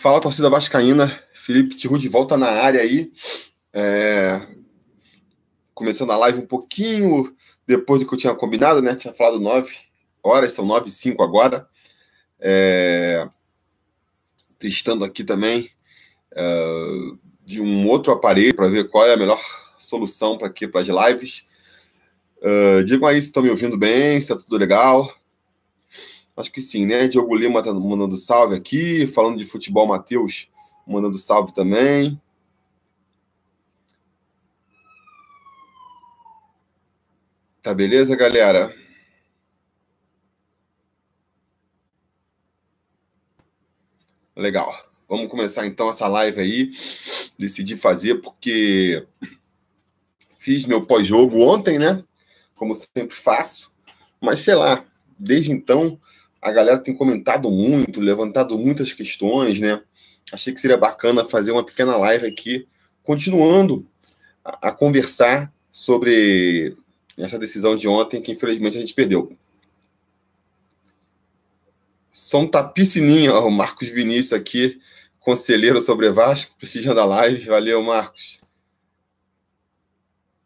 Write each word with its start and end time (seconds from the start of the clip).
Fala, 0.00 0.20
torcida 0.20 0.48
vascaína. 0.48 1.20
Felipe 1.32 1.74
Tiru 1.74 1.98
de 1.98 2.08
volta 2.08 2.36
na 2.36 2.46
área 2.46 2.80
aí. 2.80 3.10
É... 3.72 4.40
Começando 5.74 6.12
a 6.12 6.16
live 6.16 6.38
um 6.38 6.46
pouquinho 6.46 7.34
depois 7.66 8.00
do 8.00 8.06
que 8.06 8.14
eu 8.14 8.18
tinha 8.18 8.32
combinado, 8.32 8.80
né? 8.80 8.94
Tinha 8.94 9.12
falado 9.12 9.40
nove 9.40 9.74
horas, 10.22 10.52
são 10.52 10.64
nove 10.64 10.88
e 10.88 10.92
cinco 10.92 11.20
agora. 11.20 11.68
É... 12.38 13.28
Testando 14.56 15.04
aqui 15.04 15.24
também 15.24 15.68
é... 16.32 16.44
de 17.44 17.60
um 17.60 17.88
outro 17.88 18.12
aparelho 18.12 18.54
para 18.54 18.68
ver 18.68 18.88
qual 18.88 19.04
é 19.04 19.14
a 19.14 19.16
melhor 19.16 19.40
solução 19.78 20.38
para 20.38 20.46
aqui 20.46 20.68
para 20.68 20.80
as 20.80 20.86
lives. 20.86 21.44
Uh, 22.36 22.84
digam 22.84 23.08
aí 23.08 23.20
se 23.20 23.26
estão 23.26 23.42
me 23.42 23.50
ouvindo 23.50 23.76
bem, 23.76 24.12
se 24.20 24.32
está 24.32 24.36
tudo 24.36 24.56
legal. 24.58 25.12
Acho 26.38 26.52
que 26.52 26.60
sim, 26.60 26.86
né? 26.86 27.08
Diogo 27.08 27.34
Lima 27.34 27.64
tá 27.64 27.74
mandando 27.74 28.16
salve 28.16 28.54
aqui. 28.54 29.08
Falando 29.08 29.38
de 29.38 29.44
futebol, 29.44 29.88
Matheus 29.88 30.48
mandando 30.86 31.18
salve 31.18 31.52
também. 31.52 32.20
Tá 37.60 37.74
beleza, 37.74 38.14
galera? 38.14 38.72
Legal. 44.36 44.72
Vamos 45.08 45.28
começar 45.28 45.66
então 45.66 45.88
essa 45.88 46.06
live 46.06 46.40
aí. 46.40 46.70
Decidi 47.36 47.76
fazer 47.76 48.20
porque 48.20 49.04
fiz 50.36 50.66
meu 50.66 50.86
pós-jogo 50.86 51.40
ontem, 51.40 51.80
né? 51.80 52.04
Como 52.54 52.74
sempre 52.74 53.16
faço. 53.16 53.72
Mas 54.20 54.38
sei 54.38 54.54
lá, 54.54 54.84
desde 55.18 55.50
então 55.50 55.98
a 56.40 56.52
galera 56.52 56.78
tem 56.78 56.94
comentado 56.94 57.50
muito, 57.50 58.00
levantado 58.00 58.58
muitas 58.58 58.92
questões, 58.92 59.60
né? 59.60 59.82
Achei 60.32 60.52
que 60.52 60.60
seria 60.60 60.76
bacana 60.76 61.24
fazer 61.24 61.52
uma 61.52 61.64
pequena 61.64 61.96
live 61.96 62.26
aqui, 62.26 62.66
continuando 63.02 63.86
a, 64.44 64.68
a 64.68 64.72
conversar 64.72 65.52
sobre 65.70 66.76
essa 67.16 67.38
decisão 67.38 67.74
de 67.74 67.88
ontem, 67.88 68.20
que 68.20 68.32
infelizmente 68.32 68.76
a 68.76 68.80
gente 68.80 68.94
perdeu. 68.94 69.36
Só 72.12 72.40
um 72.40 72.46
tapissininho, 72.46 73.32
ó, 73.32 73.46
o 73.46 73.50
Marcos 73.50 73.88
Vinícius 73.88 74.32
aqui, 74.32 74.80
conselheiro 75.18 75.80
sobre 75.80 76.10
Vasco, 76.10 76.54
prestigiando 76.58 77.00
a 77.00 77.04
live. 77.04 77.46
Valeu, 77.46 77.82
Marcos. 77.82 78.38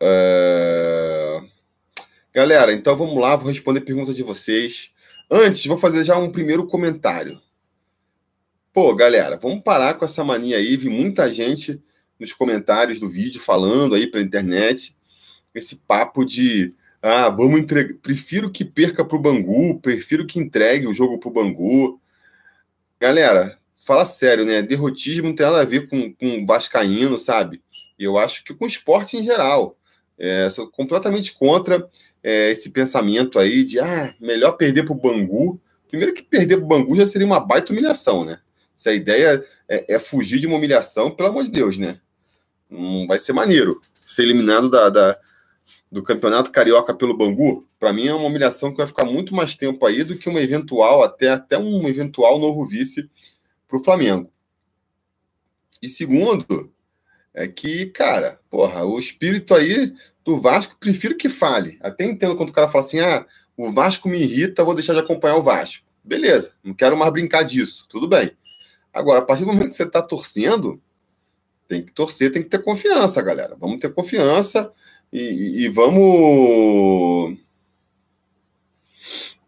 É... 0.00 1.40
Galera, 2.32 2.72
então 2.72 2.96
vamos 2.96 3.20
lá, 3.20 3.36
vou 3.36 3.48
responder 3.48 3.82
perguntas 3.82 4.16
de 4.16 4.22
vocês. 4.22 4.90
Antes, 5.30 5.66
vou 5.66 5.78
fazer 5.78 6.04
já 6.04 6.16
um 6.16 6.30
primeiro 6.30 6.66
comentário. 6.66 7.40
Pô, 8.72 8.94
galera, 8.94 9.36
vamos 9.36 9.62
parar 9.62 9.94
com 9.94 10.04
essa 10.04 10.24
mania 10.24 10.56
aí. 10.56 10.76
Vi 10.76 10.88
muita 10.88 11.32
gente 11.32 11.82
nos 12.18 12.32
comentários 12.32 12.98
do 12.98 13.08
vídeo 13.08 13.40
falando 13.40 13.94
aí 13.94 14.06
pela 14.06 14.24
internet 14.24 14.96
esse 15.54 15.76
papo 15.76 16.24
de 16.24 16.74
ah, 17.02 17.28
vamos 17.28 17.60
entregar. 17.60 17.94
Prefiro 18.00 18.50
que 18.50 18.64
perca 18.64 19.04
para 19.04 19.16
o 19.16 19.20
Bangu, 19.20 19.80
prefiro 19.80 20.26
que 20.26 20.38
entregue 20.38 20.86
o 20.86 20.94
jogo 20.94 21.18
para 21.18 21.28
o 21.28 21.32
Bangu. 21.32 22.00
Galera, 23.00 23.58
fala 23.76 24.04
sério, 24.04 24.44
né? 24.44 24.62
Derrotismo 24.62 25.28
não 25.28 25.34
tem 25.34 25.44
nada 25.44 25.60
a 25.60 25.64
ver 25.64 25.88
com, 25.88 26.14
com 26.14 26.46
Vascaíno, 26.46 27.18
sabe? 27.18 27.60
Eu 27.98 28.16
acho 28.18 28.44
que 28.44 28.54
com 28.54 28.66
esporte 28.66 29.16
em 29.16 29.24
geral. 29.24 29.76
É, 30.18 30.48
sou 30.50 30.70
completamente 30.70 31.32
contra 31.32 31.88
é, 32.22 32.50
esse 32.50 32.70
pensamento 32.70 33.38
aí 33.38 33.64
de 33.64 33.80
ah, 33.80 34.14
melhor 34.20 34.52
perder 34.52 34.84
para 34.84 34.92
o 34.92 35.00
Bangu. 35.00 35.60
Primeiro 35.88 36.14
que 36.14 36.22
perder 36.22 36.56
para 36.56 36.64
o 36.64 36.68
Bangu 36.68 36.96
já 36.96 37.04
seria 37.06 37.26
uma 37.26 37.40
baita 37.40 37.72
humilhação, 37.72 38.24
né? 38.24 38.40
Se 38.76 38.88
a 38.88 38.94
ideia 38.94 39.44
é, 39.68 39.94
é, 39.94 39.98
fugir 39.98 40.38
de 40.38 40.46
uma 40.46 40.56
humilhação, 40.56 41.10
pelo 41.10 41.28
amor 41.28 41.44
de 41.44 41.50
Deus, 41.50 41.78
né? 41.78 42.00
Não 42.68 43.06
vai 43.06 43.18
ser 43.18 43.32
maneiro 43.32 43.80
ser 43.94 44.22
eliminado 44.22 44.70
da, 44.70 44.88
da 44.88 45.18
do 45.90 46.02
Campeonato 46.02 46.50
Carioca 46.50 46.94
pelo 46.94 47.16
Bangu. 47.16 47.66
Para 47.78 47.92
mim 47.92 48.06
é 48.06 48.14
uma 48.14 48.26
humilhação 48.26 48.70
que 48.70 48.78
vai 48.78 48.86
ficar 48.86 49.04
muito 49.04 49.34
mais 49.34 49.54
tempo 49.54 49.84
aí 49.84 50.02
do 50.02 50.16
que 50.16 50.28
uma 50.28 50.40
eventual, 50.40 51.02
até, 51.02 51.30
até 51.30 51.58
um 51.58 51.86
eventual 51.86 52.38
novo 52.38 52.64
vice 52.66 53.08
para 53.68 53.78
o 53.78 53.84
Flamengo. 53.84 54.32
E 55.80 55.88
segundo, 55.88 56.72
é 57.34 57.48
que, 57.48 57.86
cara, 57.86 58.40
porra, 58.50 58.84
o 58.84 58.98
espírito 58.98 59.54
aí 59.54 59.92
do 60.24 60.40
Vasco, 60.40 60.76
prefiro 60.78 61.16
que 61.16 61.28
fale. 61.28 61.78
Até 61.80 62.04
entendo 62.04 62.36
quando 62.36 62.50
o 62.50 62.52
cara 62.52 62.68
fala 62.68 62.84
assim: 62.84 63.00
ah, 63.00 63.26
o 63.56 63.72
Vasco 63.72 64.08
me 64.08 64.20
irrita, 64.20 64.64
vou 64.64 64.74
deixar 64.74 64.92
de 64.92 65.00
acompanhar 65.00 65.36
o 65.36 65.42
Vasco. 65.42 65.86
Beleza, 66.04 66.52
não 66.62 66.74
quero 66.74 66.96
mais 66.96 67.12
brincar 67.12 67.42
disso, 67.42 67.86
tudo 67.88 68.08
bem. 68.08 68.32
Agora, 68.92 69.20
a 69.20 69.24
partir 69.24 69.44
do 69.44 69.46
momento 69.46 69.70
que 69.70 69.76
você 69.76 69.84
está 69.84 70.02
torcendo, 70.02 70.80
tem 71.66 71.82
que 71.82 71.92
torcer, 71.92 72.30
tem 72.30 72.42
que 72.42 72.48
ter 72.48 72.62
confiança, 72.62 73.22
galera. 73.22 73.56
Vamos 73.58 73.80
ter 73.80 73.92
confiança 73.92 74.70
e, 75.12 75.64
e 75.64 75.68
vamos. 75.68 77.38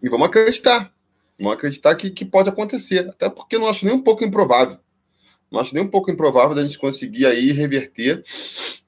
E 0.02 0.08
vamos 0.08 0.26
acreditar. 0.26 0.92
Vamos 1.38 1.54
acreditar 1.54 1.94
que, 1.96 2.10
que 2.10 2.24
pode 2.24 2.48
acontecer. 2.48 3.08
Até 3.10 3.28
porque 3.28 3.58
não 3.58 3.68
acho 3.68 3.84
nem 3.84 3.94
um 3.94 4.02
pouco 4.02 4.24
improvável. 4.24 4.78
Não 5.54 5.60
acho 5.60 5.74
nem 5.74 5.84
um 5.84 5.88
pouco 5.88 6.10
improvável 6.10 6.54
da 6.54 6.62
gente 6.62 6.78
conseguir 6.78 7.26
aí 7.26 7.52
reverter 7.52 8.22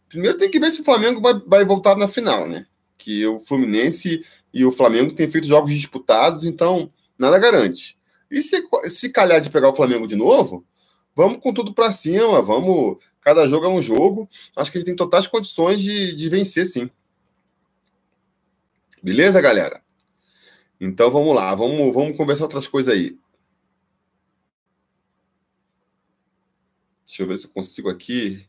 Primeiro 0.09 0.39
tem 0.39 0.51
que 0.51 0.61
ver 0.61 0.73
se 0.73 0.81
o 0.81 0.85
Flamengo 0.85 1.21
vai, 1.21 1.35
vai 1.47 1.65
voltar 1.65 1.97
na 1.97 2.09
final, 2.09 2.47
né? 2.47 2.67
Que 2.97 3.27
o 3.27 3.39
Fluminense 3.39 4.25
e 4.53 4.65
o 4.65 4.73
Flamengo 4.73 5.13
têm 5.13 5.29
feito 5.29 5.47
jogos 5.47 5.71
disputados, 5.71 6.45
então 6.45 6.91
nada 7.19 7.39
garante. 7.39 7.99
E 8.31 8.41
se, 8.41 8.63
se 8.89 9.11
calhar 9.11 9.41
de 9.41 9.51
pegar 9.51 9.69
o 9.69 9.75
Flamengo 9.75 10.07
de 10.07 10.17
novo, 10.17 10.65
vamos 11.15 11.39
com 11.43 11.53
tudo 11.53 11.75
para 11.75 11.91
cima, 11.91 12.41
vamos. 12.41 12.99
Cada 13.21 13.47
jogo 13.47 13.67
é 13.67 13.69
um 13.69 13.83
jogo. 13.83 14.29
Acho 14.57 14.71
que 14.71 14.79
a 14.79 14.81
gente 14.81 14.87
tem 14.87 14.97
totais 14.97 15.27
condições 15.27 15.83
de, 15.83 16.15
de 16.15 16.29
vencer, 16.29 16.65
sim. 16.65 16.89
Beleza, 19.03 19.41
galera? 19.41 19.83
Então 20.81 21.11
vamos 21.11 21.35
lá, 21.35 21.55
vamos, 21.55 21.93
vamos 21.93 22.17
conversar 22.17 22.45
outras 22.45 22.69
coisas 22.69 22.95
aí. 22.95 23.19
Deixa 27.07 27.23
eu 27.23 27.29
ver 27.29 27.39
se 27.39 27.47
eu 27.47 27.51
consigo 27.51 27.89
aqui. 27.89 28.45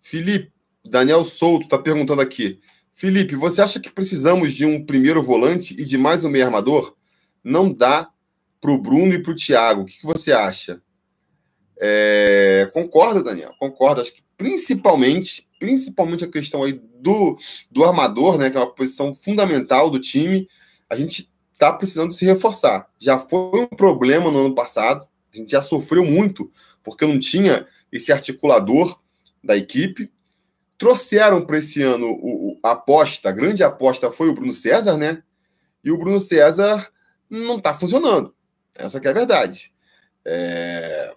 Felipe, 0.00 0.50
Daniel 0.82 1.22
Souto 1.22 1.66
está 1.66 1.78
perguntando 1.78 2.22
aqui. 2.22 2.58
Felipe, 2.94 3.36
você 3.36 3.60
acha 3.60 3.78
que 3.78 3.92
precisamos 3.92 4.54
de 4.54 4.64
um 4.64 4.84
primeiro 4.84 5.22
volante 5.22 5.78
e 5.78 5.84
de 5.84 5.98
mais 5.98 6.24
um 6.24 6.30
meio 6.30 6.46
armador? 6.46 6.96
Não 7.44 7.70
dá 7.70 8.08
para 8.60 8.70
o 8.70 8.78
Bruno 8.78 9.12
e 9.12 9.22
para 9.22 9.32
o 9.32 9.34
Thiago. 9.34 9.82
O 9.82 9.84
que, 9.84 9.98
que 9.98 10.06
você 10.06 10.32
acha? 10.32 10.82
É, 11.78 12.70
concordo, 12.72 13.22
Daniel, 13.22 13.52
concordo. 13.58 14.00
Acho 14.00 14.14
que 14.14 14.22
principalmente, 14.38 15.46
principalmente 15.58 16.24
a 16.24 16.30
questão 16.30 16.64
aí 16.64 16.80
do, 16.98 17.36
do 17.70 17.84
armador, 17.84 18.38
né, 18.38 18.48
que 18.48 18.56
é 18.56 18.60
uma 18.60 18.74
posição 18.74 19.14
fundamental 19.14 19.90
do 19.90 20.00
time, 20.00 20.48
a 20.88 20.96
gente 20.96 21.30
está 21.52 21.72
precisando 21.74 22.12
se 22.12 22.24
reforçar. 22.24 22.88
Já 22.98 23.18
foi 23.18 23.60
um 23.60 23.66
problema 23.66 24.30
no 24.30 24.46
ano 24.46 24.54
passado, 24.54 25.06
a 25.32 25.36
gente 25.36 25.52
já 25.52 25.60
sofreu 25.60 26.04
muito, 26.04 26.50
porque 26.82 27.06
não 27.06 27.18
tinha 27.18 27.66
esse 27.92 28.12
articulador 28.12 29.00
da 29.42 29.56
equipe. 29.56 30.10
Trouxeram 30.76 31.44
para 31.44 31.58
esse 31.58 31.82
ano 31.82 32.06
o, 32.06 32.52
o, 32.52 32.60
a 32.62 32.72
aposta, 32.72 33.28
a 33.28 33.32
grande 33.32 33.64
aposta 33.64 34.12
foi 34.12 34.28
o 34.28 34.34
Bruno 34.34 34.52
César, 34.52 34.96
né? 34.96 35.22
E 35.82 35.90
o 35.90 35.98
Bruno 35.98 36.20
César 36.20 36.88
não 37.28 37.56
está 37.56 37.74
funcionando. 37.74 38.34
Essa 38.76 38.98
é 38.98 39.08
a 39.08 39.12
verdade. 39.12 39.72
É... 40.24 41.12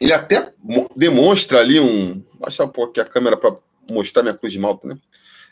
Ele 0.00 0.12
até 0.12 0.52
demonstra 0.96 1.60
ali 1.60 1.80
um. 1.80 2.20
Vou 2.20 2.40
baixar 2.40 2.64
um 2.64 2.68
pouco 2.68 2.90
aqui 2.90 3.00
a 3.00 3.04
câmera 3.04 3.36
para 3.36 3.56
mostrar 3.90 4.22
minha 4.22 4.34
cruz 4.34 4.52
de 4.52 4.58
malta, 4.58 4.86
né? 4.86 4.98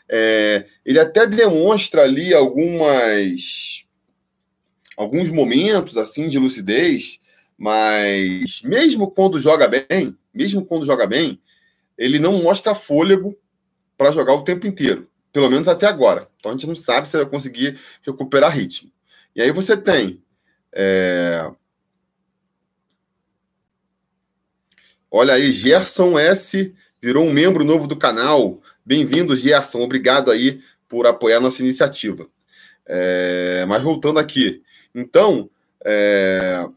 É... 0.07 0.65
Ele 0.85 0.99
até 0.99 1.25
demonstra 1.25 2.03
ali 2.03 2.33
algumas. 2.33 3.85
Alguns 4.95 5.29
momentos 5.29 5.97
assim 5.97 6.29
de 6.29 6.37
lucidez, 6.37 7.19
mas 7.57 8.61
mesmo 8.63 9.11
quando 9.11 9.39
joga 9.39 9.67
bem, 9.67 10.17
mesmo 10.33 10.65
quando 10.65 10.85
joga 10.85 11.05
bem, 11.07 11.39
ele 11.97 12.19
não 12.19 12.41
mostra 12.41 12.75
fôlego 12.75 13.37
para 13.97 14.11
jogar 14.11 14.33
o 14.33 14.43
tempo 14.43 14.67
inteiro, 14.67 15.07
pelo 15.31 15.49
menos 15.49 15.67
até 15.67 15.85
agora. 15.85 16.27
Então 16.39 16.51
a 16.51 16.53
gente 16.53 16.67
não 16.67 16.75
sabe 16.75 17.07
se 17.07 17.15
ele 17.15 17.23
vai 17.23 17.31
conseguir 17.31 17.79
recuperar 18.01 18.55
ritmo. 18.55 18.91
E 19.35 19.41
aí 19.41 19.51
você 19.51 19.77
tem. 19.77 20.21
É... 20.71 21.51
Olha 25.09 25.35
aí, 25.35 25.51
Gerson 25.51 26.17
S. 26.17 26.73
virou 27.01 27.25
um 27.25 27.33
membro 27.33 27.63
novo 27.63 27.87
do 27.87 27.95
canal. 27.95 28.61
Bem-vindo, 28.85 29.35
Gerson. 29.35 29.81
Obrigado 29.81 30.31
aí 30.31 30.61
por 30.87 31.05
apoiar 31.07 31.39
nossa 31.39 31.61
iniciativa. 31.61 32.27
É... 32.85 33.65
Mas 33.67 33.81
voltando 33.81 34.19
aqui. 34.19 34.63
Então, 34.93 35.49
é... 35.85 36.67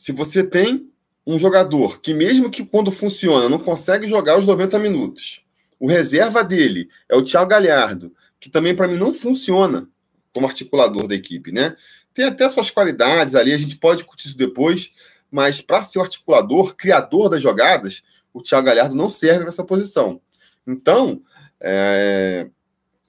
se 0.00 0.12
você 0.12 0.42
tem 0.42 0.90
um 1.26 1.38
jogador 1.38 2.00
que, 2.00 2.14
mesmo 2.14 2.50
que 2.50 2.64
quando 2.64 2.90
funciona, 2.90 3.50
não 3.50 3.58
consegue 3.58 4.06
jogar 4.06 4.38
os 4.38 4.46
90 4.46 4.78
minutos. 4.78 5.44
O 5.78 5.86
reserva 5.86 6.42
dele 6.42 6.88
é 7.06 7.14
o 7.14 7.22
Thiago 7.22 7.50
Galhardo, 7.50 8.10
que 8.40 8.48
também 8.48 8.74
para 8.74 8.88
mim 8.88 8.96
não 8.96 9.12
funciona 9.12 9.86
como 10.32 10.46
articulador 10.46 11.06
da 11.06 11.14
equipe, 11.14 11.52
né? 11.52 11.76
Tem 12.14 12.24
até 12.24 12.48
suas 12.48 12.70
qualidades 12.70 13.34
ali, 13.34 13.52
a 13.52 13.58
gente 13.58 13.76
pode 13.76 13.98
discutir 13.98 14.28
isso 14.28 14.38
depois, 14.38 14.90
mas 15.30 15.60
para 15.60 15.82
ser 15.82 15.98
o 15.98 16.02
articulador, 16.02 16.74
criador 16.76 17.28
das 17.28 17.42
jogadas, 17.42 18.02
o 18.32 18.40
Thiago 18.40 18.68
Galhardo 18.68 18.94
não 18.94 19.10
serve 19.10 19.44
nessa 19.44 19.64
posição. 19.64 20.18
Então, 20.66 21.20
é, 21.60 22.48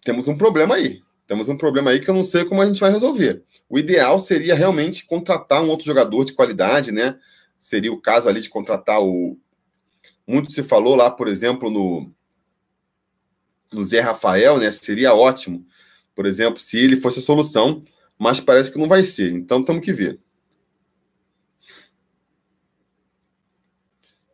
temos 0.03 0.27
um 0.27 0.37
problema 0.37 0.75
aí. 0.75 1.01
Temos 1.31 1.47
um 1.47 1.55
problema 1.55 1.91
aí 1.91 2.01
que 2.01 2.09
eu 2.09 2.13
não 2.13 2.25
sei 2.25 2.43
como 2.43 2.61
a 2.61 2.65
gente 2.65 2.81
vai 2.81 2.91
resolver. 2.91 3.41
O 3.69 3.79
ideal 3.79 4.19
seria 4.19 4.53
realmente 4.53 5.05
contratar 5.05 5.63
um 5.63 5.69
outro 5.69 5.85
jogador 5.85 6.25
de 6.25 6.33
qualidade, 6.33 6.91
né? 6.91 7.17
Seria 7.57 7.89
o 7.93 8.01
caso 8.01 8.27
ali 8.27 8.41
de 8.41 8.49
contratar 8.49 9.01
o. 9.01 9.39
Muito 10.27 10.51
se 10.51 10.61
falou 10.61 10.93
lá, 10.93 11.09
por 11.09 11.29
exemplo, 11.29 11.69
no, 11.69 12.11
no 13.71 13.81
Zé 13.85 14.01
Rafael, 14.01 14.57
né? 14.57 14.69
Seria 14.73 15.13
ótimo, 15.13 15.65
por 16.13 16.25
exemplo, 16.25 16.59
se 16.59 16.77
ele 16.77 16.97
fosse 16.97 17.19
a 17.19 17.21
solução, 17.21 17.81
mas 18.19 18.41
parece 18.41 18.69
que 18.69 18.77
não 18.77 18.89
vai 18.89 19.01
ser. 19.01 19.31
Então 19.31 19.63
temos 19.63 19.85
que 19.85 19.93
ver. 19.93 20.19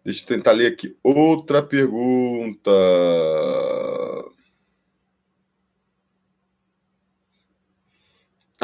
Deixa 0.03 0.23
eu 0.23 0.27
tentar 0.27 0.53
ler 0.53 0.65
aqui 0.65 0.97
outra 1.03 1.61
pergunta. 1.61 2.71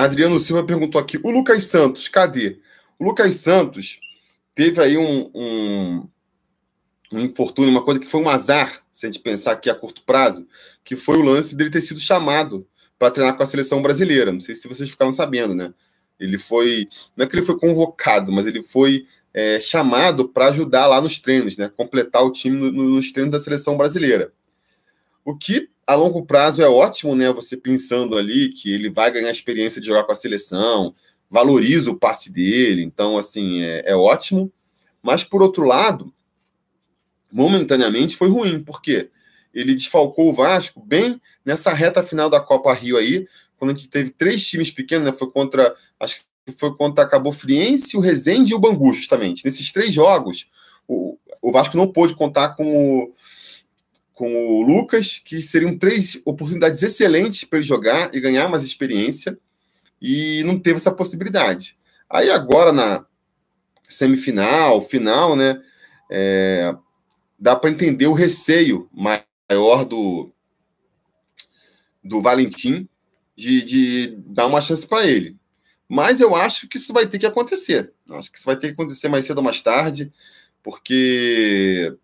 Adriano 0.04 0.40
Silva 0.40 0.64
perguntou 0.64 1.00
aqui: 1.00 1.20
o 1.24 1.32
Lucas 1.32 1.66
Santos, 1.66 2.08
cadê? 2.08 2.60
O 3.00 3.06
Lucas 3.06 3.36
Santos 3.36 4.00
teve 4.56 4.82
aí 4.82 4.98
um, 4.98 5.32
um, 5.34 6.08
um 7.14 7.20
infortúnio, 7.20 7.72
uma 7.72 7.84
coisa 7.84 8.00
que 8.00 8.08
foi 8.08 8.22
um 8.22 8.30
azar, 8.30 8.84
se 8.92 9.06
a 9.06 9.12
gente 9.12 9.22
pensar 9.22 9.54
aqui 9.54 9.70
a 9.70 9.76
curto 9.76 10.04
prazo, 10.04 10.48
que 10.84 10.96
foi 10.96 11.18
o 11.18 11.24
lance 11.24 11.56
dele 11.56 11.70
ter 11.70 11.82
sido 11.82 12.00
chamado 12.00 12.68
para 12.98 13.12
treinar 13.12 13.36
com 13.36 13.44
a 13.44 13.46
seleção 13.46 13.82
brasileira. 13.82 14.32
Não 14.32 14.40
sei 14.40 14.56
se 14.56 14.68
vocês 14.68 14.90
ficaram 14.90 15.12
sabendo, 15.12 15.54
né? 15.56 15.74
Ele 16.20 16.38
foi. 16.38 16.88
Não 17.18 17.26
é 17.26 17.28
que 17.28 17.36
ele 17.36 17.46
foi 17.46 17.58
convocado, 17.58 18.32
mas 18.32 18.48
ele 18.48 18.62
foi 18.62 19.06
é, 19.34 19.60
chamado 19.60 20.30
para 20.30 20.48
ajudar 20.48 20.88
lá 20.88 21.02
nos 21.02 21.20
treinos, 21.20 21.58
né? 21.58 21.70
Completar 21.76 22.24
o 22.24 22.32
time 22.32 22.56
no, 22.56 22.72
nos 22.72 23.12
treinos 23.12 23.32
da 23.32 23.40
seleção 23.40 23.76
brasileira. 23.76 24.32
O 25.26 25.36
que 25.36 25.70
a 25.86 25.96
longo 25.96 26.26
prazo 26.26 26.62
é 26.62 26.68
ótimo, 26.68 27.16
né? 27.16 27.32
Você 27.32 27.58
pensando 27.58 28.18
ali 28.18 28.50
que 28.50 28.74
ele 28.74 28.90
vai 28.90 29.12
ganhar 29.12 29.32
experiência 29.32 29.82
de 29.82 29.88
jogar 29.88 30.04
com 30.04 30.12
a 30.12 30.16
seleção, 30.16 30.94
valoriza 31.30 31.92
o 31.92 31.98
passe 31.98 32.32
dele, 32.32 32.84
então 32.84 33.18
assim 33.18 33.62
é, 33.62 33.92
é 33.92 33.96
ótimo. 33.96 34.52
Mas 35.02 35.24
por 35.24 35.42
outro 35.42 35.66
lado, 35.66 36.14
momentaneamente 37.32 38.16
foi 38.16 38.30
ruim, 38.30 38.64
porque 38.64 39.10
ele 39.54 39.76
desfalcou 39.76 40.30
o 40.30 40.34
Vasco 40.34 40.82
bem 40.82 41.22
nessa 41.46 41.74
reta 41.74 42.02
final 42.02 42.30
da 42.30 42.40
Copa 42.40 42.74
Rio 42.74 42.98
aí, 42.98 43.28
quando 43.58 43.72
a 43.72 43.74
gente 43.74 43.90
teve 43.90 44.10
três 44.10 44.46
times 44.46 44.72
pequenos, 44.72 45.06
né? 45.06 45.12
Foi 45.12 45.30
contra, 45.30 45.76
acho 46.00 46.22
que 46.46 46.52
foi 46.52 46.76
contra 46.76 47.04
a 47.04 47.08
Cabo 47.08 47.32
Friense, 47.32 47.96
o 47.96 48.00
Resende 48.00 48.54
e 48.54 48.56
o 48.56 48.60
Bangu, 48.60 48.94
justamente. 48.94 49.46
Nesses 49.46 49.72
três 49.72 49.94
jogos, 49.94 50.50
o, 50.88 51.18
o 51.42 51.52
Vasco 51.52 51.78
não 51.78 51.88
pôde 51.88 52.16
contar 52.16 52.50
com 52.50 52.66
o, 52.66 53.14
com 54.14 54.48
o 54.48 54.62
Lucas, 54.62 55.22
que 55.24 55.42
seriam 55.42 55.78
três 55.78 56.22
oportunidades 56.26 56.84
excelentes 56.84 57.44
para 57.44 57.60
ele 57.60 57.66
jogar 57.66 58.14
e 58.14 58.20
ganhar 58.20 58.48
mais 58.48 58.64
experiência, 58.64 59.38
e 60.02 60.44
não 60.44 60.60
teve 60.60 60.78
essa 60.78 60.92
possibilidade. 60.92 61.78
Aí 62.10 62.30
agora 62.30 62.72
na 62.72 63.06
semifinal, 63.84 64.82
final, 64.82 65.36
né? 65.36 65.62
É, 66.10 66.76
dá 67.40 67.56
para 67.56 67.70
entender 67.70 68.08
o 68.08 68.14
receio 68.14 68.90
maior 68.94 69.86
do, 69.86 70.32
do 72.04 72.22
Valentim 72.22 72.88
de, 73.36 73.64
de 73.64 74.16
dar 74.26 74.46
uma 74.46 74.62
chance 74.62 74.86
para 74.86 75.06
ele. 75.08 75.36
Mas 75.88 76.22
eu 76.22 76.36
acho 76.36 76.68
que 76.68 76.78
isso 76.78 76.94
vai 76.94 77.08
ter 77.08 77.20
que 77.20 77.26
acontecer. 77.26 77.94
Acho 78.12 78.32
que 78.32 78.38
isso 78.38 78.46
vai 78.46 78.58
ter 78.58 78.68
que 78.68 78.74
acontecer 78.74 79.08
mais 79.08 79.26
cedo 79.26 79.38
ou 79.38 79.44
mais 79.44 79.62
tarde, 79.62 80.12
porque 80.62 81.96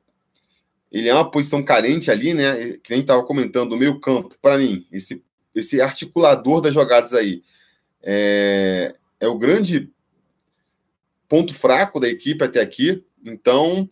ele 0.91 1.07
é 1.07 1.13
uma 1.13 1.29
posição 1.29 1.63
carente 1.63 2.09
ali, 2.09 2.33
né? 2.33 2.77
Que 2.83 2.91
nem 2.91 3.01
estava 3.01 3.23
comentando, 3.23 3.73
o 3.73 3.77
meio 3.77 3.99
campo, 3.99 4.35
para 4.41 4.57
mim, 4.57 4.87
esse, 4.91 5.23
esse 5.53 5.79
articulador 5.81 6.61
das 6.61 6.73
jogadas 6.73 7.13
aí 7.13 7.43
é, 8.01 8.95
é 9.19 9.27
o 9.27 9.37
grande 9.37 9.91
ponto 11.27 11.53
fraco 11.53 11.99
da 11.99 12.09
equipe 12.09 12.43
até 12.43 12.59
aqui. 12.59 13.03
Então, 13.23 13.87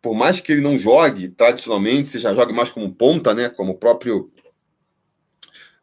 por 0.00 0.14
mais 0.14 0.40
que 0.40 0.52
ele 0.52 0.60
não 0.60 0.78
jogue 0.78 1.28
tradicionalmente, 1.28 2.08
seja 2.08 2.34
jogue 2.34 2.52
mais 2.52 2.70
como 2.70 2.94
ponta, 2.94 3.34
né? 3.34 3.50
Como 3.50 3.72
o 3.72 3.78
próprio 3.78 4.32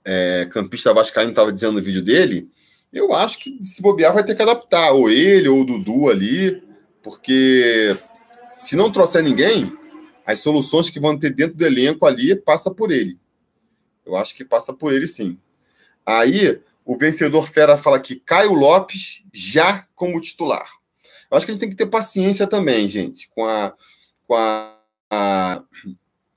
é, 0.03 0.48
campista 0.51 0.94
vascaíno 0.94 1.31
estava 1.31 1.53
dizendo 1.53 1.74
no 1.74 1.81
vídeo 1.81 2.01
dele, 2.01 2.50
eu 2.92 3.13
acho 3.13 3.39
que 3.39 3.63
se 3.63 3.81
bobear 3.81 4.13
vai 4.13 4.24
ter 4.24 4.36
que 4.36 4.42
adaptar, 4.42 4.92
ou 4.92 5.09
ele, 5.09 5.48
ou 5.48 5.62
o 5.62 5.65
Dudu 5.65 6.09
ali, 6.09 6.62
porque 7.01 7.98
se 8.57 8.75
não 8.75 8.92
trouxer 8.92 9.24
ninguém, 9.24 9.71
as 10.26 10.40
soluções 10.40 10.90
que 10.90 11.00
vão 11.00 11.18
ter 11.18 11.34
dentro 11.34 11.58
do 11.58 11.66
elenco 11.66 12.06
ali 12.06 12.36
passa 12.36 12.72
por 12.72 12.92
ele. 12.92 13.20
Eu 14.06 14.16
acho 14.16 14.36
que 14.36 14.44
passa 14.44 14.74
por 14.74 14.94
ele 14.94 15.08
sim. 15.08 15.38
Aí 16.06 16.60
o 16.86 16.98
vencedor 16.98 17.48
fera 17.48 17.78
fala 17.78 18.00
que 18.00 18.16
Caio 18.16 18.54
Lopes 18.54 19.24
já 19.32 19.88
como 19.96 20.20
titular. 20.20 20.68
Eu 21.30 21.38
acho 21.38 21.46
que 21.46 21.52
a 21.52 21.54
gente 21.54 21.62
tem 21.62 21.70
que 21.70 21.76
ter 21.76 21.86
paciência 21.86 22.46
também, 22.48 22.88
gente, 22.88 23.30
com 23.30 23.46
a 23.46 23.74
com 24.28 24.36
a, 24.36 24.76
a 25.10 25.64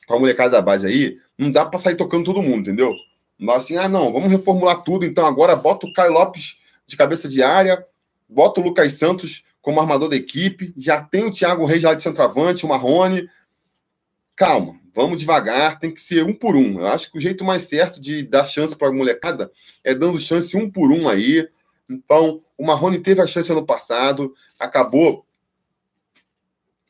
com 0.07 0.15
a 0.15 0.19
molecada 0.19 0.51
da 0.51 0.63
base 0.63 0.87
aí. 0.87 1.19
Não 1.37 1.51
dá 1.51 1.65
para 1.65 1.81
sair 1.81 1.97
tocando 1.97 2.25
todo 2.25 2.43
mundo, 2.43 2.61
entendeu? 2.61 2.93
Nós 3.39 3.65
assim, 3.65 3.77
ah, 3.77 3.89
não, 3.89 4.13
vamos 4.13 4.31
reformular 4.31 4.83
tudo. 4.83 5.05
Então 5.05 5.27
agora 5.27 5.57
bota 5.57 5.87
o 5.87 5.93
Caio 5.93 6.13
Lopes 6.13 6.61
de 6.87 6.97
cabeça 6.97 7.29
de 7.29 7.43
área, 7.43 7.85
bota 8.29 8.61
o 8.61 8.65
Lucas 8.65 8.93
Santos 8.95 9.45
como 9.61 9.81
armador 9.81 10.11
da 10.11 10.17
equipe, 10.17 10.75
já 10.77 11.03
tem 11.03 11.25
o 11.25 11.33
Thiago 11.33 11.65
Reis 11.65 11.83
lá 11.83 11.95
de 11.95 12.03
centroavante, 12.03 12.67
o 12.67 12.69
Marrone. 12.69 13.29
Calma, 14.37 14.81
vamos 14.93 15.21
devagar, 15.21 15.79
tem 15.79 15.93
que 15.93 16.01
ser 16.01 16.25
um 16.25 16.35
por 16.35 16.57
um. 16.57 16.81
Eu 16.81 16.89
acho 16.89 17.11
que 17.11 17.19
o 17.19 17.21
jeito 17.21 17.45
mais 17.45 17.63
certo 17.65 18.01
de 18.01 18.23
dar 18.23 18.45
chance 18.45 18.77
para 18.77 18.89
a 18.89 18.93
molecada 18.93 19.51
é 19.83 19.95
dando 19.95 20.19
chance 20.19 20.57
um 20.57 20.71
por 20.71 20.91
um 20.91 21.09
aí. 21.09 21.49
Então, 21.89 22.43
o 22.59 22.67
Marrone 22.67 22.99
teve 22.99 23.21
a 23.21 23.27
chance 23.27 23.53
ano 23.53 23.65
passado, 23.65 24.35
acabou, 24.59 25.25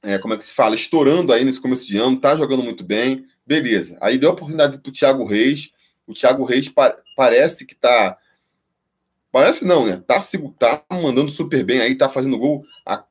é, 0.03 0.19
como 0.19 0.35
é 0.35 0.37
que 0.37 0.45
se 0.45 0.55
fala, 0.55 0.75
estourando 0.75 1.33
aí 1.33 1.45
nesse 1.45 1.61
começo 1.61 1.87
de 1.87 1.99
ano, 1.99 2.21
tá 2.21 2.37
jogando 2.37 2.63
muito 2.63 2.85
bem, 2.85 3.27
beleza. 3.47 3.99
Aí 4.01 4.19
deu 4.19 4.31
a 4.31 4.33
oportunidade 4.33 4.79
para 4.79 4.89
o 4.89 4.93
Thiago 4.93 5.25
Reis, 5.25 5.71
o 6.07 6.13
Thiago 6.13 6.45
Reis 6.45 6.69
pa 6.69 6.97
parece 7.17 7.67
que 7.67 7.75
tá. 7.75 8.19
Parece 9.33 9.65
não, 9.65 9.87
né? 9.87 10.03
Tá, 10.07 10.19
tá 10.59 10.85
mandando 10.91 11.31
super 11.31 11.65
bem 11.65 11.81
aí, 11.81 11.97
tá 11.97 12.09
fazendo 12.09 12.39
gol 12.39 12.65
a, 12.87 13.05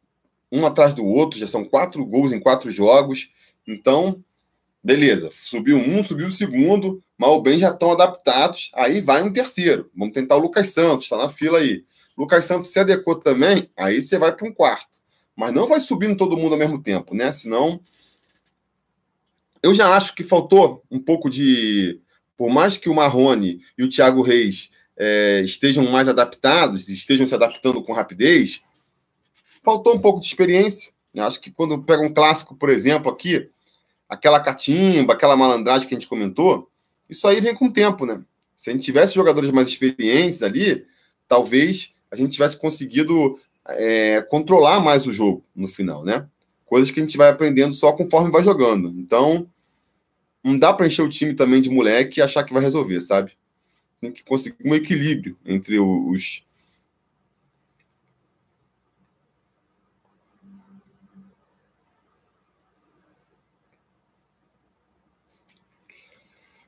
um 0.51 0.65
atrás 0.65 0.93
do 0.93 1.05
outro, 1.05 1.37
já 1.37 1.47
são 1.47 1.65
quatro 1.65 2.05
gols 2.05 2.31
em 2.31 2.39
quatro 2.39 2.71
jogos. 2.71 3.29
Então, 3.67 4.23
beleza. 4.83 5.29
Subiu 5.31 5.77
um, 5.77 6.03
subiu 6.03 6.27
o 6.27 6.31
segundo, 6.31 7.03
mal 7.17 7.41
bem 7.41 7.57
já 7.57 7.69
estão 7.69 7.91
adaptados. 7.91 8.71
Aí 8.73 9.01
vai 9.01 9.21
um 9.23 9.31
terceiro. 9.31 9.89
Vamos 9.95 10.13
tentar 10.13 10.35
o 10.35 10.39
Lucas 10.39 10.69
Santos, 10.69 11.09
tá 11.09 11.17
na 11.17 11.29
fila 11.29 11.59
aí. 11.59 11.83
Lucas 12.17 12.45
Santos 12.45 12.71
se 12.71 12.79
adequou 12.79 13.15
também, 13.15 13.69
aí 13.75 14.01
você 14.01 14.17
vai 14.17 14.35
para 14.35 14.47
um 14.47 14.53
quarto. 14.53 15.01
Mas 15.35 15.53
não 15.53 15.67
vai 15.67 15.79
subindo 15.79 16.15
todo 16.15 16.37
mundo 16.37 16.53
ao 16.53 16.59
mesmo 16.59 16.81
tempo, 16.81 17.15
né? 17.15 17.31
Senão. 17.31 17.79
Eu 19.61 19.73
já 19.73 19.95
acho 19.95 20.13
que 20.13 20.23
faltou 20.23 20.83
um 20.91 20.99
pouco 20.99 21.29
de 21.29 21.99
por 22.35 22.49
mais 22.49 22.77
que 22.77 22.89
o 22.89 22.93
Marrone 22.93 23.61
e 23.77 23.83
o 23.83 23.89
Thiago 23.89 24.21
Reis 24.21 24.69
é, 24.97 25.41
estejam 25.41 25.89
mais 25.89 26.07
adaptados, 26.07 26.89
estejam 26.89 27.25
se 27.25 27.33
adaptando 27.33 27.81
com 27.81 27.93
rapidez, 27.93 28.61
faltou 29.63 29.95
um 29.95 29.99
pouco 29.99 30.19
de 30.19 30.25
experiência. 30.25 30.91
Eu 31.13 31.23
acho 31.23 31.39
que 31.39 31.51
quando 31.51 31.81
pega 31.83 32.03
um 32.03 32.13
clássico, 32.13 32.55
por 32.55 32.69
exemplo, 32.69 33.11
aqui, 33.11 33.49
aquela 34.13 34.39
catimba, 34.39 35.13
aquela 35.13 35.35
malandragem 35.35 35.87
que 35.87 35.93
a 35.93 35.99
gente 35.99 36.07
comentou, 36.07 36.69
isso 37.09 37.27
aí 37.27 37.41
vem 37.41 37.53
com 37.53 37.65
o 37.65 37.73
tempo, 37.73 38.05
né? 38.05 38.21
Se 38.55 38.69
a 38.69 38.73
gente 38.73 38.85
tivesse 38.85 39.15
jogadores 39.15 39.51
mais 39.51 39.67
experientes 39.67 40.41
ali, 40.41 40.85
talvez 41.27 41.93
a 42.09 42.15
gente 42.15 42.31
tivesse 42.33 42.57
conseguido 42.57 43.39
é, 43.67 44.21
controlar 44.21 44.79
mais 44.79 45.05
o 45.05 45.11
jogo 45.11 45.43
no 45.55 45.67
final, 45.67 46.03
né? 46.03 46.27
Coisas 46.65 46.91
que 46.91 46.99
a 46.99 47.03
gente 47.03 47.17
vai 47.17 47.29
aprendendo 47.29 47.73
só 47.73 47.91
conforme 47.91 48.31
vai 48.31 48.43
jogando. 48.43 48.89
Então, 48.89 49.47
não 50.43 50.57
dá 50.57 50.73
para 50.73 50.87
encher 50.87 51.01
o 51.01 51.09
time 51.09 51.33
também 51.33 51.61
de 51.61 51.69
moleque 51.69 52.19
e 52.19 52.23
achar 52.23 52.43
que 52.43 52.53
vai 52.53 52.61
resolver, 52.61 53.01
sabe? 53.01 53.31
Tem 53.99 54.11
que 54.11 54.23
conseguir 54.23 54.57
um 54.65 54.75
equilíbrio 54.75 55.37
entre 55.45 55.79
os. 55.79 56.43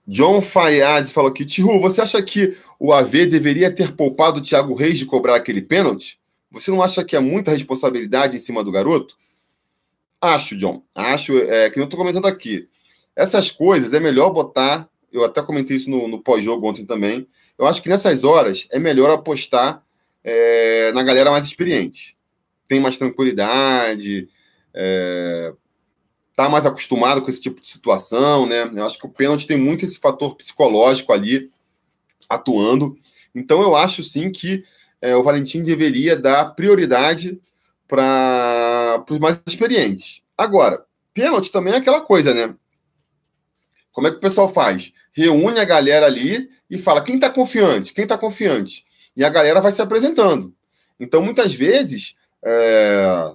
John 0.08 0.42
Fayad 0.42 1.08
falou 1.08 1.30
aqui: 1.30 1.46
Tihu, 1.46 1.80
você 1.80 2.02
acha 2.02 2.22
que 2.22 2.58
o 2.80 2.94
AV 2.94 3.26
deveria 3.26 3.74
ter 3.74 3.94
poupado 3.94 4.40
o 4.40 4.42
Thiago 4.42 4.76
Reis 4.76 5.00
de 5.00 5.06
cobrar 5.06 5.36
aquele 5.36 5.62
pênalti? 5.62 6.20
Você 6.52 6.72
não 6.72 6.82
acha 6.82 7.04
que 7.04 7.16
é 7.16 7.20
muita 7.20 7.52
responsabilidade 7.52 8.36
em 8.36 8.40
cima 8.40 8.64
do 8.64 8.72
garoto? 8.72 9.18
Acho, 10.22 10.56
John. 10.56 10.84
Acho, 10.94 11.38
é, 11.38 11.70
que 11.70 11.80
eu 11.80 11.84
estou 11.84 12.00
comentando 12.00 12.28
aqui. 12.28 12.68
Essas 13.16 13.52
coisas 13.52 13.94
é 13.94 14.00
melhor 14.00 14.32
botar. 14.32 14.90
Eu 15.12 15.24
até 15.24 15.42
comentei 15.42 15.78
isso 15.78 15.90
no, 15.90 16.08
no 16.08 16.22
pós-jogo 16.22 16.68
ontem 16.70 16.86
também. 16.86 17.28
Eu 17.58 17.66
acho 17.66 17.82
que 17.82 17.90
nessas 17.90 18.24
horas 18.24 18.68
é 18.72 18.80
melhor 18.80 19.10
apostar 19.10 19.84
é, 20.24 20.92
na 20.92 21.04
galera 21.04 21.32
mais 21.32 21.46
experiente. 21.46 22.18
tem 22.68 22.80
mais 22.80 22.98
tranquilidade, 22.98 24.28
é, 24.74 25.54
tá 26.36 26.50
mais 26.50 26.66
acostumado 26.66 27.22
com 27.22 27.30
esse 27.30 27.40
tipo 27.40 27.62
de 27.62 27.68
situação, 27.68 28.46
né? 28.46 28.70
Eu 28.74 28.86
acho 28.86 29.00
que 29.00 29.06
o 29.06 29.10
pênalti 29.10 29.48
tem 29.48 29.58
muito 29.58 29.86
esse 29.86 29.98
fator 29.98 30.36
psicológico 30.36 31.14
ali 31.14 31.50
atuando. 32.30 32.98
Então 33.34 33.62
eu 33.62 33.76
acho 33.76 34.04
sim 34.04 34.32
que 34.32 34.64
é, 35.02 35.16
o 35.16 35.24
Valentim 35.24 35.64
deveria 35.64 36.16
dar 36.16 36.56
prioridade 36.56 37.40
para 37.88 39.04
os 39.10 39.20
mais 39.20 39.40
experientes. 39.46 40.22
Agora, 40.38 40.84
pênalti 41.14 41.52
também 41.52 41.74
é 41.74 41.78
aquela 41.78 42.02
coisa, 42.02 42.34
né? 42.34 42.54
Como 43.92 44.08
é 44.08 44.12
que 44.12 44.18
o 44.18 44.22
pessoal 44.22 44.50
faz? 44.50 44.92
Reúne 45.14 45.60
a 45.60 45.64
galera 45.64 46.06
ali 46.06 46.50
e 46.70 46.78
fala 46.78 47.04
quem 47.04 47.16
está 47.16 47.30
confiante, 47.30 47.94
quem 47.94 48.04
está 48.04 48.18
confiante. 48.18 48.86
E 49.16 49.24
a 49.24 49.30
galera 49.30 49.62
vai 49.62 49.72
se 49.72 49.82
apresentando. 49.82 50.54
Então, 51.00 51.22
muitas 51.22 51.54
vezes, 51.54 52.16
é... 52.44 53.32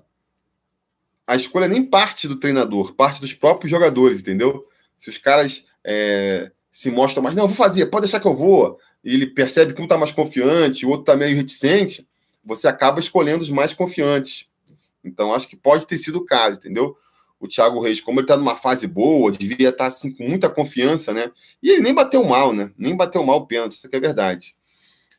a 1.26 1.36
escolha 1.36 1.68
nem 1.68 1.84
parte 1.84 2.26
do 2.26 2.36
treinador, 2.36 2.94
parte 2.94 3.20
dos 3.20 3.32
próprios 3.32 3.70
jogadores, 3.70 4.20
entendeu? 4.20 4.66
Se 4.98 5.08
os 5.08 5.18
caras 5.18 5.64
é... 5.84 6.50
se 6.70 6.90
mostram 6.90 7.22
mais, 7.22 7.36
não, 7.36 7.46
vou 7.46 7.56
fazer, 7.56 7.86
pode 7.86 8.04
deixar 8.04 8.20
que 8.20 8.26
eu 8.26 8.34
vou, 8.34 8.78
e 9.04 9.14
ele 9.14 9.26
percebe 9.26 9.72
que 9.72 9.80
um 9.80 9.84
está 9.84 9.96
mais 9.96 10.12
confiante, 10.12 10.84
o 10.84 10.88
outro 10.88 11.02
está 11.02 11.16
meio 11.16 11.36
reticente, 11.36 12.06
você 12.44 12.68
acaba 12.68 13.00
escolhendo 13.00 13.42
os 13.42 13.50
mais 13.50 13.72
confiantes. 13.72 14.46
Então, 15.04 15.34
acho 15.34 15.48
que 15.48 15.56
pode 15.56 15.86
ter 15.86 15.98
sido 15.98 16.16
o 16.16 16.24
caso, 16.24 16.58
entendeu? 16.58 16.96
O 17.38 17.48
Thiago 17.48 17.80
Reis, 17.80 18.00
como 18.00 18.20
ele 18.20 18.24
está 18.24 18.36
numa 18.36 18.54
fase 18.54 18.86
boa, 18.86 19.32
devia 19.32 19.70
estar 19.70 19.84
tá, 19.84 19.86
assim, 19.86 20.12
com 20.12 20.28
muita 20.28 20.50
confiança, 20.50 21.12
né? 21.12 21.30
E 21.62 21.70
ele 21.70 21.82
nem 21.82 21.94
bateu 21.94 22.22
mal, 22.22 22.52
né? 22.52 22.70
Nem 22.76 22.94
bateu 22.94 23.24
mal 23.24 23.38
o 23.38 23.46
pênalti, 23.46 23.72
isso 23.72 23.88
que 23.88 23.96
é 23.96 24.00
verdade. 24.00 24.54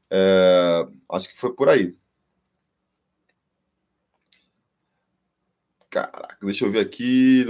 É... 0.10 0.86
Acho 1.10 1.30
que 1.30 1.38
foi 1.38 1.54
por 1.54 1.68
aí. 1.68 1.96
Caraca, 5.92 6.38
deixa 6.42 6.64
eu 6.64 6.72
ver 6.72 6.80
aqui. 6.80 7.46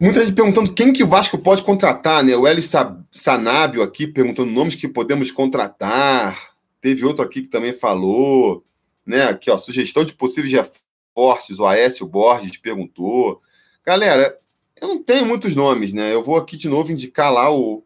Muita 0.00 0.24
gente 0.24 0.32
perguntando 0.32 0.72
quem 0.72 0.92
que 0.92 1.02
o 1.02 1.08
Vasco 1.08 1.36
pode 1.38 1.64
contratar, 1.64 2.22
né? 2.22 2.36
O 2.36 2.46
Hélio 2.46 2.62
Sanábio 3.10 3.82
aqui 3.82 4.06
perguntando 4.06 4.52
nomes 4.52 4.76
que 4.76 4.86
podemos 4.86 5.32
contratar. 5.32 6.54
Teve 6.80 7.04
outro 7.04 7.24
aqui 7.24 7.42
que 7.42 7.48
também 7.48 7.72
falou, 7.72 8.62
né? 9.04 9.24
Aqui, 9.24 9.50
ó, 9.50 9.58
sugestão 9.58 10.04
de 10.04 10.14
possíveis 10.14 10.52
reforços. 10.52 11.58
O 11.58 11.66
Aécio 11.66 12.06
Borges 12.06 12.56
perguntou. 12.58 13.42
Galera, 13.84 14.36
eu 14.80 14.86
não 14.86 15.02
tenho 15.02 15.26
muitos 15.26 15.56
nomes, 15.56 15.92
né? 15.92 16.14
Eu 16.14 16.22
vou 16.22 16.36
aqui 16.36 16.56
de 16.56 16.68
novo 16.68 16.92
indicar 16.92 17.32
lá 17.32 17.52
o, 17.52 17.82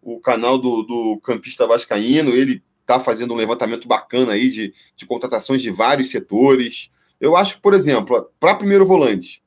o 0.00 0.20
canal 0.20 0.58
do, 0.58 0.82
do 0.84 1.20
Campista 1.24 1.66
Vascaíno. 1.66 2.30
Ele 2.30 2.62
tá 2.86 3.00
fazendo 3.00 3.34
um 3.34 3.36
levantamento 3.36 3.88
bacana 3.88 4.32
aí 4.32 4.48
de, 4.48 4.74
de 4.96 5.06
contratações 5.06 5.62
de 5.62 5.70
vários 5.70 6.10
setores. 6.10 6.90
Eu 7.20 7.36
acho 7.36 7.60
por 7.60 7.74
exemplo, 7.74 8.30
para 8.38 8.54
primeiro 8.54 8.86
volante, 8.86 9.42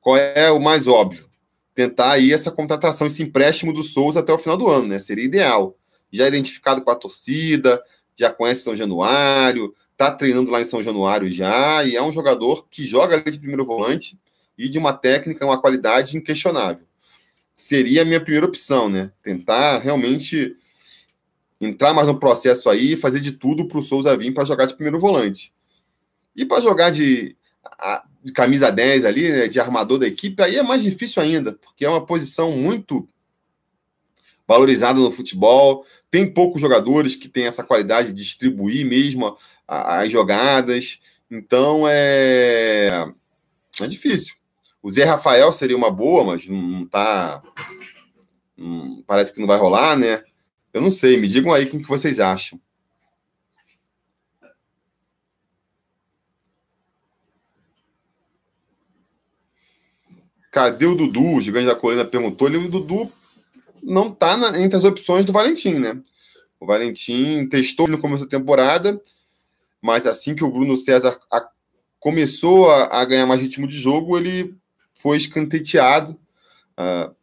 qual 0.00 0.16
é 0.16 0.50
o 0.50 0.60
mais 0.60 0.86
óbvio? 0.86 1.28
tentar 1.74 2.12
aí 2.12 2.32
essa 2.32 2.50
contratação, 2.50 3.06
esse 3.06 3.22
empréstimo 3.22 3.72
do 3.72 3.82
Souza 3.82 4.20
até 4.20 4.32
o 4.32 4.38
final 4.38 4.56
do 4.56 4.68
ano, 4.68 4.86
né? 4.86 4.98
Seria 4.98 5.24
ideal. 5.24 5.76
Já 6.10 6.28
identificado 6.28 6.80
com 6.82 6.90
a 6.90 6.94
torcida, 6.94 7.82
já 8.16 8.30
conhece 8.30 8.62
São 8.62 8.76
Januário, 8.76 9.74
tá 9.96 10.10
treinando 10.10 10.52
lá 10.52 10.60
em 10.60 10.64
São 10.64 10.82
Januário 10.82 11.30
já, 11.32 11.84
e 11.84 11.96
é 11.96 12.02
um 12.02 12.12
jogador 12.12 12.68
que 12.70 12.84
joga 12.84 13.16
ali 13.16 13.30
de 13.30 13.38
primeiro 13.38 13.66
volante 13.66 14.18
e 14.56 14.68
de 14.68 14.78
uma 14.78 14.92
técnica, 14.92 15.44
uma 15.44 15.60
qualidade 15.60 16.16
inquestionável. 16.16 16.86
Seria 17.56 18.02
a 18.02 18.04
minha 18.04 18.20
primeira 18.20 18.46
opção, 18.46 18.88
né? 18.88 19.10
Tentar 19.22 19.78
realmente 19.78 20.56
entrar 21.64 21.94
mais 21.94 22.06
no 22.06 22.18
processo 22.18 22.68
aí 22.68 22.92
e 22.92 22.96
fazer 22.96 23.20
de 23.20 23.32
tudo 23.32 23.66
para 23.66 23.78
o 23.78 23.82
Souza 23.82 24.16
vir 24.16 24.32
para 24.32 24.44
jogar 24.44 24.66
de 24.66 24.74
primeiro 24.74 24.98
volante. 24.98 25.52
E 26.36 26.44
para 26.44 26.60
jogar 26.60 26.90
de 26.90 27.36
de 28.24 28.32
camisa 28.32 28.72
10 28.72 29.04
ali, 29.04 29.30
né, 29.30 29.48
de 29.48 29.60
armador 29.60 29.98
da 29.98 30.06
equipe, 30.06 30.42
aí 30.42 30.56
é 30.56 30.62
mais 30.62 30.82
difícil 30.82 31.22
ainda, 31.22 31.52
porque 31.52 31.84
é 31.84 31.88
uma 31.88 32.04
posição 32.04 32.52
muito 32.52 33.06
valorizada 34.48 34.98
no 34.98 35.10
futebol. 35.10 35.84
Tem 36.10 36.32
poucos 36.32 36.60
jogadores 36.60 37.14
que 37.14 37.28
têm 37.28 37.46
essa 37.46 37.62
qualidade 37.62 38.08
de 38.08 38.22
distribuir 38.22 38.86
mesmo 38.86 39.36
as 39.68 40.10
jogadas. 40.10 41.00
Então 41.30 41.84
é, 41.86 43.06
é 43.80 43.86
difícil. 43.86 44.36
O 44.82 44.90
Zé 44.90 45.04
Rafael 45.04 45.52
seria 45.52 45.76
uma 45.76 45.90
boa, 45.90 46.24
mas 46.24 46.48
não, 46.48 46.86
tá. 46.86 47.42
Parece 49.06 49.34
que 49.34 49.40
não 49.40 49.46
vai 49.46 49.58
rolar, 49.58 49.96
né? 49.96 50.22
Eu 50.74 50.80
não 50.80 50.90
sei, 50.90 51.16
me 51.16 51.28
digam 51.28 51.52
aí 51.52 51.66
o 51.66 51.70
que 51.70 51.78
vocês 51.78 52.18
acham. 52.18 52.60
Cadê 60.50 60.84
o 60.86 60.96
Dudu? 60.96 61.36
O 61.36 61.40
gigante 61.40 61.66
da 61.66 61.76
colina 61.76 62.04
perguntou. 62.04 62.48
O 62.48 62.68
Dudu 62.68 63.12
não 63.80 64.08
está 64.08 64.36
entre 64.60 64.76
as 64.76 64.82
opções 64.82 65.24
do 65.24 65.32
Valentim, 65.32 65.74
né? 65.74 65.96
O 66.58 66.66
Valentim 66.66 67.46
testou 67.46 67.86
no 67.86 67.98
começo 67.98 68.24
da 68.24 68.30
temporada, 68.30 69.00
mas 69.80 70.08
assim 70.08 70.34
que 70.34 70.42
o 70.42 70.50
Bruno 70.50 70.76
César 70.76 71.16
a, 71.30 71.48
começou 72.00 72.68
a, 72.68 73.00
a, 73.00 73.04
ganhar 73.04 73.26
mais 73.26 73.40
ritmo 73.40 73.68
de 73.68 73.76
jogo, 73.76 74.16
ele 74.16 74.56
foi 74.96 75.18
escanteteado. 75.18 76.18
Uh, 76.76 77.14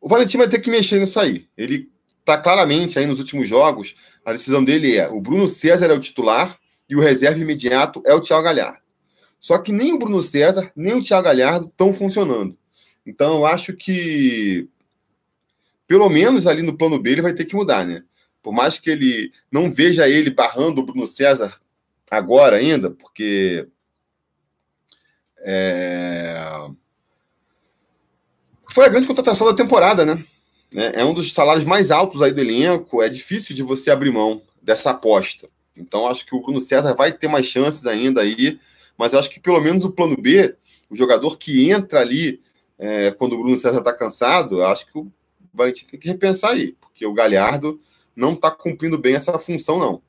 o 0.00 0.08
Valentim 0.08 0.38
vai 0.38 0.48
ter 0.48 0.60
que 0.60 0.70
mexer 0.70 0.98
nisso 0.98 1.20
aí. 1.20 1.48
Ele 1.56 1.88
está 2.28 2.36
claramente 2.36 2.98
aí 2.98 3.06
nos 3.06 3.18
últimos 3.18 3.48
jogos, 3.48 3.94
a 4.22 4.32
decisão 4.32 4.62
dele 4.62 4.96
é 4.96 5.08
o 5.08 5.20
Bruno 5.20 5.46
César 5.46 5.86
é 5.86 5.94
o 5.94 6.00
titular 6.00 6.58
e 6.86 6.94
o 6.94 7.00
reserva 7.00 7.40
imediato 7.40 8.02
é 8.04 8.12
o 8.14 8.20
Thiago 8.20 8.44
Galhardo. 8.44 8.82
Só 9.40 9.56
que 9.58 9.72
nem 9.72 9.94
o 9.94 9.98
Bruno 9.98 10.20
César, 10.20 10.70
nem 10.76 10.94
o 10.94 11.02
Thiago 11.02 11.24
Galhardo 11.24 11.68
estão 11.68 11.92
funcionando. 11.92 12.56
Então, 13.06 13.36
eu 13.36 13.46
acho 13.46 13.74
que, 13.74 14.68
pelo 15.86 16.08
menos 16.10 16.46
ali 16.46 16.60
no 16.60 16.76
plano 16.76 16.98
B, 16.98 17.12
ele 17.12 17.22
vai 17.22 17.32
ter 17.32 17.46
que 17.46 17.56
mudar, 17.56 17.86
né? 17.86 18.02
Por 18.42 18.52
mais 18.52 18.78
que 18.78 18.90
ele 18.90 19.32
não 19.50 19.72
veja 19.72 20.08
ele 20.08 20.30
barrando 20.30 20.80
o 20.80 20.84
Bruno 20.84 21.06
César 21.06 21.58
agora 22.10 22.56
ainda, 22.56 22.90
porque 22.90 23.66
é... 25.38 26.36
foi 28.70 28.84
a 28.84 28.88
grande 28.88 29.06
contratação 29.06 29.46
da 29.46 29.54
temporada, 29.54 30.04
né? 30.04 30.22
É, 30.74 31.00
é 31.00 31.04
um 31.04 31.14
dos 31.14 31.32
salários 31.32 31.64
mais 31.64 31.90
altos 31.90 32.22
aí 32.22 32.32
do 32.32 32.40
elenco. 32.40 33.02
É 33.02 33.08
difícil 33.08 33.54
de 33.54 33.62
você 33.62 33.90
abrir 33.90 34.10
mão 34.10 34.42
dessa 34.60 34.90
aposta. 34.90 35.48
Então, 35.76 36.06
acho 36.06 36.26
que 36.26 36.34
o 36.34 36.42
Bruno 36.42 36.60
César 36.60 36.94
vai 36.94 37.12
ter 37.12 37.28
mais 37.28 37.46
chances 37.46 37.86
ainda 37.86 38.20
aí, 38.20 38.58
mas 38.96 39.14
acho 39.14 39.30
que 39.30 39.40
pelo 39.40 39.60
menos 39.60 39.84
o 39.84 39.92
plano 39.92 40.16
B, 40.16 40.54
o 40.90 40.96
jogador 40.96 41.38
que 41.38 41.70
entra 41.70 42.00
ali 42.00 42.40
é, 42.78 43.10
quando 43.10 43.34
o 43.34 43.38
Bruno 43.38 43.56
César 43.56 43.78
está 43.78 43.92
cansado, 43.92 44.62
acho 44.64 44.86
que 44.86 44.98
o 44.98 45.10
Valentim 45.52 45.86
tem 45.86 45.98
que 45.98 46.08
repensar 46.08 46.52
aí, 46.52 46.76
porque 46.80 47.04
o 47.04 47.12
Galhardo 47.12 47.80
não 48.14 48.32
está 48.32 48.50
cumprindo 48.50 48.98
bem 48.98 49.14
essa 49.14 49.38
função, 49.38 49.78
não. 49.78 50.02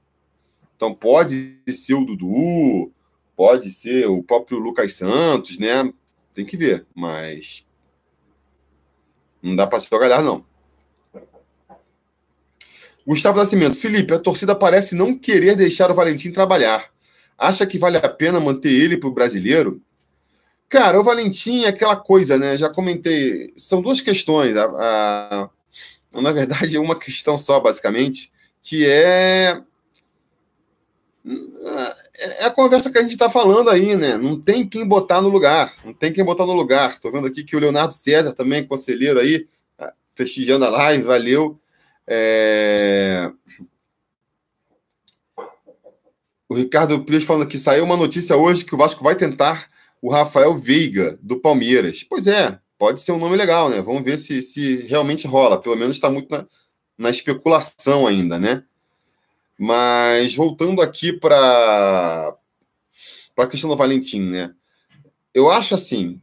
Então 0.75 0.93
pode 0.93 1.59
ser 1.67 1.95
o 1.95 2.05
Dudu, 2.05 2.91
pode 3.35 3.69
ser 3.71 4.07
o 4.07 4.23
próprio 4.23 4.59
Lucas 4.59 4.93
Santos, 4.93 5.57
né? 5.57 5.91
Tem 6.33 6.45
que 6.45 6.55
ver, 6.55 6.85
mas 6.95 7.65
não 9.41 9.55
dá 9.55 9.65
para 9.67 9.79
ser 9.79 9.93
o 9.93 9.99
Galhardo, 9.99 10.25
não. 10.25 10.48
Gustavo 13.09 13.39
Nascimento, 13.39 13.75
Felipe, 13.75 14.13
a 14.13 14.19
torcida 14.19 14.53
parece 14.53 14.93
não 14.93 15.17
querer 15.17 15.55
deixar 15.55 15.89
o 15.89 15.95
Valentim 15.95 16.31
trabalhar. 16.31 16.91
Acha 17.35 17.65
que 17.65 17.79
vale 17.79 17.97
a 17.97 18.07
pena 18.07 18.39
manter 18.39 18.71
ele 18.71 18.99
para 18.99 19.09
o 19.09 19.11
brasileiro? 19.11 19.81
Cara, 20.69 20.99
o 20.99 21.03
Valentim 21.03 21.63
é 21.63 21.69
aquela 21.69 21.95
coisa, 21.95 22.37
né? 22.37 22.55
Já 22.55 22.69
comentei. 22.69 23.51
São 23.55 23.81
duas 23.81 23.99
questões. 23.99 24.55
A, 24.55 25.49
a, 26.13 26.21
na 26.21 26.31
verdade, 26.31 26.77
é 26.77 26.79
uma 26.79 26.99
questão 26.99 27.35
só, 27.35 27.59
basicamente, 27.59 28.31
que 28.61 28.87
é. 28.87 29.59
É 32.37 32.45
a 32.45 32.51
conversa 32.51 32.91
que 32.91 32.97
a 32.99 33.01
gente 33.01 33.13
está 33.13 33.27
falando 33.27 33.71
aí, 33.71 33.95
né? 33.95 34.17
Não 34.17 34.39
tem 34.39 34.67
quem 34.67 34.87
botar 34.87 35.19
no 35.19 35.29
lugar. 35.29 35.73
Não 35.83 35.95
tem 35.95 36.13
quem 36.13 36.23
botar 36.23 36.45
no 36.45 36.53
lugar. 36.53 36.91
Estou 36.91 37.11
vendo 37.11 37.25
aqui 37.25 37.43
que 37.43 37.55
o 37.55 37.59
Leonardo 37.59 37.95
César 37.95 38.33
também, 38.33 38.67
conselheiro 38.67 39.19
aí, 39.19 39.47
prestigiando 40.13 40.65
a 40.65 40.69
live, 40.69 41.05
valeu. 41.05 41.59
É... 42.09 43.31
O 46.49 46.55
Ricardo 46.55 47.05
Pires 47.05 47.23
falando 47.23 47.47
que 47.47 47.59
saiu 47.59 47.83
uma 47.83 47.95
notícia 47.95 48.35
hoje 48.35 48.65
que 48.65 48.73
o 48.73 48.77
Vasco 48.77 49.03
vai 49.03 49.15
tentar 49.15 49.69
o 50.01 50.09
Rafael 50.09 50.57
Veiga, 50.57 51.19
do 51.21 51.39
Palmeiras. 51.39 52.03
Pois 52.03 52.25
é, 52.25 52.59
pode 52.77 53.01
ser 53.01 53.11
um 53.11 53.19
nome 53.19 53.37
legal, 53.37 53.69
né? 53.69 53.79
Vamos 53.81 54.03
ver 54.03 54.17
se, 54.17 54.41
se 54.41 54.77
realmente 54.87 55.27
rola. 55.27 55.61
Pelo 55.61 55.75
menos 55.75 55.97
está 55.97 56.09
muito 56.09 56.31
na, 56.31 56.47
na 56.97 57.09
especulação 57.11 58.07
ainda, 58.07 58.39
né? 58.39 58.63
Mas 59.57 60.33
voltando 60.33 60.81
aqui 60.81 61.13
para 61.13 62.35
a 63.37 63.47
questão 63.47 63.69
do 63.69 63.75
Valentim, 63.75 64.21
né? 64.21 64.51
Eu 65.33 65.51
acho 65.51 65.75
assim, 65.75 66.19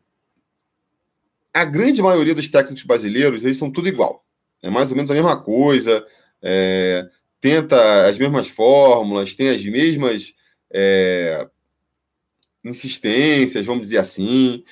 a 1.55 1.65
grande 1.65 2.03
maioria 2.03 2.35
dos 2.35 2.49
técnicos 2.49 2.83
brasileiros, 2.83 3.45
eles 3.45 3.59
são 3.59 3.71
tudo 3.71 3.89
igual. 3.89 4.26
É 4.63 4.71
mais 4.71 4.91
ou 4.91 4.97
menos 4.97 5.11
a 5.11 5.15
mesma 5.15 5.41
coisa. 5.41 6.05
É, 6.43 7.09
tenta 7.41 8.07
as 8.07 8.19
mesmas 8.19 8.49
fórmulas, 8.49 9.35
tem 9.35 9.51
as 9.51 9.65
mesmas 9.65 10.35
é, 10.73 11.47
insistências, 12.65 13.67
vamos 13.67 13.83
dizer 13.83 13.99
assim. 13.99 14.65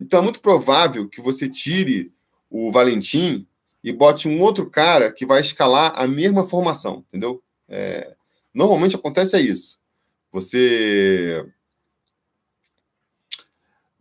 Então 0.00 0.20
é 0.20 0.22
muito 0.22 0.40
provável 0.40 1.08
que 1.08 1.20
você 1.20 1.48
tire 1.48 2.12
o 2.50 2.70
Valentim 2.72 3.46
e 3.82 3.92
bote 3.92 4.28
um 4.28 4.40
outro 4.40 4.70
cara 4.70 5.12
que 5.12 5.26
vai 5.26 5.40
escalar 5.40 5.92
a 5.96 6.06
mesma 6.06 6.46
formação, 6.46 7.04
entendeu? 7.08 7.42
É, 7.68 8.14
normalmente 8.54 8.96
acontece 8.96 9.36
é 9.36 9.40
isso. 9.40 9.78
Você 10.30 11.44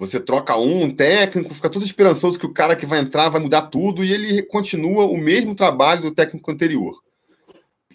você 0.02 0.20
troca 0.20 0.58
um, 0.58 0.92
técnico, 0.92 1.54
fica 1.54 1.70
todo 1.70 1.86
esperançoso 1.86 2.40
que 2.40 2.46
o 2.48 2.52
cara 2.52 2.76
que 2.76 2.88
vai 2.88 2.98
entrar 2.98 3.30
vai 3.30 3.40
mudar 3.40 3.68
tudo 3.68 4.04
e 4.04 4.12
ele 4.12 4.42
continua 4.42 5.06
o 5.06 5.16
mesmo 5.16 5.54
trabalho 5.54 6.02
do 6.02 6.12
técnico 6.12 6.50
anterior. 6.50 7.04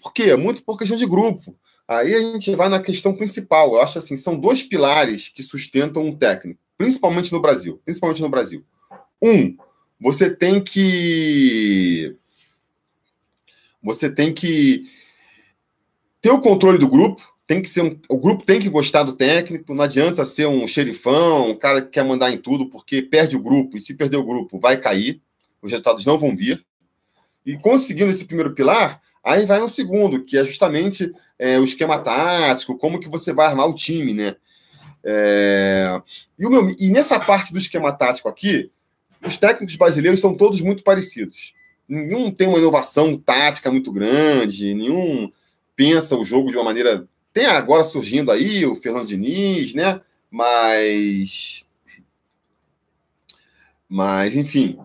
Por 0.01 0.13
quê? 0.13 0.33
Muito 0.37 0.63
por 0.63 0.77
questão 0.77 0.95
de 0.95 1.05
grupo. 1.05 1.53
Aí 1.85 2.15
a 2.15 2.21
gente 2.31 2.55
vai 2.55 2.69
na 2.69 2.81
questão 2.81 3.13
principal. 3.13 3.73
Eu 3.73 3.81
acho 3.81 3.99
assim, 3.99 4.15
são 4.15 4.39
dois 4.39 4.63
pilares 4.63 5.27
que 5.27 5.43
sustentam 5.43 6.01
um 6.01 6.15
técnico, 6.15 6.61
principalmente 6.77 7.33
no 7.33 7.41
Brasil, 7.41 7.81
principalmente 7.83 8.21
no 8.21 8.29
Brasil. 8.29 8.63
Um, 9.21 9.57
você 9.99 10.33
tem 10.33 10.63
que 10.63 12.15
você 13.83 14.09
tem 14.09 14.33
que 14.33 14.89
ter 16.21 16.31
o 16.31 16.39
controle 16.39 16.77
do 16.77 16.87
grupo, 16.87 17.36
tem 17.47 17.61
que 17.61 17.69
ser 17.69 17.81
um, 17.81 17.97
o 18.09 18.17
grupo 18.17 18.43
tem 18.43 18.59
que 18.59 18.69
gostar 18.69 19.03
do 19.03 19.13
técnico, 19.13 19.73
não 19.73 19.83
adianta 19.83 20.25
ser 20.25 20.47
um 20.47 20.67
xerifão, 20.67 21.51
um 21.51 21.55
cara 21.55 21.81
que 21.81 21.89
quer 21.89 22.03
mandar 22.03 22.29
em 22.29 22.37
tudo, 22.37 22.69
porque 22.69 23.01
perde 23.01 23.37
o 23.37 23.41
grupo, 23.41 23.77
e 23.77 23.79
se 23.79 23.95
perder 23.95 24.17
o 24.17 24.25
grupo, 24.25 24.59
vai 24.59 24.75
cair, 24.77 25.21
os 25.61 25.71
resultados 25.71 26.05
não 26.05 26.17
vão 26.17 26.35
vir. 26.35 26.63
E 27.45 27.57
conseguindo 27.57 28.09
esse 28.09 28.25
primeiro 28.25 28.53
pilar, 28.53 29.01
aí 29.23 29.45
vai 29.45 29.61
um 29.61 29.69
segundo, 29.69 30.25
que 30.25 30.37
é 30.37 30.43
justamente 30.43 31.11
é, 31.39 31.57
o 31.57 31.63
esquema 31.63 31.97
tático, 31.97 32.77
como 32.77 32.99
que 32.99 33.07
você 33.07 33.31
vai 33.31 33.47
armar 33.47 33.67
o 33.67 33.73
time, 33.73 34.13
né? 34.13 34.35
É, 35.05 36.01
e, 36.37 36.45
o 36.45 36.49
meu, 36.49 36.75
e 36.77 36.89
nessa 36.89 37.17
parte 37.17 37.53
do 37.53 37.57
esquema 37.57 37.93
tático 37.93 38.27
aqui, 38.27 38.69
os 39.25 39.37
técnicos 39.37 39.77
brasileiros 39.77 40.19
são 40.19 40.35
todos 40.35 40.59
muito 40.59 40.83
parecidos. 40.83 41.53
Nenhum 41.87 42.29
tem 42.29 42.47
uma 42.49 42.59
inovação 42.59 43.17
tática 43.17 43.71
muito 43.71 43.89
grande, 43.89 44.73
nenhum 44.73 45.31
pensa 45.77 46.17
o 46.17 46.25
jogo 46.25 46.49
de 46.49 46.57
uma 46.57 46.65
maneira. 46.65 47.07
Tem 47.37 47.45
agora 47.45 47.83
surgindo 47.83 48.31
aí 48.31 48.65
o 48.65 48.73
Fernando 48.73 49.09
Diniz, 49.09 49.75
né? 49.75 50.01
Mas. 50.31 51.67
Mas, 53.87 54.35
enfim, 54.35 54.79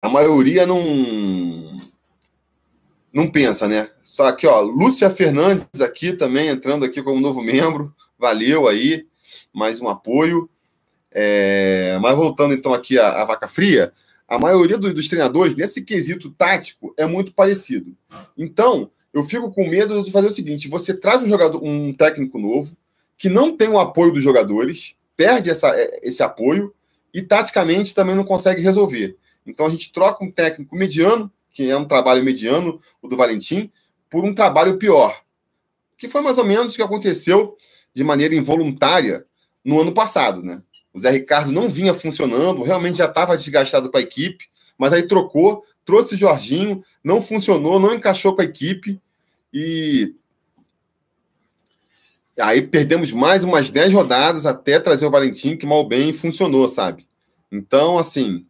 a 0.00 0.08
maioria 0.08 0.66
não. 0.66 1.78
Não 3.12 3.30
pensa, 3.30 3.68
né? 3.68 3.90
Só 4.02 4.28
aqui, 4.28 4.46
ó, 4.46 4.62
Lúcia 4.62 5.10
Fernandes 5.10 5.82
aqui 5.82 6.14
também 6.14 6.48
entrando 6.48 6.86
aqui 6.86 7.02
como 7.02 7.20
novo 7.20 7.42
membro. 7.42 7.94
Valeu 8.18 8.66
aí, 8.66 9.06
mais 9.52 9.78
um 9.82 9.88
apoio. 9.90 10.48
É, 11.12 11.98
mas 12.00 12.16
voltando 12.16 12.54
então 12.54 12.72
aqui 12.72 12.98
à, 12.98 13.20
à 13.20 13.26
vaca 13.26 13.46
fria, 13.46 13.92
a 14.26 14.38
maioria 14.38 14.78
do, 14.78 14.94
dos 14.94 15.06
treinadores, 15.06 15.54
nesse 15.54 15.82
quesito 15.82 16.30
tático, 16.30 16.94
é 16.96 17.04
muito 17.04 17.34
parecido. 17.34 17.94
Então, 18.38 18.90
eu 19.12 19.24
fico 19.24 19.50
com 19.50 19.68
medo 19.68 20.00
de 20.02 20.10
fazer 20.10 20.28
o 20.28 20.32
seguinte: 20.32 20.68
você 20.68 20.94
traz 20.94 21.20
um 21.22 21.28
jogador, 21.28 21.62
um 21.62 21.92
técnico 21.92 22.38
novo, 22.38 22.76
que 23.18 23.28
não 23.28 23.56
tem 23.56 23.68
o 23.68 23.78
apoio 23.78 24.12
dos 24.12 24.22
jogadores, 24.22 24.94
perde 25.16 25.50
essa, 25.50 25.68
é, 25.76 26.00
esse 26.02 26.22
apoio 26.22 26.74
e 27.12 27.22
taticamente 27.22 27.94
também 27.94 28.14
não 28.14 28.24
consegue 28.24 28.62
resolver. 28.62 29.16
Então 29.46 29.66
a 29.66 29.70
gente 29.70 29.92
troca 29.92 30.24
um 30.24 30.30
técnico 30.30 30.76
mediano, 30.76 31.30
que 31.52 31.68
é 31.68 31.76
um 31.76 31.84
trabalho 31.84 32.24
mediano, 32.24 32.80
o 33.02 33.08
do 33.08 33.16
Valentim, 33.16 33.70
por 34.08 34.24
um 34.24 34.34
trabalho 34.34 34.78
pior. 34.78 35.20
Que 35.96 36.08
foi 36.08 36.20
mais 36.20 36.38
ou 36.38 36.44
menos 36.44 36.72
o 36.72 36.76
que 36.76 36.82
aconteceu 36.82 37.56
de 37.92 38.04
maneira 38.04 38.34
involuntária 38.34 39.26
no 39.64 39.80
ano 39.80 39.92
passado, 39.92 40.42
né? 40.42 40.62
O 40.92 40.98
Zé 40.98 41.10
Ricardo 41.10 41.52
não 41.52 41.68
vinha 41.68 41.94
funcionando, 41.94 42.62
realmente 42.62 42.98
já 42.98 43.06
estava 43.06 43.36
desgastado 43.36 43.90
com 43.90 43.96
a 43.96 44.00
equipe, 44.00 44.46
mas 44.76 44.92
aí 44.92 45.02
trocou, 45.02 45.64
trouxe 45.84 46.14
o 46.14 46.18
Jorginho, 46.18 46.82
não 47.02 47.20
funcionou, 47.20 47.78
não 47.80 47.94
encaixou 47.94 48.34
com 48.34 48.42
a 48.42 48.44
equipe 48.44 49.00
e 49.52 50.14
aí 52.38 52.62
perdemos 52.62 53.12
mais 53.12 53.44
umas 53.44 53.70
10 53.70 53.92
rodadas 53.92 54.46
até 54.46 54.78
trazer 54.78 55.06
o 55.06 55.10
Valentim, 55.10 55.56
que 55.56 55.66
mal 55.66 55.86
bem 55.86 56.12
funcionou, 56.12 56.68
sabe? 56.68 57.06
Então, 57.50 57.98
assim. 57.98 58.46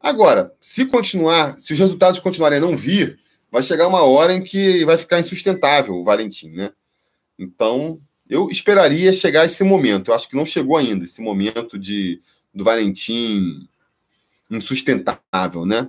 Agora, 0.00 0.52
se 0.60 0.86
continuar, 0.86 1.58
se 1.58 1.72
os 1.72 1.78
resultados 1.78 2.18
continuarem 2.18 2.58
a 2.58 2.60
não 2.60 2.76
vir, 2.76 3.18
vai 3.50 3.62
chegar 3.62 3.86
uma 3.86 4.02
hora 4.02 4.34
em 4.34 4.42
que 4.42 4.84
vai 4.84 4.98
ficar 4.98 5.20
insustentável 5.20 5.94
o 5.94 6.04
Valentim, 6.04 6.50
né? 6.50 6.72
Então, 7.38 8.00
eu 8.28 8.48
esperaria 8.50 9.12
chegar 9.12 9.44
esse 9.44 9.62
momento. 9.64 10.10
Eu 10.10 10.14
acho 10.14 10.28
que 10.28 10.36
não 10.36 10.46
chegou 10.46 10.76
ainda 10.76 11.04
esse 11.04 11.20
momento 11.22 11.78
de 11.78 12.20
do 12.54 12.62
Valentim 12.62 13.68
insustentável, 14.50 15.64
né? 15.66 15.88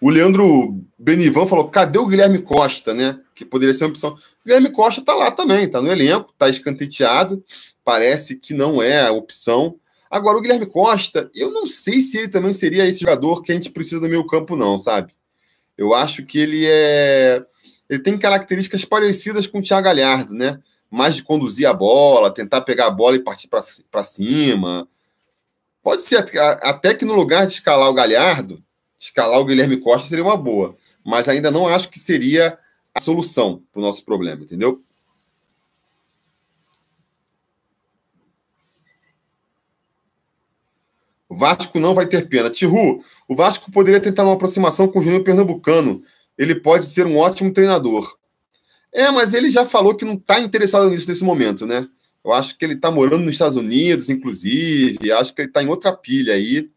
O 0.00 0.10
Leandro 0.10 0.84
Benivan 0.98 1.46
falou: 1.46 1.68
cadê 1.68 1.98
o 1.98 2.06
Guilherme 2.06 2.40
Costa, 2.40 2.92
né? 2.92 3.18
Que 3.34 3.44
poderia 3.44 3.74
ser 3.74 3.84
uma 3.84 3.90
opção. 3.90 4.10
O 4.10 4.18
Guilherme 4.44 4.70
Costa 4.70 5.02
tá 5.02 5.14
lá 5.14 5.30
também, 5.30 5.68
tá 5.68 5.80
no 5.80 5.90
elenco, 5.90 6.34
tá 6.36 6.48
escanteteado. 6.48 7.42
Parece 7.84 8.36
que 8.36 8.52
não 8.52 8.82
é 8.82 9.06
a 9.06 9.12
opção. 9.12 9.76
Agora, 10.10 10.38
o 10.38 10.40
Guilherme 10.40 10.66
Costa, 10.66 11.30
eu 11.34 11.50
não 11.50 11.66
sei 11.66 12.00
se 12.00 12.18
ele 12.18 12.28
também 12.28 12.52
seria 12.52 12.86
esse 12.86 13.00
jogador 13.00 13.42
que 13.42 13.50
a 13.50 13.54
gente 13.54 13.70
precisa 13.70 14.00
do 14.00 14.08
meio 14.08 14.26
campo, 14.26 14.56
não, 14.56 14.78
sabe? 14.78 15.12
Eu 15.76 15.94
acho 15.94 16.24
que 16.24 16.38
ele 16.38 16.64
é 16.66 17.44
ele 17.88 18.00
tem 18.00 18.18
características 18.18 18.84
parecidas 18.84 19.46
com 19.46 19.58
o 19.58 19.62
Thiago 19.62 19.84
Galhardo, 19.84 20.34
né? 20.34 20.58
Mais 20.90 21.16
de 21.16 21.22
conduzir 21.22 21.68
a 21.68 21.72
bola, 21.72 22.32
tentar 22.32 22.60
pegar 22.62 22.86
a 22.86 22.90
bola 22.90 23.16
e 23.16 23.22
partir 23.22 23.48
para 23.48 24.04
cima. 24.04 24.88
Pode 25.86 26.02
ser 26.02 26.16
até 26.62 26.92
que 26.94 27.04
no 27.04 27.14
lugar 27.14 27.46
de 27.46 27.52
escalar 27.52 27.88
o 27.88 27.94
Galhardo, 27.94 28.60
escalar 28.98 29.38
o 29.38 29.44
Guilherme 29.44 29.76
Costa 29.76 30.08
seria 30.08 30.24
uma 30.24 30.36
boa. 30.36 30.76
Mas 31.04 31.28
ainda 31.28 31.48
não 31.48 31.68
acho 31.68 31.88
que 31.88 32.00
seria 32.00 32.58
a 32.92 33.00
solução 33.00 33.62
para 33.70 33.78
o 33.78 33.82
nosso 33.84 34.04
problema, 34.04 34.42
entendeu? 34.42 34.82
O 41.28 41.38
Vasco 41.38 41.78
não 41.78 41.94
vai 41.94 42.08
ter 42.08 42.28
pena. 42.28 42.50
Tihu, 42.50 43.00
o 43.28 43.36
Vasco 43.36 43.70
poderia 43.70 44.00
tentar 44.00 44.24
uma 44.24 44.34
aproximação 44.34 44.88
com 44.88 44.98
o 44.98 45.02
Júnior 45.02 45.22
Pernambucano 45.22 46.02
ele 46.36 46.56
pode 46.56 46.86
ser 46.86 47.06
um 47.06 47.16
ótimo 47.16 47.52
treinador. 47.52 48.12
É, 48.92 49.08
mas 49.12 49.34
ele 49.34 49.48
já 49.50 49.64
falou 49.64 49.94
que 49.94 50.04
não 50.04 50.14
está 50.14 50.40
interessado 50.40 50.90
nisso 50.90 51.06
nesse 51.06 51.22
momento, 51.22 51.64
né? 51.64 51.88
Eu 52.26 52.32
acho 52.32 52.58
que 52.58 52.64
ele 52.64 52.74
está 52.74 52.90
morando 52.90 53.22
nos 53.22 53.34
Estados 53.34 53.54
Unidos, 53.54 54.10
inclusive. 54.10 55.12
Acho 55.12 55.32
que 55.32 55.42
ele 55.42 55.48
está 55.48 55.62
em 55.62 55.68
outra 55.68 55.96
pilha 55.96 56.34
aí. 56.34 56.68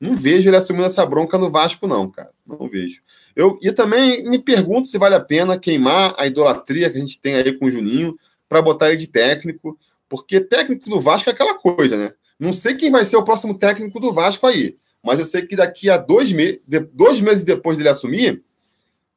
Não 0.00 0.16
vejo 0.16 0.48
ele 0.48 0.56
assumindo 0.56 0.86
essa 0.86 1.04
bronca 1.04 1.36
no 1.36 1.50
Vasco, 1.50 1.88
não, 1.88 2.08
cara. 2.08 2.30
Não 2.46 2.68
vejo. 2.68 3.02
Eu, 3.34 3.58
e 3.60 3.72
também 3.72 4.22
me 4.22 4.38
pergunto 4.38 4.88
se 4.88 4.96
vale 4.96 5.16
a 5.16 5.20
pena 5.20 5.58
queimar 5.58 6.14
a 6.16 6.24
idolatria 6.24 6.88
que 6.88 6.96
a 6.96 7.00
gente 7.00 7.20
tem 7.20 7.34
aí 7.34 7.52
com 7.52 7.66
o 7.66 7.70
Juninho 7.70 8.16
para 8.48 8.62
botar 8.62 8.90
ele 8.90 8.96
de 8.96 9.08
técnico, 9.08 9.76
porque 10.08 10.40
técnico 10.40 10.88
do 10.88 11.00
Vasco 11.00 11.28
é 11.28 11.32
aquela 11.32 11.54
coisa, 11.54 11.96
né? 11.96 12.12
Não 12.38 12.52
sei 12.52 12.76
quem 12.76 12.92
vai 12.92 13.04
ser 13.04 13.16
o 13.16 13.24
próximo 13.24 13.58
técnico 13.58 13.98
do 13.98 14.12
Vasco 14.12 14.46
aí, 14.46 14.76
mas 15.02 15.18
eu 15.18 15.26
sei 15.26 15.42
que 15.42 15.56
daqui 15.56 15.90
a 15.90 15.98
dois, 15.98 16.30
me 16.30 16.60
dois 16.92 17.20
meses 17.20 17.44
depois 17.44 17.76
dele 17.76 17.88
assumir, 17.88 18.40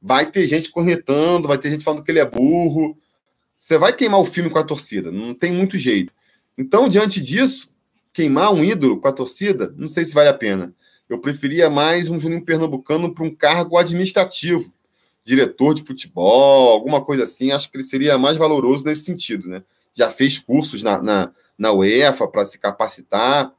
vai 0.02 0.26
ter 0.26 0.48
gente 0.48 0.72
cornetando, 0.72 1.48
vai 1.48 1.60
ter 1.60 1.70
gente 1.70 1.84
falando 1.84 2.04
que 2.04 2.12
ele 2.12 2.20
é 2.20 2.26
burro. 2.26 2.98
Você 3.64 3.78
vai 3.78 3.94
queimar 3.94 4.20
o 4.20 4.26
filme 4.26 4.50
com 4.50 4.60
a 4.60 4.64
torcida, 4.64 5.10
não 5.10 5.34
tem 5.34 5.50
muito 5.50 5.78
jeito. 5.78 6.12
Então, 6.58 6.90
diante 6.90 7.22
disso, 7.22 7.74
queimar 8.12 8.54
um 8.54 8.62
ídolo 8.62 9.00
com 9.00 9.08
a 9.08 9.12
torcida, 9.14 9.74
não 9.78 9.88
sei 9.88 10.04
se 10.04 10.14
vale 10.14 10.28
a 10.28 10.34
pena. 10.34 10.76
Eu 11.08 11.18
preferia 11.18 11.70
mais 11.70 12.10
um 12.10 12.20
Juninho 12.20 12.44
Pernambucano 12.44 13.14
para 13.14 13.24
um 13.24 13.34
cargo 13.34 13.78
administrativo, 13.78 14.70
diretor 15.24 15.74
de 15.74 15.82
futebol, 15.82 16.74
alguma 16.74 17.06
coisa 17.06 17.24
assim. 17.24 17.54
Acho 17.54 17.72
que 17.72 17.78
ele 17.78 17.86
seria 17.86 18.18
mais 18.18 18.36
valoroso 18.36 18.84
nesse 18.84 19.06
sentido, 19.06 19.48
né? 19.48 19.64
Já 19.94 20.12
fez 20.12 20.38
cursos 20.38 20.84
na, 20.84 21.02
na, 21.02 21.32
na 21.58 21.72
UEFA 21.72 22.28
para 22.28 22.44
se 22.44 22.60
capacitar. 22.60 23.54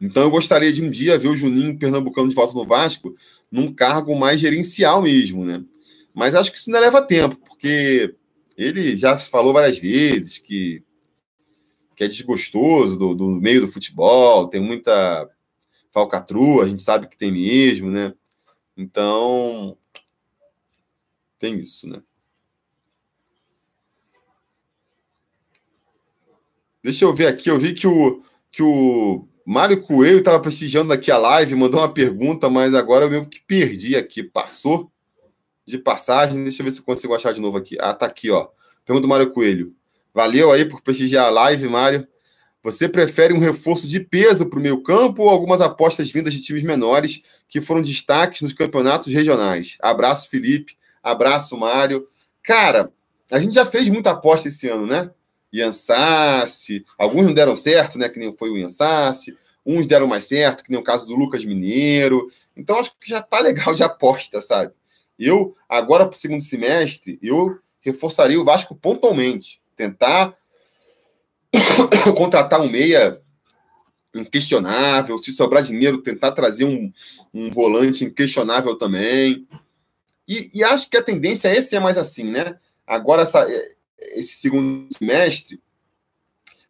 Então 0.00 0.22
eu 0.22 0.30
gostaria 0.30 0.72
de 0.72 0.82
um 0.82 0.88
dia 0.88 1.18
ver 1.18 1.28
o 1.28 1.36
Juninho 1.36 1.78
Pernambucano 1.78 2.30
de 2.30 2.34
volta 2.34 2.54
no 2.54 2.64
Vasco 2.64 3.14
num 3.52 3.70
cargo 3.74 4.18
mais 4.18 4.40
gerencial 4.40 5.02
mesmo, 5.02 5.44
né? 5.44 5.62
Mas 6.16 6.34
acho 6.34 6.50
que 6.50 6.56
isso 6.56 6.70
ainda 6.70 6.80
leva 6.80 7.02
tempo, 7.02 7.36
porque 7.36 8.16
ele 8.56 8.96
já 8.96 9.18
falou 9.18 9.52
várias 9.52 9.78
vezes 9.78 10.38
que, 10.38 10.82
que 11.94 12.04
é 12.04 12.08
desgostoso 12.08 12.98
do, 12.98 13.14
do 13.14 13.28
meio 13.28 13.60
do 13.60 13.68
futebol, 13.68 14.48
tem 14.48 14.58
muita 14.58 15.28
falcatrua, 15.92 16.64
a 16.64 16.68
gente 16.68 16.82
sabe 16.82 17.06
que 17.06 17.18
tem 17.18 17.30
mesmo, 17.30 17.90
né? 17.90 18.14
Então, 18.74 19.76
tem 21.38 21.60
isso, 21.60 21.86
né? 21.86 22.02
Deixa 26.82 27.04
eu 27.04 27.12
ver 27.12 27.26
aqui, 27.26 27.50
eu 27.50 27.58
vi 27.58 27.74
que 27.74 27.86
o, 27.86 28.22
que 28.50 28.62
o 28.62 29.28
Mário 29.44 29.82
Coelho 29.82 30.20
estava 30.20 30.40
prestigiando 30.40 30.94
aqui 30.94 31.10
a 31.10 31.18
live, 31.18 31.54
mandou 31.54 31.80
uma 31.80 31.92
pergunta, 31.92 32.48
mas 32.48 32.72
agora 32.72 33.04
eu 33.04 33.10
mesmo 33.10 33.28
que 33.28 33.40
perdi 33.40 33.96
aqui. 33.96 34.22
Passou 34.22 34.90
de 35.66 35.78
passagem. 35.78 36.42
Deixa 36.42 36.62
eu 36.62 36.64
ver 36.64 36.70
se 36.70 36.80
eu 36.80 36.84
consigo 36.84 37.14
achar 37.14 37.32
de 37.32 37.40
novo 37.40 37.58
aqui. 37.58 37.76
Ah, 37.80 37.92
tá 37.92 38.06
aqui, 38.06 38.30
ó. 38.30 38.48
Pergunta 38.84 39.02
do 39.02 39.08
Mário 39.08 39.30
Coelho. 39.30 39.74
Valeu 40.14 40.50
aí 40.50 40.64
por 40.64 40.80
prestigiar 40.80 41.26
a 41.26 41.30
live, 41.30 41.68
Mário. 41.68 42.06
Você 42.62 42.88
prefere 42.88 43.32
um 43.32 43.38
reforço 43.38 43.86
de 43.86 44.00
peso 44.00 44.48
para 44.48 44.58
o 44.58 44.62
meio 44.62 44.82
campo 44.82 45.22
ou 45.22 45.28
algumas 45.28 45.60
apostas 45.60 46.10
vindas 46.10 46.34
de 46.34 46.42
times 46.42 46.62
menores 46.62 47.22
que 47.48 47.60
foram 47.60 47.80
destaques 47.80 48.42
nos 48.42 48.52
campeonatos 48.52 49.12
regionais? 49.12 49.76
Abraço, 49.80 50.28
Felipe. 50.28 50.76
Abraço, 51.02 51.56
Mário. 51.56 52.08
Cara, 52.42 52.92
a 53.30 53.38
gente 53.38 53.54
já 53.54 53.64
fez 53.64 53.88
muita 53.88 54.10
aposta 54.10 54.48
esse 54.48 54.68
ano, 54.68 54.86
né? 54.86 55.10
Ian 55.52 55.70
Sassi, 55.70 56.84
alguns 56.98 57.26
não 57.26 57.32
deram 57.32 57.54
certo, 57.54 57.98
né? 57.98 58.08
Que 58.08 58.18
nem 58.18 58.32
foi 58.32 58.50
o 58.50 58.56
Ian 58.56 58.68
Sassi, 58.68 59.36
uns 59.64 59.86
deram 59.86 60.06
mais 60.06 60.24
certo, 60.24 60.64
que 60.64 60.70
nem 60.70 60.80
o 60.80 60.84
caso 60.84 61.06
do 61.06 61.14
Lucas 61.14 61.44
Mineiro. 61.44 62.30
Então 62.56 62.78
acho 62.78 62.90
que 63.00 63.08
já 63.08 63.22
tá 63.22 63.38
legal 63.40 63.74
de 63.74 63.82
aposta, 63.82 64.40
sabe? 64.40 64.72
Eu, 65.18 65.56
agora 65.68 66.06
para 66.06 66.14
o 66.14 66.18
segundo 66.18 66.42
semestre, 66.42 67.18
eu 67.22 67.58
reforçaria 67.80 68.40
o 68.40 68.44
Vasco 68.44 68.74
pontualmente. 68.74 69.60
Tentar 69.74 70.36
contratar 72.16 72.60
um 72.60 72.68
meia 72.68 73.20
inquestionável, 74.14 75.18
se 75.18 75.32
sobrar 75.32 75.62
dinheiro, 75.62 75.98
tentar 76.02 76.32
trazer 76.32 76.64
um, 76.64 76.92
um 77.32 77.50
volante 77.50 78.04
inquestionável 78.04 78.76
também. 78.76 79.46
E, 80.26 80.50
e, 80.52 80.64
acho 80.64 80.90
que 80.90 80.96
a 80.96 81.02
tendência 81.02 81.48
é 81.48 81.60
ser 81.60 81.78
mais 81.78 81.96
assim, 81.96 82.24
né? 82.24 82.58
Agora, 82.86 83.22
essa, 83.22 83.46
esse 83.98 84.36
segundo 84.36 84.88
semestre, 84.92 85.60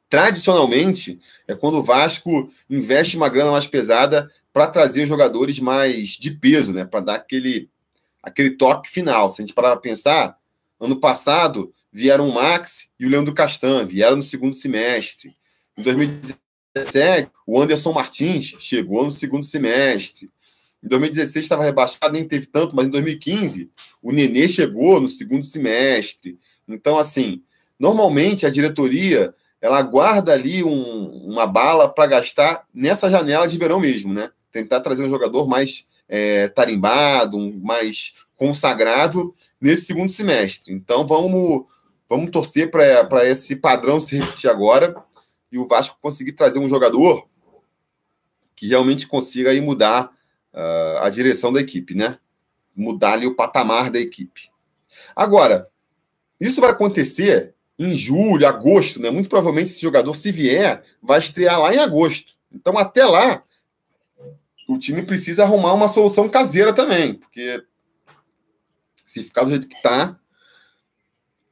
tradicionalmente, 0.09 1.19
é 1.49 1.55
quando 1.55 1.79
o 1.79 1.83
Vasco 1.83 2.51
investe 2.69 3.17
uma 3.17 3.29
grana 3.29 3.53
mais 3.53 3.67
pesada 3.67 4.31
para 4.53 4.67
trazer 4.67 5.07
jogadores 5.07 5.59
mais 5.59 6.09
de 6.09 6.31
peso, 6.31 6.73
né? 6.73 6.85
Para 6.85 7.01
dar 7.01 7.15
aquele, 7.15 7.71
aquele 8.27 8.51
toque 8.51 8.91
final. 8.91 9.31
Se 9.31 9.41
a 9.41 9.45
gente 9.47 9.55
parar 9.55 9.71
para 9.71 9.81
pensar, 9.81 10.37
ano 10.81 10.97
passado 10.97 11.73
vieram 11.93 12.29
o 12.29 12.35
Max 12.35 12.91
e 12.99 13.07
o 13.07 13.09
Leandro 13.09 13.33
Castan, 13.33 13.87
vieram 13.87 14.17
no 14.17 14.23
segundo 14.23 14.55
semestre. 14.55 15.33
Em 15.79 15.83
2017, 15.83 17.31
o 17.47 17.61
Anderson 17.61 17.93
Martins 17.93 18.57
chegou 18.59 19.05
no 19.05 19.13
segundo 19.13 19.47
semestre. 19.47 20.29
Em 20.83 20.89
2016 20.89 21.45
estava 21.45 21.65
rebaixado, 21.65 22.13
nem 22.13 22.27
teve 22.27 22.47
tanto, 22.47 22.75
mas 22.75 22.89
em 22.89 22.91
2015 22.91 23.71
o 24.03 24.13
Nenê 24.13 24.49
chegou 24.49 25.01
no 25.01 25.09
segundo 25.09 25.45
semestre. 25.45 26.39
Então, 26.69 26.99
assim, 26.99 27.43
normalmente 27.79 28.45
a 28.45 28.51
diretoria 28.51 29.33
ela 29.61 29.81
guarda 29.83 30.33
ali 30.33 30.63
um, 30.63 31.27
uma 31.27 31.47
bala 31.47 31.89
para 31.89 32.07
gastar 32.07 32.65
nessa 32.75 33.09
janela 33.09 33.47
de 33.47 33.57
verão 33.57 33.81
mesmo, 33.81 34.13
né? 34.13 34.31
Tentar 34.51 34.81
trazer 34.81 35.05
um 35.05 35.11
jogador 35.11 35.47
mais 35.49 35.87
é, 36.09 36.49
tarimbado, 36.49 37.39
mais 37.61 38.15
consagrado 38.37 39.35
nesse 39.61 39.87
segundo 39.87 40.11
semestre. 40.13 40.73
Então 40.73 41.07
vamos, 41.07 41.65
vamos 42.09 42.31
torcer 42.31 42.71
para 42.71 43.27
esse 43.27 43.57
padrão 43.57 44.01
se 44.01 44.17
repetir 44.17 44.51
agora 44.51 44.95
e 45.51 45.59
o 45.59 45.67
Vasco 45.67 45.99
conseguir 46.01 46.33
trazer 46.33 46.59
um 46.59 46.69
jogador 46.69 47.27
que 48.55 48.69
realmente 48.69 49.07
consiga 49.07 49.51
aí 49.51 49.61
mudar 49.61 50.11
uh, 50.53 50.99
a 51.03 51.11
direção 51.11 51.53
da 51.53 51.61
equipe, 51.61 51.95
né? 51.95 52.19
Mudar 52.75 53.13
ali 53.13 53.27
o 53.27 53.35
patamar 53.35 53.91
da 53.91 53.99
equipe. 53.99 54.51
Agora, 55.15 55.69
isso 56.41 56.61
vai 56.61 56.71
acontecer 56.71 57.55
em 57.79 57.95
julho, 57.95 58.47
agosto, 58.47 59.01
né? 59.01 59.11
Muito 59.11 59.29
provavelmente 59.29 59.71
esse 59.71 59.81
jogador, 59.81 60.15
se 60.15 60.33
vier, 60.33 60.83
vai 61.03 61.21
estrear 61.21 61.61
lá 61.61 61.75
em 61.75 61.79
agosto. 61.79 62.35
Então, 62.51 62.77
até 62.79 63.05
lá, 63.05 63.43
o 64.67 64.79
time 64.79 65.03
precisa 65.03 65.45
arrumar 65.45 65.75
uma 65.75 65.89
solução 65.89 66.29
caseira 66.29 66.73
também, 66.73 67.15
porque 67.15 67.63
se 69.05 69.23
ficar 69.23 69.45
do 69.45 69.51
jeito 69.51 69.69
que 69.69 69.77
está, 69.77 70.19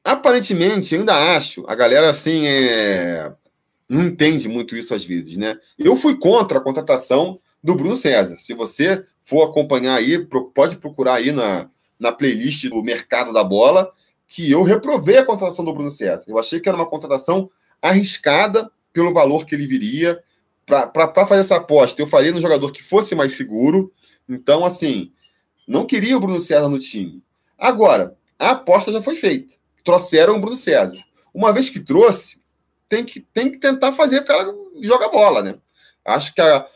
aparentemente, 0.03 0.94
ainda 0.94 1.37
acho, 1.37 1.64
a 1.68 1.74
galera 1.74 2.11
assim 2.11 2.46
é, 2.46 3.33
não 3.88 4.05
entende 4.05 4.48
muito 4.48 4.77
isso 4.77 4.94
às 4.94 5.05
vezes, 5.05 5.37
né? 5.37 5.57
Eu 5.79 5.96
fui 5.96 6.18
contra 6.18 6.59
a 6.59 6.62
contratação 6.62 7.38
do 7.62 7.74
Bruno 7.74 7.96
César. 7.96 8.38
Se 8.38 8.53
você 8.53 9.05
for 9.22 9.48
acompanhar 9.48 9.94
aí, 9.94 10.18
pode 10.55 10.77
procurar 10.77 11.14
aí 11.14 11.33
na, 11.33 11.70
na 11.98 12.12
playlist 12.12 12.68
do 12.68 12.83
Mercado 12.83 13.33
da 13.33 13.42
Bola, 13.42 13.90
que 14.29 14.50
eu 14.50 14.62
reprovei 14.62 15.16
a 15.16 15.24
contratação 15.24 15.64
do 15.64 15.72
Bruno 15.72 15.88
César. 15.88 16.24
Eu 16.29 16.38
achei 16.38 16.61
que 16.61 16.68
era 16.68 16.77
uma 16.77 16.87
contratação 16.87 17.50
arriscada 17.81 18.70
pelo 18.92 19.14
valor 19.14 19.46
que 19.46 19.55
ele 19.55 19.66
viria. 19.66 20.22
Para 20.66 21.27
fazer 21.27 21.40
essa 21.40 21.57
aposta, 21.57 22.00
eu 22.00 22.07
faria 22.07 22.33
no 22.33 22.40
jogador 22.40 22.72
que 22.72 22.83
fosse 22.83 23.14
mais 23.14 23.37
seguro. 23.37 23.92
Então, 24.29 24.64
assim, 24.64 25.12
não 25.66 25.87
queria 25.87 26.16
o 26.16 26.20
Bruno 26.20 26.38
César 26.38 26.68
no 26.68 26.79
time. 26.79 27.22
Agora, 27.59 28.16
a 28.38 28.50
aposta 28.50 28.90
já 28.90 29.03
foi 29.03 29.16
feita. 29.16 29.55
Trouxeram 29.85 30.37
o 30.37 30.40
Bruno 30.40 30.57
César. 30.57 30.96
Uma 31.33 31.53
vez 31.53 31.68
que 31.68 31.81
trouxe, 31.81 32.40
tem 32.88 33.05
que, 33.05 33.20
tem 33.20 33.50
que 33.50 33.59
tentar 33.59 33.92
fazer 33.92 34.20
o 34.20 34.24
cara 34.24 34.53
jogar 34.81 35.09
bola, 35.09 35.42
né? 35.42 35.57
Acho 36.05 36.35
que 36.35 36.40
a, 36.40 36.66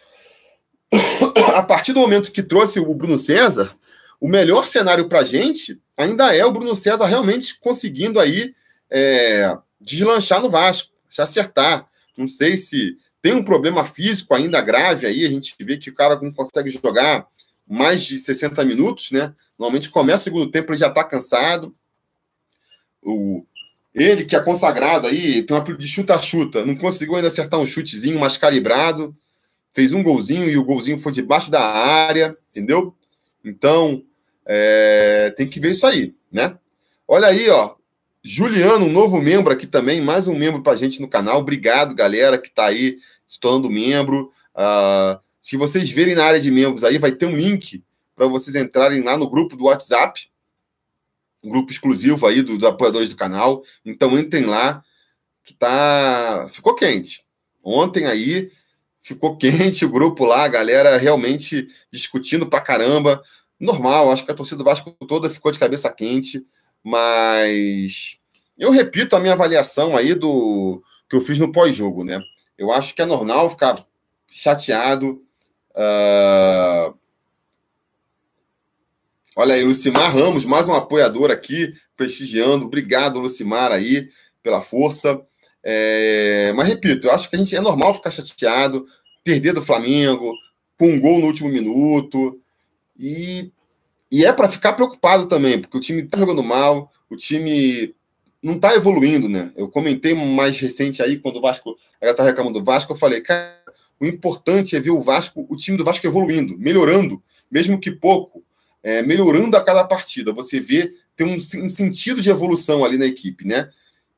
a 1.57 1.62
partir 1.62 1.92
do 1.92 2.01
momento 2.01 2.33
que 2.33 2.42
trouxe 2.42 2.81
o 2.81 2.94
Bruno 2.94 3.16
César, 3.16 3.74
o 4.20 4.29
melhor 4.29 4.66
cenário 4.66 5.09
para 5.09 5.20
a 5.20 5.24
gente 5.24 5.81
ainda 5.96 6.35
é 6.35 6.44
o 6.44 6.53
Bruno 6.53 6.74
César 6.74 7.07
realmente 7.07 7.59
conseguindo 7.59 8.18
aí 8.18 8.55
é, 8.90 9.57
deslanchar 9.81 10.40
no 10.40 10.51
Vasco, 10.51 10.92
se 11.09 11.20
acertar. 11.22 11.88
Não 12.16 12.27
sei 12.27 12.57
se 12.57 12.96
tem 13.20 13.35
um 13.35 13.42
problema 13.42 13.85
físico 13.85 14.35
ainda 14.35 14.61
grave 14.61 15.07
aí, 15.07 15.24
a 15.24 15.28
gente 15.28 15.54
vê 15.61 15.76
que 15.76 15.90
o 15.90 15.94
cara 15.94 16.20
não 16.20 16.33
consegue 16.33 16.70
jogar 16.70 17.26
mais 17.66 18.02
de 18.02 18.18
60 18.18 18.64
minutos, 18.64 19.11
né? 19.11 19.35
Normalmente 19.59 19.90
começa 19.90 20.22
o 20.22 20.24
segundo 20.24 20.50
tempo, 20.50 20.72
ele 20.72 20.78
já 20.78 20.88
está 20.88 21.04
cansado. 21.04 21.74
O, 23.02 23.44
ele, 23.94 24.24
que 24.24 24.37
é 24.37 24.40
consagrado 24.40 25.07
aí, 25.07 25.42
tem 25.42 25.57
um 25.57 25.61
apelido 25.61 25.83
de 25.83 25.88
chuta-chuta, 25.88 26.64
não 26.64 26.76
conseguiu 26.76 27.16
ainda 27.16 27.28
acertar 27.28 27.59
um 27.59 27.66
chutezinho 27.66 28.18
mais 28.18 28.37
calibrado 28.37 29.16
fez 29.78 29.92
um 29.92 30.02
golzinho 30.02 30.50
e 30.50 30.59
o 30.59 30.64
golzinho 30.64 30.98
foi 30.98 31.12
debaixo 31.12 31.52
da 31.52 31.61
área, 31.61 32.37
entendeu? 32.50 32.96
Então, 33.44 34.02
é, 34.44 35.33
tem 35.37 35.46
que 35.46 35.61
ver 35.61 35.70
isso 35.70 35.87
aí, 35.87 36.16
né? 36.33 36.59
Olha 37.07 37.28
aí, 37.28 37.48
ó. 37.48 37.76
Juliano, 38.30 38.84
um 38.84 38.92
novo 38.92 39.22
membro 39.22 39.50
aqui 39.50 39.66
também, 39.66 40.02
mais 40.02 40.28
um 40.28 40.34
membro 40.36 40.62
para 40.62 40.74
a 40.74 40.76
gente 40.76 41.00
no 41.00 41.08
canal. 41.08 41.40
Obrigado, 41.40 41.94
galera, 41.94 42.36
que 42.36 42.48
está 42.48 42.66
aí 42.66 42.98
se 43.26 43.40
tornando 43.40 43.70
membro. 43.70 44.30
Uh, 44.54 45.18
se 45.40 45.56
vocês 45.56 45.88
verem 45.88 46.14
na 46.14 46.26
área 46.26 46.38
de 46.38 46.50
membros 46.50 46.84
aí, 46.84 46.98
vai 46.98 47.10
ter 47.10 47.24
um 47.24 47.34
link 47.34 47.82
para 48.14 48.26
vocês 48.26 48.54
entrarem 48.54 49.02
lá 49.02 49.16
no 49.16 49.30
grupo 49.30 49.56
do 49.56 49.64
WhatsApp, 49.64 50.30
um 51.42 51.48
grupo 51.48 51.72
exclusivo 51.72 52.26
aí 52.26 52.42
dos 52.42 52.58
do 52.58 52.66
apoiadores 52.66 53.08
do 53.08 53.16
canal. 53.16 53.62
Então 53.82 54.18
entrem 54.18 54.44
lá, 54.44 54.84
que 55.42 55.54
tá 55.54 56.48
ficou 56.50 56.74
quente. 56.74 57.24
Ontem 57.64 58.04
aí 58.04 58.52
ficou 59.00 59.38
quente 59.40 59.86
o 59.86 59.90
grupo 59.90 60.26
lá, 60.26 60.44
a 60.44 60.48
galera 60.48 60.98
realmente 60.98 61.66
discutindo 61.90 62.46
pra 62.46 62.60
caramba. 62.60 63.22
Normal, 63.58 64.12
acho 64.12 64.26
que 64.26 64.30
a 64.30 64.34
torcida 64.34 64.58
do 64.58 64.64
Vasco 64.64 64.94
toda 65.08 65.30
ficou 65.30 65.50
de 65.50 65.58
cabeça 65.58 65.90
quente, 65.90 66.44
mas 66.84 68.17
eu 68.58 68.70
repito 68.70 69.14
a 69.14 69.20
minha 69.20 69.34
avaliação 69.34 69.96
aí 69.96 70.14
do 70.14 70.82
que 71.08 71.16
eu 71.16 71.20
fiz 71.20 71.38
no 71.38 71.52
pós-jogo, 71.52 72.04
né? 72.04 72.20
Eu 72.56 72.72
acho 72.72 72.94
que 72.94 73.00
é 73.00 73.06
normal 73.06 73.48
ficar 73.48 73.76
chateado. 74.28 75.22
Uh... 75.70 76.94
Olha 79.36 79.54
aí, 79.54 79.62
Lucimar 79.62 80.12
Ramos, 80.12 80.44
mais 80.44 80.66
um 80.66 80.74
apoiador 80.74 81.30
aqui, 81.30 81.72
prestigiando. 81.96 82.66
Obrigado, 82.66 83.20
Lucimar, 83.20 83.70
aí, 83.70 84.10
pela 84.42 84.60
força. 84.60 85.22
É, 85.62 86.52
mas 86.56 86.66
repito, 86.66 87.06
eu 87.06 87.12
acho 87.12 87.30
que 87.30 87.36
a 87.36 87.38
gente 87.38 87.54
é 87.54 87.60
normal 87.60 87.94
ficar 87.94 88.10
chateado, 88.10 88.86
perder 89.22 89.52
do 89.52 89.62
Flamengo, 89.62 90.32
com 90.76 90.88
um 90.88 91.00
gol 91.00 91.20
no 91.20 91.26
último 91.26 91.48
minuto. 91.48 92.40
E, 92.98 93.52
e 94.10 94.24
é 94.24 94.32
para 94.32 94.48
ficar 94.48 94.72
preocupado 94.72 95.26
também, 95.26 95.60
porque 95.60 95.76
o 95.76 95.80
time 95.80 96.02
está 96.02 96.18
jogando 96.18 96.42
mal, 96.42 96.90
o 97.08 97.14
time 97.14 97.94
não 98.48 98.56
está 98.56 98.74
evoluindo, 98.74 99.28
né? 99.28 99.52
Eu 99.54 99.68
comentei 99.68 100.14
mais 100.14 100.58
recente 100.58 101.02
aí, 101.02 101.18
quando 101.18 101.37
o 101.37 101.40
Vasco, 101.40 101.78
ela 102.00 102.12
está 102.12 102.24
reclamando 102.24 102.58
do 102.58 102.64
Vasco, 102.64 102.92
eu 102.92 102.96
falei, 102.96 103.20
cara, 103.20 103.54
o 104.00 104.06
importante 104.06 104.74
é 104.74 104.80
ver 104.80 104.90
o 104.90 105.00
Vasco, 105.00 105.46
o 105.48 105.56
time 105.56 105.76
do 105.76 105.84
Vasco 105.84 106.06
evoluindo, 106.06 106.56
melhorando, 106.58 107.22
mesmo 107.50 107.78
que 107.78 107.90
pouco, 107.90 108.42
é, 108.82 109.02
melhorando 109.02 109.56
a 109.56 109.62
cada 109.62 109.84
partida. 109.84 110.32
Você 110.32 110.58
vê, 110.61 110.94
tem 111.14 111.26
um, 111.26 111.37
um 111.37 111.70
sentido 111.70 112.22
de 112.22 112.30
evolução 112.30 112.84
ali 112.84 112.96
na 112.96 113.04
equipe, 113.04 113.46
né? 113.46 113.70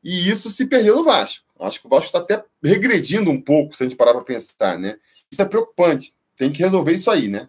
E 0.03 0.31
isso 0.31 0.49
se 0.49 0.67
perdeu 0.67 0.97
no 0.97 1.03
Vasco. 1.03 1.45
Acho 1.59 1.81
que 1.81 1.87
o 1.87 1.91
Vasco 1.91 2.07
está 2.07 2.21
até 2.21 2.43
regredindo 2.63 3.31
um 3.31 3.41
pouco, 3.41 3.77
se 3.77 3.83
a 3.83 3.89
gente 3.89 3.97
parar 3.97 4.13
para 4.13 4.23
pensar, 4.23 4.79
né? 4.79 4.97
Isso 5.31 5.43
é 5.43 5.45
preocupante. 5.45 6.15
Tem 6.37 6.53
que 6.53 6.63
resolver 6.63 6.93
isso 6.93 7.11
aí, 7.11 7.29
né? 7.29 7.49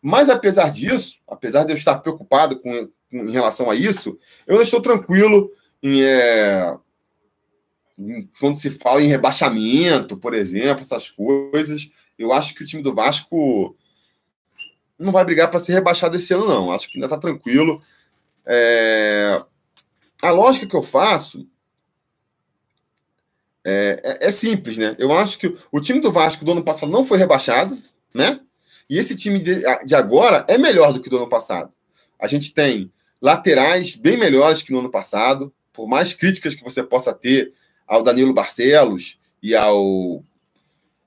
Mas 0.00 0.28
apesar 0.28 0.70
disso, 0.70 1.16
apesar 1.26 1.64
de 1.64 1.72
eu 1.72 1.76
estar 1.76 1.98
preocupado 1.98 2.60
com, 2.60 2.88
com 3.10 3.18
em 3.18 3.30
relação 3.30 3.70
a 3.70 3.74
isso, 3.74 4.18
eu 4.46 4.62
estou 4.62 4.80
tranquilo 4.80 5.50
em, 5.82 6.02
é, 6.02 6.76
quando 8.38 8.58
se 8.58 8.70
fala 8.70 9.02
em 9.02 9.08
rebaixamento, 9.08 10.16
por 10.16 10.34
exemplo, 10.34 10.80
essas 10.80 11.10
coisas, 11.10 11.90
eu 12.18 12.32
acho 12.32 12.54
que 12.54 12.62
o 12.62 12.66
time 12.66 12.82
do 12.82 12.94
Vasco 12.94 13.76
não 14.98 15.12
vai 15.12 15.24
brigar 15.24 15.50
para 15.50 15.60
ser 15.60 15.72
rebaixado 15.72 16.16
esse 16.16 16.32
ano, 16.32 16.46
não. 16.46 16.72
Acho 16.72 16.88
que 16.88 16.96
ainda 16.96 17.06
está 17.06 17.18
tranquilo. 17.18 17.82
É... 18.46 19.42
A 20.22 20.30
lógica 20.30 20.66
que 20.66 20.76
eu 20.76 20.82
faço 20.82 21.46
é, 23.64 24.18
é, 24.22 24.28
é, 24.28 24.30
simples, 24.30 24.76
né? 24.76 24.96
Eu 24.98 25.12
acho 25.12 25.38
que 25.38 25.56
o 25.70 25.80
time 25.80 26.00
do 26.00 26.12
Vasco 26.12 26.44
do 26.44 26.52
ano 26.52 26.64
passado 26.64 26.90
não 26.90 27.04
foi 27.04 27.18
rebaixado, 27.18 27.76
né? 28.14 28.40
E 28.88 28.98
esse 28.98 29.14
time 29.14 29.38
de, 29.38 29.62
de 29.84 29.94
agora 29.94 30.44
é 30.48 30.58
melhor 30.58 30.92
do 30.92 31.00
que 31.00 31.10
do 31.10 31.16
ano 31.16 31.28
passado. 31.28 31.72
A 32.18 32.26
gente 32.26 32.52
tem 32.54 32.92
laterais 33.20 33.94
bem 33.94 34.16
melhores 34.16 34.62
que 34.62 34.72
no 34.72 34.80
ano 34.80 34.90
passado, 34.90 35.52
por 35.72 35.88
mais 35.88 36.12
críticas 36.12 36.54
que 36.54 36.62
você 36.62 36.82
possa 36.82 37.14
ter 37.14 37.52
ao 37.86 38.02
Danilo 38.02 38.32
Barcelos 38.32 39.18
e 39.42 39.54
ao 39.54 40.22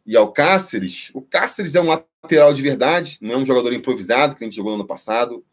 e 0.06 0.16
ao 0.16 0.32
Cáceres. 0.32 1.10
O 1.14 1.22
Cáceres 1.22 1.74
é 1.74 1.82
um 1.82 1.88
lateral 1.88 2.54
de 2.54 2.62
verdade, 2.62 3.18
não 3.22 3.34
é 3.34 3.38
um 3.38 3.46
jogador 3.46 3.74
improvisado 3.74 4.36
que 4.36 4.44
a 4.44 4.48
gente 4.48 4.56
jogou 4.56 4.72
no 4.72 4.80
ano 4.80 4.88
passado. 4.88 5.44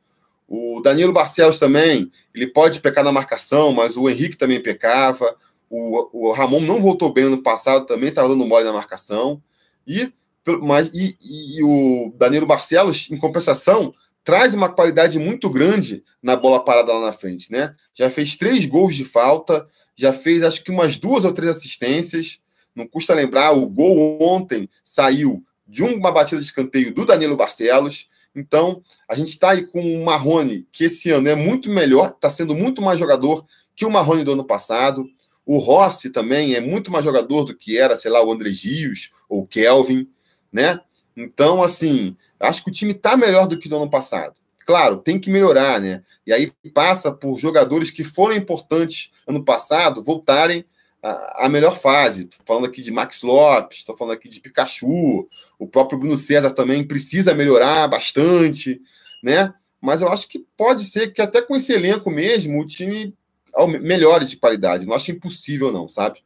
O 0.47 0.81
Danilo 0.83 1.13
Barcelos 1.13 1.59
também, 1.59 2.13
ele 2.35 2.47
pode 2.47 2.81
pecar 2.81 3.03
na 3.03 3.11
marcação, 3.11 3.73
mas 3.73 3.97
o 3.97 4.11
Henrique 4.11 4.37
também 4.37 4.63
pecava. 4.63 5.35
O, 5.71 6.29
o 6.29 6.33
Ramon 6.33 6.61
não 6.61 6.83
voltou 6.83 7.11
bem 7.11 7.25
no 7.25 7.43
passado, 7.43 7.87
também 7.87 8.11
estava 8.11 8.29
dando 8.29 8.45
mole 8.45 8.67
na 8.67 8.73
marcação. 8.73 9.43
E, 9.87 10.13
mas, 10.61 10.91
e, 10.93 11.17
e 11.21 11.63
o 11.63 12.13
Danilo 12.19 12.47
Barcelos, 12.47 13.11
em 13.11 13.17
compensação, 13.17 13.95
traz 14.25 14.55
uma 14.55 14.69
qualidade 14.69 15.19
muito 15.19 15.51
grande 15.51 16.03
na 16.23 16.37
bola 16.37 16.65
parada 16.65 16.93
lá 16.93 17.07
na 17.07 17.13
frente, 17.13 17.51
né? 17.51 17.75
Já 17.95 18.09
fez 18.09 18.37
três 18.37 18.67
gols 18.67 18.95
de 18.95 19.05
falta, 19.05 19.67
já 19.97 20.13
fez 20.13 20.43
acho 20.43 20.63
que 20.63 20.71
umas 20.71 20.97
duas 20.97 21.25
ou 21.25 21.33
três 21.33 21.57
assistências. 21.57 22.41
Não 22.75 22.87
custa 22.87 23.15
lembrar, 23.15 23.53
o 23.53 23.67
gol 23.67 24.19
ontem 24.23 24.69
saiu 24.85 25.45
de 25.67 25.83
uma 25.83 26.13
batida 26.13 26.41
de 26.41 26.47
escanteio 26.47 26.95
do 26.95 27.05
Danilo 27.05 27.37
Barcelos. 27.37 28.09
Então, 28.35 28.83
a 29.09 29.15
gente 29.15 29.29
está 29.29 29.51
aí 29.51 29.67
com 29.67 29.81
o 29.81 30.05
Marrone, 30.05 30.67
que 30.73 30.85
esse 30.85 31.11
ano 31.11 31.29
é 31.29 31.35
muito 31.35 31.71
melhor, 31.71 32.11
está 32.11 32.31
sendo 32.31 32.55
muito 32.55 32.81
mais 32.81 32.99
jogador 32.99 33.45
que 33.77 33.85
o 33.85 33.91
Marrone 33.91 34.25
do 34.25 34.33
ano 34.33 34.45
passado. 34.45 35.07
O 35.45 35.59
Rossi 35.59 36.11
também 36.11 36.55
é 36.55 36.61
muito 36.61 36.91
mais 36.91 37.05
jogador 37.05 37.45
do 37.45 37.57
que 37.57 37.77
era, 37.77 37.97
sei 37.97 38.11
lá, 38.11 38.25
o 38.25 38.33
André 38.33 38.53
Gios 38.53 39.11
ou 39.29 39.47
Kelvin, 39.47 40.09
né? 40.53 40.81
Então, 41.17 41.63
assim, 41.63 42.17
acho 42.49 42.63
que 42.65 42.71
o 42.71 42.73
time 42.73 42.93
está 42.93 43.17
melhor 43.17 43.47
do 43.47 43.59
que 43.59 43.69
no 43.69 43.77
ano 43.77 43.91
passado. 43.91 44.35
Claro, 44.67 44.99
tem 44.99 45.19
que 45.19 45.31
melhorar, 45.31 45.81
né? 45.81 46.03
E 46.27 46.33
aí 46.33 46.53
passa 46.73 47.11
por 47.11 47.39
jogadores 47.39 47.91
que 47.91 48.05
foram 48.05 48.35
importantes 48.35 49.11
ano 49.27 49.45
passado 49.45 50.03
voltarem 50.03 50.65
à 51.03 51.49
melhor 51.49 51.77
fase. 51.77 52.29
Estou 52.29 52.47
falando 52.47 52.67
aqui 52.67 52.81
de 52.81 52.93
Max 52.93 53.23
Lopes, 53.23 53.79
estou 53.79 53.97
falando 53.97 54.15
aqui 54.15 54.29
de 54.29 54.41
Pikachu, 54.41 55.29
o 55.59 55.67
próprio 55.67 55.99
Bruno 55.99 56.17
César 56.17 56.51
também 56.51 56.87
precisa 56.87 57.35
melhorar 57.35 57.89
bastante, 57.89 58.81
né? 59.23 59.53
Mas 59.81 60.01
eu 60.01 60.09
acho 60.09 60.29
que 60.29 60.39
pode 60.57 60.85
ser 60.85 61.13
que 61.13 61.21
até 61.21 61.43
com 61.43 61.57
esse 61.57 61.73
elenco 61.73 62.09
mesmo 62.09 62.61
o 62.61 62.67
time 62.67 63.15
melhore 63.81 64.25
de 64.25 64.37
qualidade. 64.37 64.87
Não 64.87 64.95
acho 64.95 65.11
impossível, 65.11 65.73
não, 65.73 65.89
sabe? 65.89 66.21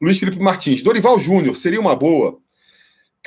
Luiz 0.00 0.18
Felipe 0.18 0.38
Martins, 0.38 0.82
Dorival 0.82 1.18
Júnior 1.18 1.54
seria 1.54 1.80
uma 1.80 1.94
boa. 1.94 2.38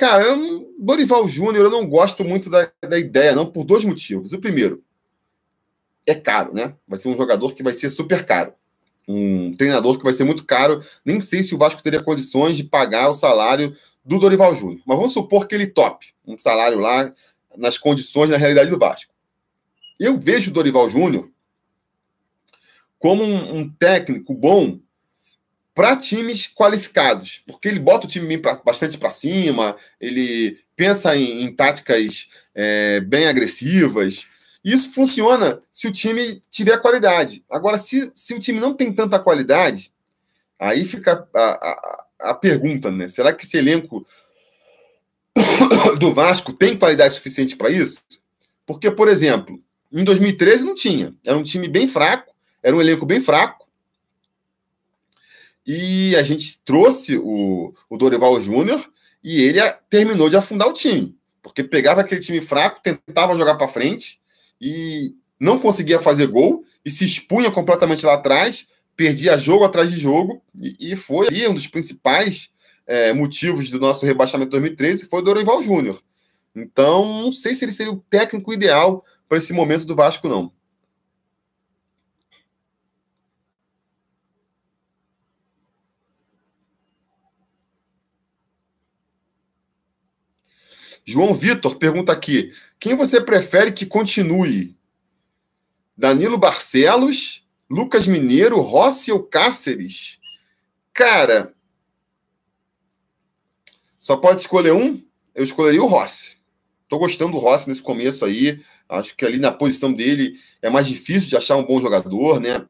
Cara, 0.00 0.24
eu, 0.24 0.74
Dorival 0.78 1.28
Júnior 1.28 1.66
eu 1.66 1.70
não 1.70 1.86
gosto 1.86 2.24
muito 2.24 2.48
da, 2.48 2.72
da 2.80 2.98
ideia, 2.98 3.36
não, 3.36 3.44
por 3.44 3.64
dois 3.64 3.84
motivos. 3.84 4.32
O 4.32 4.40
primeiro, 4.40 4.82
é 6.06 6.14
caro, 6.14 6.54
né? 6.54 6.74
Vai 6.88 6.98
ser 6.98 7.08
um 7.08 7.16
jogador 7.18 7.54
que 7.54 7.62
vai 7.62 7.74
ser 7.74 7.90
super 7.90 8.24
caro. 8.24 8.54
Um 9.06 9.54
treinador 9.54 9.98
que 9.98 10.04
vai 10.04 10.14
ser 10.14 10.24
muito 10.24 10.46
caro. 10.46 10.82
Nem 11.04 11.20
sei 11.20 11.42
se 11.42 11.54
o 11.54 11.58
Vasco 11.58 11.82
teria 11.82 12.02
condições 12.02 12.56
de 12.56 12.64
pagar 12.64 13.10
o 13.10 13.14
salário 13.14 13.76
do 14.02 14.18
Dorival 14.18 14.54
Júnior. 14.56 14.80
Mas 14.86 14.96
vamos 14.96 15.12
supor 15.12 15.46
que 15.46 15.54
ele 15.54 15.66
top 15.66 16.06
um 16.26 16.38
salário 16.38 16.78
lá 16.78 17.12
nas 17.58 17.76
condições, 17.76 18.30
na 18.30 18.38
realidade 18.38 18.70
do 18.70 18.78
Vasco. 18.78 19.12
Eu 19.98 20.18
vejo 20.18 20.50
o 20.50 20.54
Dorival 20.54 20.88
Júnior 20.88 21.30
como 22.98 23.22
um, 23.22 23.58
um 23.58 23.68
técnico 23.68 24.32
bom 24.32 24.80
para 25.74 25.96
times 25.96 26.48
qualificados, 26.48 27.42
porque 27.46 27.68
ele 27.68 27.78
bota 27.78 28.06
o 28.06 28.10
time 28.10 28.36
pra, 28.38 28.54
bastante 28.54 28.98
para 28.98 29.10
cima, 29.10 29.76
ele 30.00 30.58
pensa 30.74 31.16
em, 31.16 31.42
em 31.42 31.54
táticas 31.54 32.28
é, 32.54 33.00
bem 33.00 33.26
agressivas. 33.26 34.26
Isso 34.64 34.92
funciona 34.92 35.60
se 35.72 35.88
o 35.88 35.92
time 35.92 36.40
tiver 36.50 36.80
qualidade. 36.80 37.44
Agora, 37.50 37.78
se, 37.78 38.10
se 38.14 38.34
o 38.34 38.40
time 38.40 38.60
não 38.60 38.74
tem 38.74 38.92
tanta 38.92 39.18
qualidade, 39.18 39.92
aí 40.58 40.84
fica 40.84 41.26
a, 41.34 41.40
a, 41.40 42.30
a 42.30 42.34
pergunta, 42.34 42.90
né? 42.90 43.08
Será 43.08 43.32
que 43.32 43.44
esse 43.44 43.56
elenco 43.56 44.06
do 45.98 46.12
Vasco 46.12 46.52
tem 46.52 46.76
qualidade 46.76 47.14
suficiente 47.14 47.56
para 47.56 47.70
isso? 47.70 48.02
Porque, 48.66 48.90
por 48.90 49.08
exemplo, 49.08 49.60
em 49.90 50.04
2013 50.04 50.64
não 50.64 50.74
tinha. 50.74 51.14
Era 51.24 51.36
um 51.36 51.42
time 51.42 51.68
bem 51.68 51.88
fraco, 51.88 52.32
era 52.62 52.76
um 52.76 52.80
elenco 52.80 53.06
bem 53.06 53.20
fraco. 53.20 53.59
E 55.72 56.16
a 56.16 56.22
gente 56.24 56.60
trouxe 56.64 57.16
o, 57.16 57.72
o 57.88 57.96
Dorival 57.96 58.42
Júnior 58.42 58.84
e 59.22 59.40
ele 59.40 59.60
terminou 59.88 60.28
de 60.28 60.34
afundar 60.34 60.66
o 60.66 60.72
time. 60.72 61.16
Porque 61.40 61.62
pegava 61.62 62.00
aquele 62.00 62.20
time 62.20 62.40
fraco, 62.40 62.82
tentava 62.82 63.36
jogar 63.36 63.54
para 63.54 63.68
frente 63.68 64.20
e 64.60 65.14
não 65.38 65.60
conseguia 65.60 66.00
fazer 66.00 66.26
gol 66.26 66.64
e 66.84 66.90
se 66.90 67.04
expunha 67.04 67.52
completamente 67.52 68.04
lá 68.04 68.14
atrás, 68.14 68.66
perdia 68.96 69.38
jogo 69.38 69.62
atrás 69.62 69.88
de 69.88 69.96
jogo 69.96 70.42
e, 70.60 70.90
e 70.90 70.96
foi 70.96 71.28
ali 71.28 71.46
um 71.46 71.54
dos 71.54 71.68
principais 71.68 72.50
é, 72.84 73.12
motivos 73.12 73.70
do 73.70 73.78
nosso 73.78 74.04
rebaixamento 74.04 74.50
de 74.50 74.58
2013 74.58 75.06
foi 75.06 75.20
o 75.20 75.24
Dorival 75.24 75.62
Júnior. 75.62 76.02
Então, 76.52 77.22
não 77.22 77.30
sei 77.30 77.54
se 77.54 77.64
ele 77.64 77.70
seria 77.70 77.92
o 77.92 78.04
técnico 78.10 78.52
ideal 78.52 79.04
para 79.28 79.38
esse 79.38 79.52
momento 79.52 79.84
do 79.84 79.94
Vasco, 79.94 80.28
não. 80.28 80.50
João 91.04 91.34
Vitor 91.34 91.76
pergunta 91.76 92.12
aqui: 92.12 92.52
quem 92.78 92.94
você 92.94 93.20
prefere 93.20 93.72
que 93.72 93.86
continue? 93.86 94.76
Danilo 95.96 96.38
Barcelos, 96.38 97.46
Lucas 97.68 98.06
Mineiro, 98.06 98.60
Rossi 98.60 99.12
ou 99.12 99.22
Cáceres? 99.22 100.18
Cara, 100.92 101.54
só 103.98 104.16
pode 104.16 104.40
escolher 104.40 104.72
um? 104.72 105.02
Eu 105.34 105.44
escolheria 105.44 105.82
o 105.82 105.86
Rossi. 105.86 106.38
Tô 106.88 106.98
gostando 106.98 107.32
do 107.32 107.38
Rossi 107.38 107.68
nesse 107.68 107.82
começo 107.82 108.24
aí. 108.24 108.60
Acho 108.88 109.16
que 109.16 109.24
ali 109.24 109.38
na 109.38 109.52
posição 109.52 109.92
dele 109.92 110.40
é 110.60 110.68
mais 110.68 110.88
difícil 110.88 111.28
de 111.28 111.36
achar 111.36 111.56
um 111.56 111.62
bom 111.62 111.80
jogador, 111.80 112.40
né? 112.40 112.66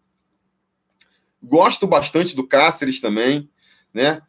Gosto 1.43 1.87
bastante 1.87 2.37
do 2.37 2.47
Cáceres 2.47 3.01
também, 3.01 3.49
né? 3.95 4.21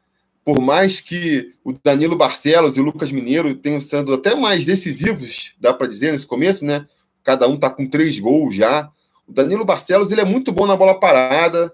Por 0.52 0.60
mais 0.60 1.00
que 1.00 1.54
o 1.64 1.72
Danilo 1.72 2.14
Barcelos 2.14 2.76
e 2.76 2.82
o 2.82 2.84
Lucas 2.84 3.10
Mineiro 3.10 3.56
tenham 3.56 3.80
sendo 3.80 4.14
até 4.14 4.36
mais 4.36 4.66
decisivos, 4.66 5.56
dá 5.58 5.74
para 5.74 5.88
dizer, 5.88 6.12
nesse 6.12 6.28
começo, 6.28 6.66
né? 6.66 6.86
Cada 7.24 7.48
um 7.48 7.56
está 7.56 7.70
com 7.70 7.88
três 7.88 8.20
gols 8.20 8.54
já. 8.54 8.92
O 9.26 9.32
Danilo 9.32 9.64
Barcelos 9.64 10.12
ele 10.12 10.20
é 10.20 10.26
muito 10.26 10.52
bom 10.52 10.66
na 10.68 10.76
bola 10.76 11.00
parada. 11.00 11.74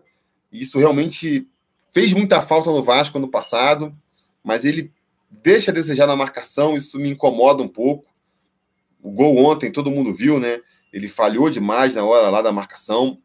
Isso 0.51 0.77
realmente 0.77 1.47
fez 1.91 2.13
muita 2.13 2.39
falta 2.39 2.69
no 2.69 2.83
Vasco 2.83 3.17
ano 3.17 3.27
passado, 3.27 3.97
mas 4.43 4.63
ele 4.63 4.91
deixa 5.31 5.71
a 5.71 5.73
desejar 5.73 6.05
na 6.05 6.15
marcação, 6.15 6.77
isso 6.77 6.99
me 6.99 7.09
incomoda 7.09 7.63
um 7.63 7.67
pouco. 7.67 8.05
O 9.01 9.09
gol 9.09 9.37
ontem, 9.37 9.71
todo 9.71 9.89
mundo 9.89 10.13
viu, 10.13 10.39
né? 10.39 10.61
Ele 10.93 11.07
falhou 11.07 11.49
demais 11.49 11.95
na 11.95 12.05
hora 12.05 12.29
lá 12.29 12.43
da 12.43 12.51
marcação. 12.51 13.17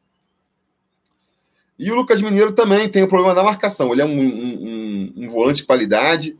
E 1.83 1.91
o 1.91 1.97
Lucas 1.97 2.23
Mineiro 2.23 2.53
também 2.53 2.89
tem 2.89 3.03
o 3.03 3.09
problema 3.09 3.35
da 3.35 3.43
marcação. 3.43 3.91
Ele 3.91 4.03
é 4.03 4.05
um, 4.05 4.21
um, 4.21 5.13
um 5.17 5.29
volante 5.29 5.63
de 5.63 5.65
qualidade, 5.65 6.39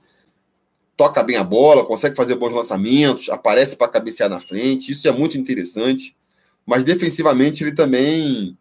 toca 0.97 1.21
bem 1.21 1.35
a 1.35 1.43
bola, 1.43 1.85
consegue 1.85 2.15
fazer 2.15 2.37
bons 2.37 2.53
lançamentos, 2.53 3.29
aparece 3.29 3.75
para 3.75 3.89
cabecear 3.89 4.31
na 4.31 4.39
frente. 4.39 4.93
Isso 4.93 5.09
é 5.09 5.11
muito 5.11 5.37
interessante. 5.37 6.17
Mas 6.65 6.85
defensivamente 6.85 7.65
ele 7.65 7.73
também 7.73 8.57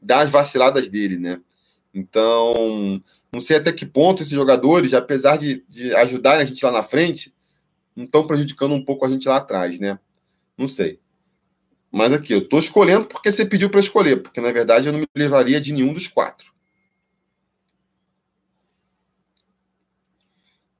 dá 0.00 0.20
as 0.20 0.30
vaciladas 0.30 0.86
dele, 0.86 1.18
né? 1.18 1.40
Então, 1.92 3.02
não 3.32 3.40
sei 3.40 3.56
até 3.56 3.72
que 3.72 3.84
ponto 3.84 4.22
esses 4.22 4.32
jogadores, 4.32 4.94
apesar 4.94 5.36
de, 5.36 5.64
de 5.68 5.92
ajudarem 5.92 6.42
a 6.42 6.44
gente 6.44 6.64
lá 6.64 6.70
na 6.70 6.84
frente, 6.84 7.34
não 7.96 8.04
estão 8.04 8.28
prejudicando 8.28 8.76
um 8.76 8.84
pouco 8.84 9.04
a 9.04 9.10
gente 9.10 9.26
lá 9.26 9.38
atrás, 9.38 9.80
né? 9.80 9.98
Não 10.56 10.68
sei. 10.68 11.00
Mas 11.92 12.10
aqui, 12.12 12.32
eu 12.32 12.38
estou 12.38 12.58
escolhendo 12.58 13.06
porque 13.06 13.30
você 13.30 13.44
pediu 13.44 13.68
para 13.68 13.78
escolher, 13.78 14.22
porque 14.22 14.40
na 14.40 14.50
verdade 14.50 14.86
eu 14.86 14.92
não 14.94 15.00
me 15.00 15.06
levaria 15.14 15.60
de 15.60 15.74
nenhum 15.74 15.92
dos 15.92 16.08
quatro. 16.08 16.50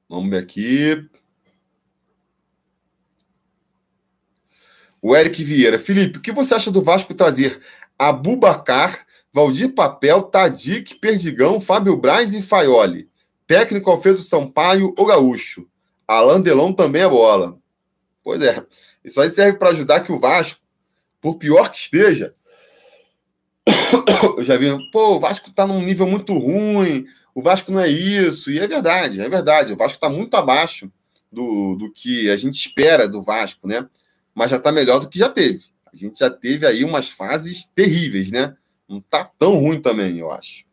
Vamos 0.09 0.29
ver 0.31 0.37
aqui. 0.37 1.07
O 4.99 5.15
Eric 5.15 5.43
Vieira. 5.43 5.77
Felipe, 5.77 6.17
o 6.17 6.21
que 6.21 6.31
você 6.31 6.55
acha 6.55 6.71
do 6.71 6.83
Vasco 6.83 7.13
trazer 7.13 7.59
Abubacar, 7.97 9.05
Valdir 9.31 9.73
Papel, 9.73 10.23
Tadic, 10.23 10.95
Perdigão, 10.95 11.61
Fábio 11.61 11.95
Braz 11.95 12.33
e 12.33 12.41
Faioli. 12.41 13.07
Técnico 13.45 13.91
Alfredo 13.91 14.19
Sampaio 14.19 14.93
ou 14.97 15.05
Gaúcho. 15.05 15.67
Alain 16.07 16.41
Delon 16.41 16.73
também 16.73 17.03
é 17.03 17.09
bola. 17.09 17.59
Pois 18.23 18.41
é. 18.41 18.65
Isso 19.03 19.19
aí 19.21 19.29
serve 19.29 19.57
para 19.57 19.69
ajudar 19.69 19.99
que 20.01 20.11
o 20.11 20.19
Vasco, 20.19 20.62
por 21.23 21.35
pior 21.37 21.71
que 21.71 21.77
esteja, 21.77 22.35
eu 24.37 24.43
já 24.43 24.57
vi, 24.57 24.67
pô, 24.91 25.15
o 25.15 25.19
Vasco 25.21 25.49
está 25.49 25.65
num 25.65 25.81
nível 25.81 26.05
muito 26.05 26.37
ruim, 26.37 27.05
o 27.33 27.41
Vasco 27.41 27.71
não 27.71 27.79
é 27.79 27.87
isso. 27.87 28.51
E 28.51 28.59
é 28.59 28.67
verdade, 28.67 29.21
é 29.21 29.29
verdade. 29.29 29.71
O 29.71 29.77
Vasco 29.77 29.95
está 29.95 30.09
muito 30.09 30.35
abaixo 30.35 30.91
do, 31.31 31.75
do 31.75 31.89
que 31.89 32.29
a 32.29 32.35
gente 32.35 32.55
espera 32.55 33.07
do 33.07 33.23
Vasco, 33.23 33.65
né? 33.65 33.87
Mas 34.35 34.51
já 34.51 34.57
está 34.57 34.69
melhor 34.69 34.99
do 34.99 35.07
que 35.07 35.17
já 35.17 35.29
teve. 35.29 35.63
A 35.91 35.95
gente 35.95 36.19
já 36.19 36.29
teve 36.29 36.67
aí 36.67 36.83
umas 36.83 37.09
fases 37.09 37.63
terríveis, 37.73 38.29
né? 38.29 38.57
Não 38.87 38.97
está 38.97 39.23
tão 39.23 39.55
ruim 39.55 39.81
também, 39.81 40.19
eu 40.19 40.29
acho. 40.29 40.65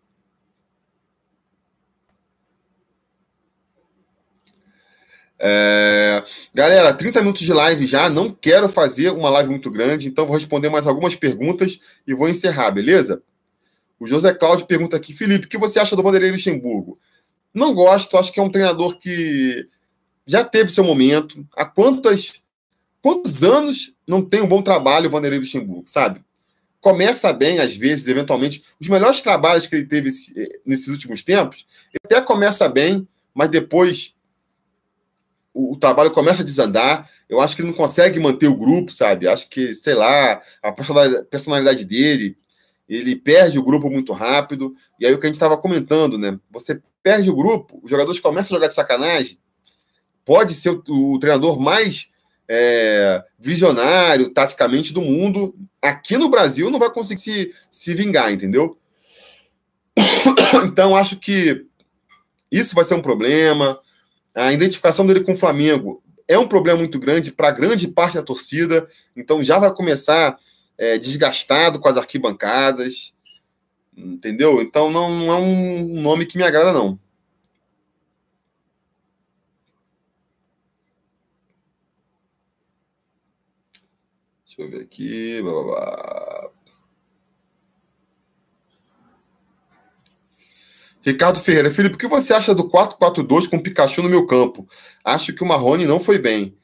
É... 5.42 6.22
Galera, 6.52 6.92
30 6.92 7.20
minutos 7.20 7.42
de 7.42 7.52
live 7.52 7.86
já. 7.86 8.10
Não 8.10 8.30
quero 8.30 8.68
fazer 8.68 9.10
uma 9.10 9.30
live 9.30 9.48
muito 9.48 9.70
grande, 9.70 10.06
então 10.06 10.26
vou 10.26 10.36
responder 10.36 10.68
mais 10.68 10.86
algumas 10.86 11.16
perguntas 11.16 11.80
e 12.06 12.14
vou 12.14 12.28
encerrar, 12.28 12.70
beleza? 12.70 13.22
O 13.98 14.06
José 14.06 14.34
Cláudio 14.34 14.66
pergunta 14.66 14.96
aqui: 14.96 15.12
Felipe, 15.12 15.46
o 15.46 15.48
que 15.48 15.58
você 15.58 15.80
acha 15.80 15.96
do 15.96 16.02
Vanderlei 16.02 16.30
Luxemburgo? 16.30 16.98
Não 17.54 17.74
gosto, 17.74 18.16
acho 18.16 18.32
que 18.32 18.38
é 18.38 18.42
um 18.42 18.50
treinador 18.50 18.98
que 18.98 19.66
já 20.26 20.44
teve 20.44 20.70
seu 20.70 20.84
momento. 20.84 21.44
Há 21.56 21.64
quantas, 21.64 22.44
quantos 23.02 23.42
anos 23.42 23.94
não 24.06 24.22
tem 24.22 24.40
um 24.40 24.46
bom 24.46 24.62
trabalho 24.62 25.08
o 25.08 25.10
Vanderlei 25.10 25.40
Luxemburgo, 25.40 25.84
sabe? 25.86 26.20
Começa 26.80 27.32
bem, 27.32 27.58
às 27.58 27.74
vezes, 27.74 28.08
eventualmente. 28.08 28.62
Os 28.80 28.88
melhores 28.88 29.20
trabalhos 29.20 29.66
que 29.66 29.74
ele 29.74 29.86
teve 29.86 30.08
nesses 30.64 30.88
últimos 30.88 31.22
tempos, 31.22 31.66
ele 31.88 32.00
até 32.04 32.20
começa 32.22 32.68
bem, 32.68 33.06
mas 33.34 33.50
depois 33.50 34.16
o, 35.52 35.72
o, 35.72 35.76
trabalho 35.76 36.10
começa 36.10 36.42
a 36.42 36.44
desandar. 36.44 37.08
Eu 37.28 37.40
acho 37.40 37.54
que 37.54 37.62
ele 37.62 37.68
não 37.68 37.76
consegue 37.76 38.18
manter 38.20 38.48
o 38.48 38.56
grupo, 38.56 38.92
sabe? 38.92 39.28
Acho 39.28 39.48
que, 39.48 39.74
sei 39.74 39.94
lá, 39.94 40.40
a 40.62 40.72
personalidade 40.72 41.84
dele, 41.84 42.36
ele 42.88 43.16
perde 43.16 43.58
o 43.58 43.62
grupo 43.62 43.90
muito 43.90 44.12
rápido. 44.12 44.74
E 44.98 45.06
aí 45.06 45.12
o 45.12 45.18
que 45.18 45.26
a 45.26 45.28
gente 45.28 45.36
estava 45.36 45.56
comentando, 45.56 46.18
né? 46.18 46.38
Você 46.50 46.80
perde 47.02 47.30
o 47.30 47.36
grupo, 47.36 47.80
os 47.82 47.90
jogadores 47.90 48.20
começam 48.20 48.54
a 48.54 48.58
jogar 48.58 48.68
de 48.68 48.74
sacanagem. 48.74 49.38
Pode 50.24 50.54
ser 50.54 50.70
o, 50.70 51.14
o 51.14 51.18
treinador 51.18 51.58
mais 51.60 52.10
é, 52.48 53.22
visionário, 53.38 54.30
taticamente, 54.30 54.92
do 54.92 55.00
mundo. 55.00 55.54
Aqui 55.80 56.16
no 56.16 56.28
Brasil 56.28 56.70
não 56.70 56.78
vai 56.78 56.90
conseguir 56.90 57.20
se, 57.20 57.54
se 57.70 57.94
vingar, 57.94 58.32
entendeu? 58.32 58.76
Então, 60.64 60.96
acho 60.96 61.16
que 61.16 61.64
isso 62.50 62.74
vai 62.74 62.82
ser 62.82 62.94
um 62.94 63.02
problema 63.02 63.78
a 64.34 64.52
identificação 64.52 65.06
dele 65.06 65.24
com 65.24 65.32
o 65.32 65.36
Flamengo 65.36 66.02
é 66.28 66.38
um 66.38 66.46
problema 66.46 66.78
muito 66.78 66.98
grande 66.98 67.32
para 67.32 67.50
grande 67.50 67.88
parte 67.88 68.14
da 68.14 68.22
torcida, 68.22 68.88
então 69.16 69.42
já 69.42 69.58
vai 69.58 69.72
começar 69.74 70.38
é, 70.78 70.96
desgastado 70.96 71.80
com 71.80 71.88
as 71.88 71.96
arquibancadas, 71.96 73.14
entendeu? 73.96 74.62
Então 74.62 74.90
não, 74.90 75.10
não 75.10 75.32
é 75.32 75.36
um 75.36 76.00
nome 76.00 76.26
que 76.26 76.38
me 76.38 76.44
agrada, 76.44 76.72
não. 76.72 76.98
Deixa 84.46 84.62
eu 84.62 84.70
ver 84.70 84.82
aqui. 84.82 85.40
Blá, 85.42 85.52
blá, 85.52 85.62
blá. 85.64 86.50
Ricardo 91.02 91.40
Ferreira, 91.40 91.70
Felipe, 91.70 91.94
o 91.94 91.98
que 91.98 92.06
você 92.06 92.34
acha 92.34 92.54
do 92.54 92.68
4-4-2 92.68 93.48
com 93.48 93.56
o 93.56 93.62
Pikachu 93.62 94.02
no 94.02 94.08
meu 94.08 94.26
campo? 94.26 94.68
Acho 95.02 95.32
que 95.32 95.42
o 95.42 95.46
Marrone 95.46 95.86
não 95.86 95.98
foi 95.98 96.18
bem. 96.18 96.54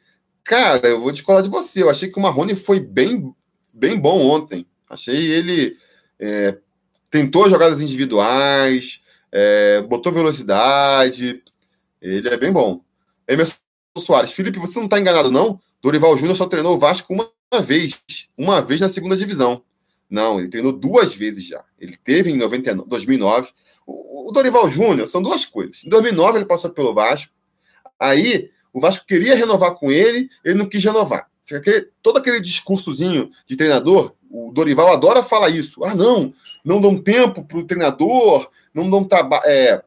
Cara, 0.44 0.86
eu 0.88 1.00
vou 1.00 1.10
discordar 1.10 1.42
de 1.42 1.48
você. 1.48 1.82
Eu 1.82 1.90
achei 1.90 2.10
que 2.10 2.18
o 2.18 2.22
Marrone 2.22 2.54
foi 2.54 2.78
bem, 2.78 3.34
bem 3.72 3.98
bom 3.98 4.20
ontem. 4.20 4.66
Achei 4.88 5.16
ele. 5.16 5.76
É, 6.20 6.56
tentou 7.10 7.48
jogadas 7.48 7.80
individuais, 7.80 9.00
é, 9.32 9.80
botou 9.82 10.12
velocidade. 10.12 11.42
Ele 12.00 12.28
é 12.28 12.36
bem 12.36 12.52
bom. 12.52 12.82
Emerson 13.26 13.56
Soares, 13.98 14.32
Felipe, 14.32 14.58
você 14.58 14.78
não 14.78 14.84
está 14.84 15.00
enganado, 15.00 15.30
não? 15.30 15.58
Dorival 15.82 16.16
Júnior 16.16 16.36
só 16.36 16.46
treinou 16.46 16.76
o 16.76 16.78
Vasco 16.78 17.12
uma 17.12 17.62
vez. 17.62 17.98
Uma 18.36 18.60
vez 18.60 18.82
na 18.82 18.88
segunda 18.88 19.16
divisão. 19.16 19.62
Não, 20.08 20.38
ele 20.38 20.48
treinou 20.48 20.72
duas 20.72 21.14
vezes 21.14 21.46
já. 21.46 21.64
Ele 21.78 21.96
teve 21.96 22.30
em 22.30 22.36
99, 22.36 22.88
2009 22.88 23.50
o, 23.86 24.32
Dorival 24.32 24.68
Júnior 24.68 25.06
são 25.06 25.22
duas 25.22 25.44
coisas. 25.44 25.84
Em 25.84 25.88
2009 25.88 26.38
ele 26.38 26.44
passou 26.44 26.70
pelo 26.70 26.92
Vasco. 26.92 27.32
Aí 27.98 28.50
o 28.72 28.80
Vasco 28.80 29.06
queria 29.06 29.36
renovar 29.36 29.74
com 29.76 29.90
ele, 29.90 30.28
ele 30.44 30.58
não 30.58 30.66
quis 30.66 30.84
renovar. 30.84 31.28
Fica 31.44 31.60
aquele, 31.60 31.88
todo 32.02 32.18
aquele 32.18 32.40
discursozinho 32.40 33.30
de 33.46 33.56
treinador, 33.56 34.12
o 34.28 34.50
Dorival 34.52 34.92
adora 34.92 35.22
falar 35.22 35.48
isso. 35.50 35.84
Ah, 35.84 35.94
não, 35.94 36.34
não 36.64 36.80
dão 36.80 36.98
tempo 36.98 37.44
para 37.44 37.58
o 37.58 37.64
treinador, 37.64 38.50
não 38.74 38.90
dão 38.90 39.04
trabalho. 39.04 39.44
É, 39.46 39.82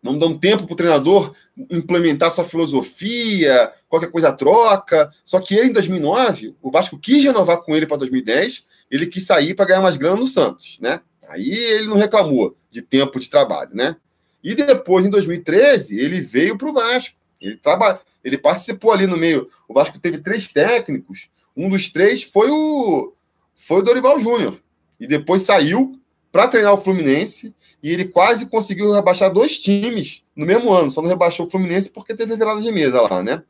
não 0.00 0.16
dão 0.16 0.38
tempo 0.38 0.64
para 0.64 0.72
o 0.72 0.76
treinador 0.76 1.34
implementar 1.70 2.30
sua 2.30 2.44
filosofia, 2.44 3.70
qualquer 3.88 4.12
coisa 4.12 4.32
troca. 4.32 5.10
Só 5.24 5.40
que 5.40 5.56
ele, 5.56 5.70
em 5.70 5.72
2009, 5.72 6.56
o 6.62 6.70
Vasco 6.70 6.96
quis 6.96 7.24
renovar 7.24 7.58
com 7.58 7.74
ele 7.74 7.86
para 7.86 7.96
2010, 7.96 8.64
ele 8.88 9.06
quis 9.06 9.26
sair 9.26 9.54
para 9.54 9.66
ganhar 9.66 9.80
mais 9.80 9.96
grana 9.96 10.16
no 10.16 10.26
Santos, 10.26 10.78
né? 10.80 11.00
Aí 11.28 11.50
ele 11.50 11.88
não 11.88 11.96
reclamou 11.96 12.56
de 12.70 12.82
tempo 12.82 13.18
de 13.18 13.28
trabalho, 13.28 13.70
né? 13.72 13.96
E 14.42 14.54
depois, 14.54 15.04
em 15.04 15.10
2013, 15.10 15.98
ele 15.98 16.20
veio 16.20 16.56
para 16.56 16.68
o 16.68 16.72
Vasco. 16.72 17.16
Ele, 17.40 17.56
traba... 17.56 18.00
ele 18.22 18.38
participou 18.38 18.92
ali 18.92 19.06
no 19.06 19.16
meio. 19.16 19.50
O 19.68 19.74
Vasco 19.74 19.98
teve 19.98 20.18
três 20.18 20.48
técnicos. 20.52 21.28
Um 21.56 21.68
dos 21.68 21.90
três 21.90 22.22
foi 22.22 22.50
o, 22.50 23.12
foi 23.54 23.80
o 23.80 23.82
Dorival 23.82 24.20
Júnior. 24.20 24.58
E 25.00 25.06
depois 25.06 25.42
saiu 25.42 26.00
para 26.30 26.48
treinar 26.48 26.72
o 26.72 26.78
Fluminense. 26.78 27.54
E 27.82 27.90
ele 27.90 28.06
quase 28.06 28.46
conseguiu 28.46 28.92
rebaixar 28.92 29.32
dois 29.32 29.58
times 29.58 30.24
no 30.34 30.46
mesmo 30.46 30.72
ano. 30.72 30.90
Só 30.90 31.02
não 31.02 31.08
rebaixou 31.08 31.46
o 31.46 31.50
Fluminense 31.50 31.90
porque 31.90 32.14
teve 32.14 32.36
virada 32.36 32.60
de 32.60 32.70
mesa 32.70 33.00
lá, 33.02 33.22
né? 33.22 33.42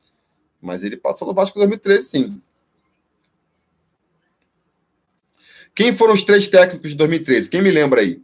Mas 0.60 0.82
ele 0.82 0.96
passou 0.96 1.28
no 1.28 1.34
Vasco 1.34 1.58
em 1.58 1.60
2013, 1.60 2.04
sim. 2.04 2.42
Quem 5.74 5.92
foram 5.92 6.12
os 6.12 6.24
três 6.24 6.48
técnicos 6.48 6.90
de 6.90 6.96
2013? 6.96 7.48
Quem 7.48 7.62
me 7.62 7.70
lembra 7.70 8.00
aí? 8.00 8.20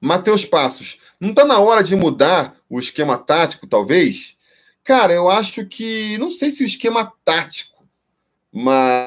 Matheus 0.00 0.44
Passos, 0.44 0.98
não 1.20 1.30
está 1.30 1.44
na 1.44 1.58
hora 1.58 1.82
de 1.82 1.96
mudar 1.96 2.56
o 2.68 2.78
esquema 2.78 3.18
tático, 3.18 3.66
talvez? 3.66 4.36
Cara, 4.84 5.12
eu 5.12 5.28
acho 5.28 5.66
que. 5.66 6.16
Não 6.18 6.30
sei 6.30 6.50
se 6.50 6.62
o 6.62 6.66
esquema 6.66 7.12
tático, 7.24 7.84
mas. 8.52 8.98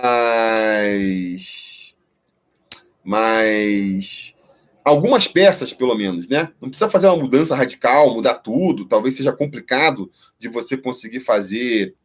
Mas 3.03 4.35
algumas 4.83 5.27
peças, 5.27 5.73
pelo 5.73 5.95
menos, 5.95 6.27
né? 6.27 6.51
Não 6.59 6.69
precisa 6.69 6.89
fazer 6.89 7.07
uma 7.07 7.17
mudança 7.17 7.55
radical, 7.55 8.13
mudar 8.13 8.35
tudo. 8.35 8.85
Talvez 8.85 9.15
seja 9.15 9.31
complicado 9.31 10.11
de 10.37 10.49
você 10.49 10.77
conseguir 10.77 11.19
fazer 11.19 11.95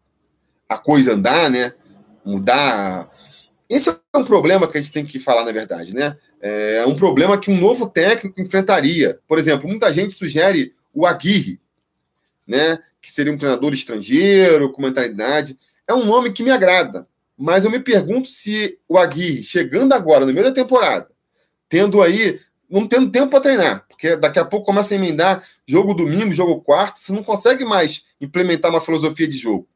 a 0.68 0.78
coisa 0.78 1.14
andar, 1.14 1.50
né? 1.50 1.74
Mudar. 2.24 3.10
Esse 3.68 3.90
é 3.90 4.18
um 4.18 4.24
problema 4.24 4.68
que 4.68 4.78
a 4.78 4.80
gente 4.80 4.92
tem 4.92 5.04
que 5.04 5.18
falar, 5.18 5.44
na 5.44 5.52
verdade, 5.52 5.94
né? 5.94 6.16
É 6.40 6.84
um 6.86 6.94
problema 6.94 7.38
que 7.38 7.50
um 7.50 7.60
novo 7.60 7.88
técnico 7.88 8.40
enfrentaria. 8.40 9.18
Por 9.26 9.38
exemplo, 9.38 9.68
muita 9.68 9.92
gente 9.92 10.12
sugere 10.12 10.74
o 10.94 11.06
Aguirre, 11.06 11.60
né? 12.46 12.78
Que 13.00 13.10
seria 13.10 13.32
um 13.32 13.38
treinador 13.38 13.72
estrangeiro, 13.72 14.70
com 14.70 14.82
mentalidade. 14.82 15.58
É 15.86 15.94
um 15.94 16.04
nome 16.04 16.32
que 16.32 16.42
me 16.42 16.50
agrada. 16.50 17.08
Mas 17.36 17.64
eu 17.64 17.70
me 17.70 17.80
pergunto 17.80 18.28
se 18.28 18.78
o 18.88 18.96
Aguirre, 18.96 19.42
chegando 19.42 19.92
agora, 19.92 20.24
no 20.24 20.32
meio 20.32 20.46
da 20.46 20.52
temporada, 20.52 21.08
tendo 21.68 22.00
aí 22.00 22.40
não 22.68 22.86
tendo 22.86 23.10
tempo 23.10 23.28
para 23.28 23.40
treinar, 23.40 23.86
porque 23.88 24.16
daqui 24.16 24.38
a 24.38 24.44
pouco 24.44 24.66
começa 24.66 24.92
a 24.92 24.96
emendar 24.96 25.46
jogo 25.66 25.94
domingo, 25.94 26.32
jogo 26.32 26.60
quarto, 26.60 26.98
você 26.98 27.12
não 27.12 27.22
consegue 27.22 27.64
mais 27.64 28.04
implementar 28.20 28.70
uma 28.70 28.80
filosofia 28.80 29.26
de 29.28 29.36
jogo. 29.36 29.68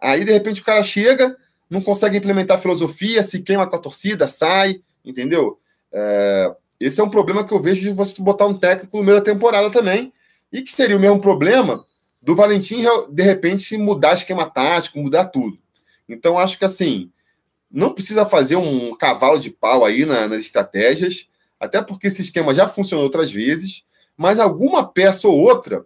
Aí, 0.00 0.24
de 0.24 0.32
repente, 0.32 0.60
o 0.60 0.64
cara 0.64 0.82
chega, 0.82 1.36
não 1.68 1.80
consegue 1.80 2.16
implementar 2.16 2.60
filosofia, 2.60 3.22
se 3.22 3.42
queima 3.42 3.66
com 3.66 3.76
a 3.76 3.80
torcida, 3.80 4.26
sai, 4.26 4.82
entendeu? 5.04 5.58
É, 5.92 6.54
esse 6.80 7.00
é 7.00 7.04
um 7.04 7.10
problema 7.10 7.46
que 7.46 7.52
eu 7.52 7.60
vejo 7.60 7.82
de 7.82 7.90
você 7.90 8.20
botar 8.22 8.46
um 8.46 8.54
técnico 8.54 8.96
no 8.96 9.04
meio 9.04 9.18
da 9.18 9.24
temporada 9.24 9.70
também, 9.70 10.12
e 10.52 10.62
que 10.62 10.72
seria 10.72 10.96
o 10.96 11.00
mesmo 11.00 11.20
problema 11.20 11.84
do 12.22 12.34
Valentim, 12.34 12.84
de 13.10 13.22
repente, 13.22 13.76
mudar 13.76 14.14
esquema 14.14 14.48
tático, 14.48 14.98
mudar 14.98 15.26
tudo. 15.26 15.58
Então, 16.08 16.38
acho 16.38 16.58
que 16.58 16.64
assim, 16.64 17.10
não 17.70 17.92
precisa 17.92 18.24
fazer 18.24 18.56
um 18.56 18.94
cavalo 18.96 19.38
de 19.38 19.50
pau 19.50 19.84
aí 19.84 20.04
na, 20.04 20.26
nas 20.26 20.42
estratégias, 20.42 21.28
até 21.60 21.82
porque 21.82 22.06
esse 22.06 22.22
esquema 22.22 22.54
já 22.54 22.66
funcionou 22.66 23.04
outras 23.04 23.30
vezes, 23.30 23.84
mas 24.16 24.38
alguma 24.38 24.86
peça 24.86 25.28
ou 25.28 25.38
outra, 25.38 25.84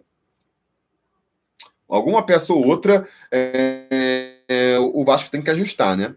alguma 1.87 2.25
peça 2.25 2.53
ou 2.53 2.65
outra 2.65 3.07
é, 3.31 4.22
é, 4.53 4.77
o 4.79 5.03
Vasco 5.03 5.31
tem 5.31 5.41
que 5.41 5.49
ajustar, 5.49 5.97
né? 5.97 6.15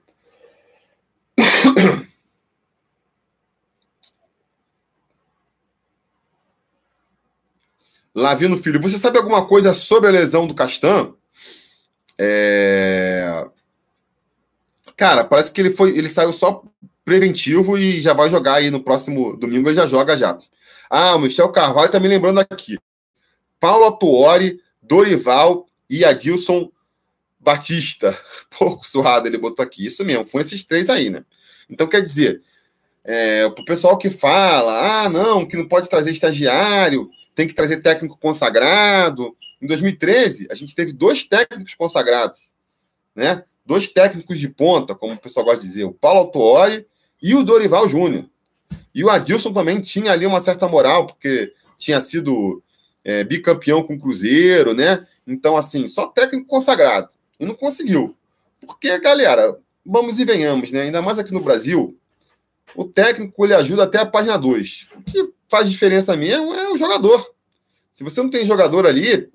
Lavino 8.14 8.58
Filho, 8.58 8.80
você 8.80 8.98
sabe 8.98 9.18
alguma 9.18 9.46
coisa 9.46 9.72
sobre 9.74 10.08
a 10.08 10.12
lesão 10.12 10.46
do 10.46 10.54
Castan? 10.54 11.14
É... 12.18 13.46
Cara, 14.96 15.24
parece 15.24 15.50
que 15.52 15.60
ele 15.60 15.70
foi, 15.70 15.96
ele 15.96 16.08
saiu 16.08 16.32
só 16.32 16.62
preventivo 17.04 17.76
e 17.76 18.00
já 18.00 18.14
vai 18.14 18.30
jogar 18.30 18.54
aí 18.54 18.70
no 18.70 18.82
próximo 18.82 19.36
domingo, 19.36 19.68
ele 19.68 19.76
já 19.76 19.86
joga 19.86 20.16
já. 20.16 20.36
Ah, 20.88 21.14
o 21.16 21.20
Michel 21.20 21.52
Carvalho 21.52 21.90
tá 21.90 22.00
me 22.00 22.08
lembrando 22.08 22.40
aqui. 22.40 22.78
Paulo 23.60 23.86
Atuori, 23.86 24.60
Dorival 24.82 25.66
e 25.88 26.04
Adilson 26.04 26.70
Batista. 27.46 28.18
Pouco 28.58 28.84
suado 28.84 29.28
ele 29.28 29.38
botou 29.38 29.64
aqui. 29.64 29.86
Isso 29.86 30.04
mesmo, 30.04 30.26
foi 30.26 30.40
esses 30.42 30.64
três 30.64 30.90
aí, 30.90 31.08
né? 31.08 31.24
Então, 31.70 31.86
quer 31.86 32.02
dizer, 32.02 32.42
é, 33.04 33.46
o 33.46 33.64
pessoal 33.64 33.96
que 33.96 34.10
fala, 34.10 35.04
ah, 35.04 35.08
não, 35.08 35.46
que 35.46 35.56
não 35.56 35.68
pode 35.68 35.88
trazer 35.88 36.10
estagiário, 36.10 37.08
tem 37.36 37.46
que 37.46 37.54
trazer 37.54 37.80
técnico 37.80 38.18
consagrado. 38.18 39.36
Em 39.62 39.66
2013, 39.66 40.48
a 40.50 40.54
gente 40.54 40.74
teve 40.74 40.92
dois 40.92 41.22
técnicos 41.22 41.74
consagrados, 41.74 42.50
né? 43.14 43.44
Dois 43.64 43.88
técnicos 43.88 44.38
de 44.38 44.48
ponta, 44.48 44.94
como 44.94 45.14
o 45.14 45.18
pessoal 45.18 45.46
gosta 45.46 45.60
de 45.60 45.68
dizer, 45.68 45.84
o 45.84 45.92
Paulo 45.92 46.20
Autuori 46.20 46.86
e 47.22 47.34
o 47.34 47.42
Dorival 47.42 47.88
Júnior. 47.88 48.28
E 48.94 49.04
o 49.04 49.10
Adilson 49.10 49.52
também 49.52 49.80
tinha 49.80 50.12
ali 50.12 50.26
uma 50.26 50.40
certa 50.40 50.66
moral, 50.66 51.06
porque 51.06 51.52
tinha 51.78 52.00
sido 52.00 52.62
é, 53.04 53.22
bicampeão 53.22 53.82
com 53.82 53.94
o 53.94 54.00
Cruzeiro, 54.00 54.74
né? 54.74 55.06
Então, 55.26 55.56
assim, 55.56 55.88
só 55.88 56.06
técnico 56.06 56.46
consagrado. 56.46 57.15
E 57.38 57.46
não 57.46 57.54
conseguiu. 57.54 58.16
Porque, 58.66 58.98
galera, 58.98 59.58
vamos 59.84 60.18
e 60.18 60.24
venhamos, 60.24 60.72
né? 60.72 60.82
Ainda 60.82 61.02
mais 61.02 61.18
aqui 61.18 61.32
no 61.32 61.40
Brasil, 61.40 61.98
o 62.74 62.84
técnico 62.84 63.44
ele 63.44 63.54
ajuda 63.54 63.84
até 63.84 63.98
a 63.98 64.06
página 64.06 64.36
2. 64.36 64.88
O 64.96 65.02
que 65.02 65.32
faz 65.48 65.70
diferença 65.70 66.16
mesmo 66.16 66.54
é 66.54 66.70
o 66.70 66.76
jogador. 66.76 67.34
Se 67.92 68.04
você 68.04 68.22
não 68.22 68.30
tem 68.30 68.44
jogador 68.44 68.86
ali, 68.86 69.30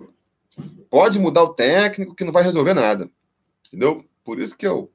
pode 0.90 1.18
mudar 1.18 1.44
o 1.44 1.54
técnico 1.54 2.14
que 2.14 2.24
não 2.24 2.34
vai 2.34 2.44
resolver 2.44 2.74
nada. 2.74 3.10
Entendeu? 3.68 4.06
Por 4.24 4.40
isso 4.40 4.58
que 4.58 4.68
eu. 4.68 4.92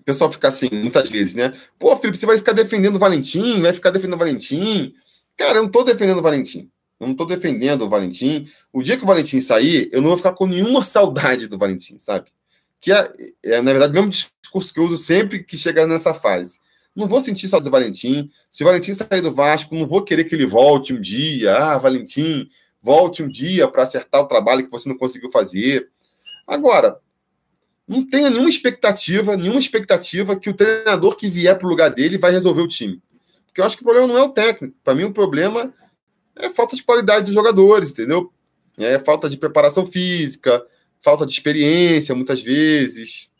O 0.00 0.02
pessoal 0.06 0.30
fica 0.30 0.48
assim, 0.48 0.68
muitas 0.72 1.10
vezes, 1.10 1.34
né? 1.34 1.52
Pô, 1.78 1.94
Felipe, 1.96 2.16
você 2.16 2.26
vai 2.26 2.38
ficar 2.38 2.52
defendendo 2.52 2.96
o 2.96 2.98
Valentim, 2.98 3.60
vai 3.60 3.72
ficar 3.72 3.90
defendendo 3.90 4.14
o 4.14 4.18
Valentim. 4.18 4.94
Cara, 5.36 5.58
eu 5.58 5.64
não 5.64 5.70
tô 5.70 5.82
defendendo 5.82 6.18
o 6.18 6.22
Valentim. 6.22 6.70
Eu 6.98 7.06
não 7.06 7.14
tô 7.14 7.24
defendendo 7.24 7.82
o 7.82 7.88
Valentim. 7.88 8.48
O 8.72 8.82
dia 8.82 8.96
que 8.96 9.04
o 9.04 9.06
Valentim 9.06 9.40
sair, 9.40 9.88
eu 9.92 10.00
não 10.00 10.08
vou 10.08 10.16
ficar 10.16 10.32
com 10.32 10.46
nenhuma 10.46 10.82
saudade 10.82 11.46
do 11.46 11.58
Valentim, 11.58 11.98
sabe? 11.98 12.30
Que 12.80 12.92
é, 12.92 13.12
é 13.44 13.62
na 13.62 13.70
verdade, 13.72 13.92
o 13.92 13.94
mesmo 13.94 14.10
discurso 14.10 14.72
que 14.72 14.80
eu 14.80 14.84
uso 14.84 14.96
sempre 14.96 15.44
que 15.44 15.56
chega 15.56 15.86
nessa 15.86 16.14
fase. 16.14 16.58
Não 16.94 17.06
vou 17.06 17.20
sentir 17.20 17.48
saudade 17.48 17.68
do 17.68 17.72
Valentim. 17.72 18.30
Se 18.50 18.62
o 18.62 18.66
Valentim 18.66 18.94
sair 18.94 19.20
do 19.20 19.34
Vasco, 19.34 19.74
não 19.74 19.84
vou 19.84 20.02
querer 20.02 20.24
que 20.24 20.34
ele 20.34 20.46
volte 20.46 20.94
um 20.94 21.00
dia. 21.00 21.54
Ah, 21.54 21.76
Valentim, 21.76 22.48
volte 22.80 23.22
um 23.22 23.28
dia 23.28 23.68
para 23.68 23.82
acertar 23.82 24.22
o 24.22 24.26
trabalho 24.26 24.64
que 24.64 24.70
você 24.70 24.88
não 24.88 24.96
conseguiu 24.96 25.30
fazer. 25.30 25.90
Agora, 26.46 26.98
não 27.86 28.04
tenha 28.04 28.30
nenhuma 28.30 28.48
expectativa, 28.48 29.36
nenhuma 29.36 29.60
expectativa 29.60 30.34
que 30.34 30.48
o 30.48 30.54
treinador 30.54 31.16
que 31.16 31.28
vier 31.28 31.56
para 31.58 31.66
o 31.66 31.70
lugar 31.70 31.90
dele 31.90 32.16
vai 32.16 32.32
resolver 32.32 32.62
o 32.62 32.68
time. 32.68 33.02
Porque 33.46 33.60
eu 33.60 33.64
acho 33.64 33.76
que 33.76 33.82
o 33.82 33.84
problema 33.84 34.08
não 34.08 34.18
é 34.18 34.22
o 34.22 34.30
técnico. 34.30 34.74
Para 34.82 34.94
mim, 34.94 35.04
o 35.04 35.12
problema 35.12 35.72
falta 36.50 36.76
de 36.76 36.82
qualidade 36.82 37.26
dos 37.26 37.34
jogadores, 37.34 37.90
entendeu? 37.90 38.32
É 38.78 38.98
falta 38.98 39.28
de 39.28 39.36
preparação 39.36 39.86
física, 39.86 40.64
falta 41.00 41.24
de 41.24 41.32
experiência, 41.32 42.14
muitas 42.14 42.42
vezes. 42.42 43.30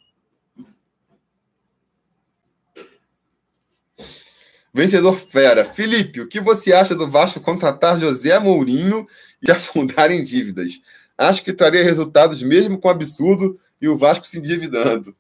Vencedor 4.73 5.15
fera. 5.15 5.65
Felipe, 5.65 6.21
o 6.21 6.29
que 6.29 6.41
você 6.41 6.73
acha 6.73 6.95
do 6.95 7.11
Vasco 7.11 7.41
contratar 7.41 7.99
José 7.99 8.39
Mourinho 8.39 9.07
e 9.43 9.51
afundar 9.53 10.11
em 10.11 10.23
dívidas? 10.23 10.81
Acho 11.17 11.43
que 11.43 11.53
traria 11.53 11.83
resultados 11.83 12.43
mesmo 12.43 12.79
com 12.79 12.89
absurdo 12.89 13.59
e 13.81 13.89
o 13.89 13.97
Vasco 13.97 14.27
se 14.27 14.39
endividando. 14.39 15.15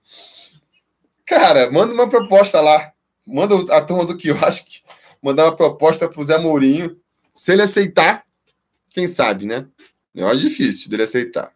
Cara, 1.24 1.70
manda 1.70 1.92
uma 1.92 2.08
proposta 2.08 2.60
lá. 2.60 2.92
Manda 3.26 3.54
a 3.74 3.80
turma 3.80 4.04
do 4.04 4.16
quiosque 4.16 4.82
mandar 5.26 5.44
uma 5.44 5.56
proposta 5.56 6.08
para 6.08 6.20
o 6.20 6.24
Zé 6.24 6.38
Mourinho. 6.38 6.96
Se 7.36 7.52
ele 7.52 7.62
aceitar, 7.62 8.24
quem 8.90 9.06
sabe, 9.06 9.44
né? 9.44 9.66
É 10.14 10.34
difícil 10.34 10.88
dele 10.88 11.02
aceitar. 11.02 11.54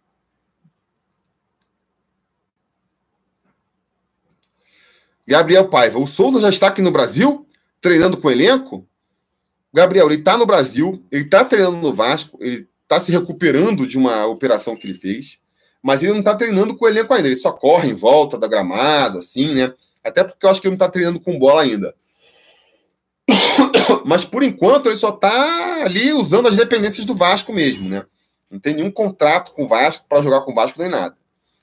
Gabriel 5.26 5.68
Paiva, 5.68 5.98
o 5.98 6.06
Souza 6.06 6.40
já 6.40 6.50
está 6.50 6.66
aqui 6.66 6.82
no 6.82 6.90
Brasil, 6.90 7.46
treinando 7.80 8.18
com 8.18 8.28
o 8.28 8.30
elenco? 8.30 8.86
Gabriel, 9.72 10.06
ele 10.06 10.16
está 10.16 10.36
no 10.36 10.44
Brasil, 10.44 11.02
ele 11.10 11.24
está 11.24 11.44
treinando 11.44 11.78
no 11.78 11.94
Vasco, 11.94 12.36
ele 12.42 12.68
está 12.82 12.98
se 12.98 13.12
recuperando 13.12 13.86
de 13.86 13.96
uma 13.96 14.26
operação 14.26 14.76
que 14.76 14.86
ele 14.86 14.98
fez, 14.98 15.38
mas 15.80 16.02
ele 16.02 16.12
não 16.12 16.18
está 16.18 16.34
treinando 16.34 16.76
com 16.76 16.84
o 16.84 16.88
elenco 16.88 17.14
ainda, 17.14 17.28
ele 17.28 17.36
só 17.36 17.52
corre 17.52 17.88
em 17.88 17.94
volta 17.94 18.36
da 18.36 18.48
gramado, 18.48 19.18
assim, 19.18 19.54
né? 19.54 19.72
Até 20.02 20.24
porque 20.24 20.44
eu 20.44 20.50
acho 20.50 20.60
que 20.60 20.66
ele 20.66 20.72
não 20.72 20.84
está 20.84 20.90
treinando 20.90 21.20
com 21.20 21.38
bola 21.38 21.62
ainda. 21.62 21.94
Mas 24.04 24.24
por 24.24 24.42
enquanto 24.42 24.86
ele 24.86 24.96
só 24.96 25.10
está 25.10 25.84
ali 25.84 26.12
usando 26.12 26.48
as 26.48 26.56
dependências 26.56 27.04
do 27.04 27.14
Vasco 27.14 27.52
mesmo, 27.52 27.88
né? 27.88 28.04
Não 28.50 28.58
tem 28.58 28.74
nenhum 28.74 28.90
contrato 28.90 29.52
com 29.52 29.64
o 29.64 29.68
Vasco 29.68 30.06
para 30.08 30.22
jogar 30.22 30.40
com 30.42 30.52
o 30.52 30.54
Vasco 30.54 30.80
nem 30.80 30.90
nada. 30.90 31.16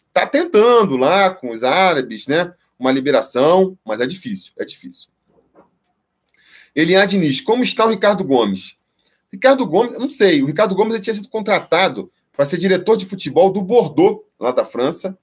Está 0.08 0.26
tentando 0.26 0.98
lá 0.98 1.30
com 1.30 1.52
os 1.52 1.64
árabes, 1.64 2.28
né? 2.28 2.54
uma 2.80 2.92
liberação, 2.92 3.78
mas 3.84 4.02
é 4.02 4.06
difícil, 4.06 4.54
é 4.58 4.66
difícil. 4.66 5.10
Eliane 6.76 7.10
Diniz, 7.10 7.42
como 7.42 7.64
está 7.64 7.86
o 7.86 7.90
Ricardo 7.90 8.24
Gomes? 8.24 8.78
Ricardo 9.32 9.66
Gomes, 9.66 9.94
não 9.94 10.10
sei, 10.10 10.44
o 10.44 10.46
Ricardo 10.46 10.76
Gomes 10.76 11.00
tinha 11.00 11.14
sido 11.14 11.28
contratado 11.28 12.12
para 12.32 12.46
ser 12.46 12.58
diretor 12.58 12.96
de 12.96 13.06
futebol 13.06 13.52
do 13.52 13.62
Bordeaux, 13.62 14.24
lá 14.40 14.52
da 14.52 14.64
França, 14.64 15.18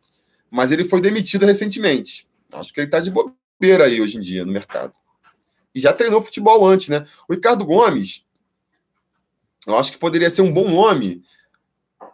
mas 0.50 0.72
ele 0.72 0.84
foi 0.84 1.00
demitido 1.00 1.46
recentemente. 1.46 2.28
Acho 2.52 2.72
que 2.72 2.80
ele 2.80 2.88
está 2.88 2.98
de 2.98 3.10
bobeira 3.10 3.84
aí 3.84 4.00
hoje 4.00 4.18
em 4.18 4.20
dia 4.20 4.44
no 4.44 4.52
mercado. 4.52 4.92
E 5.74 5.80
já 5.80 5.92
treinou 5.92 6.20
futebol 6.20 6.66
antes, 6.66 6.88
né? 6.88 7.04
O 7.28 7.34
Ricardo 7.34 7.64
Gomes, 7.64 8.26
eu 9.66 9.76
acho 9.76 9.92
que 9.92 9.98
poderia 9.98 10.30
ser 10.30 10.42
um 10.42 10.52
bom 10.52 10.68
nome 10.70 11.22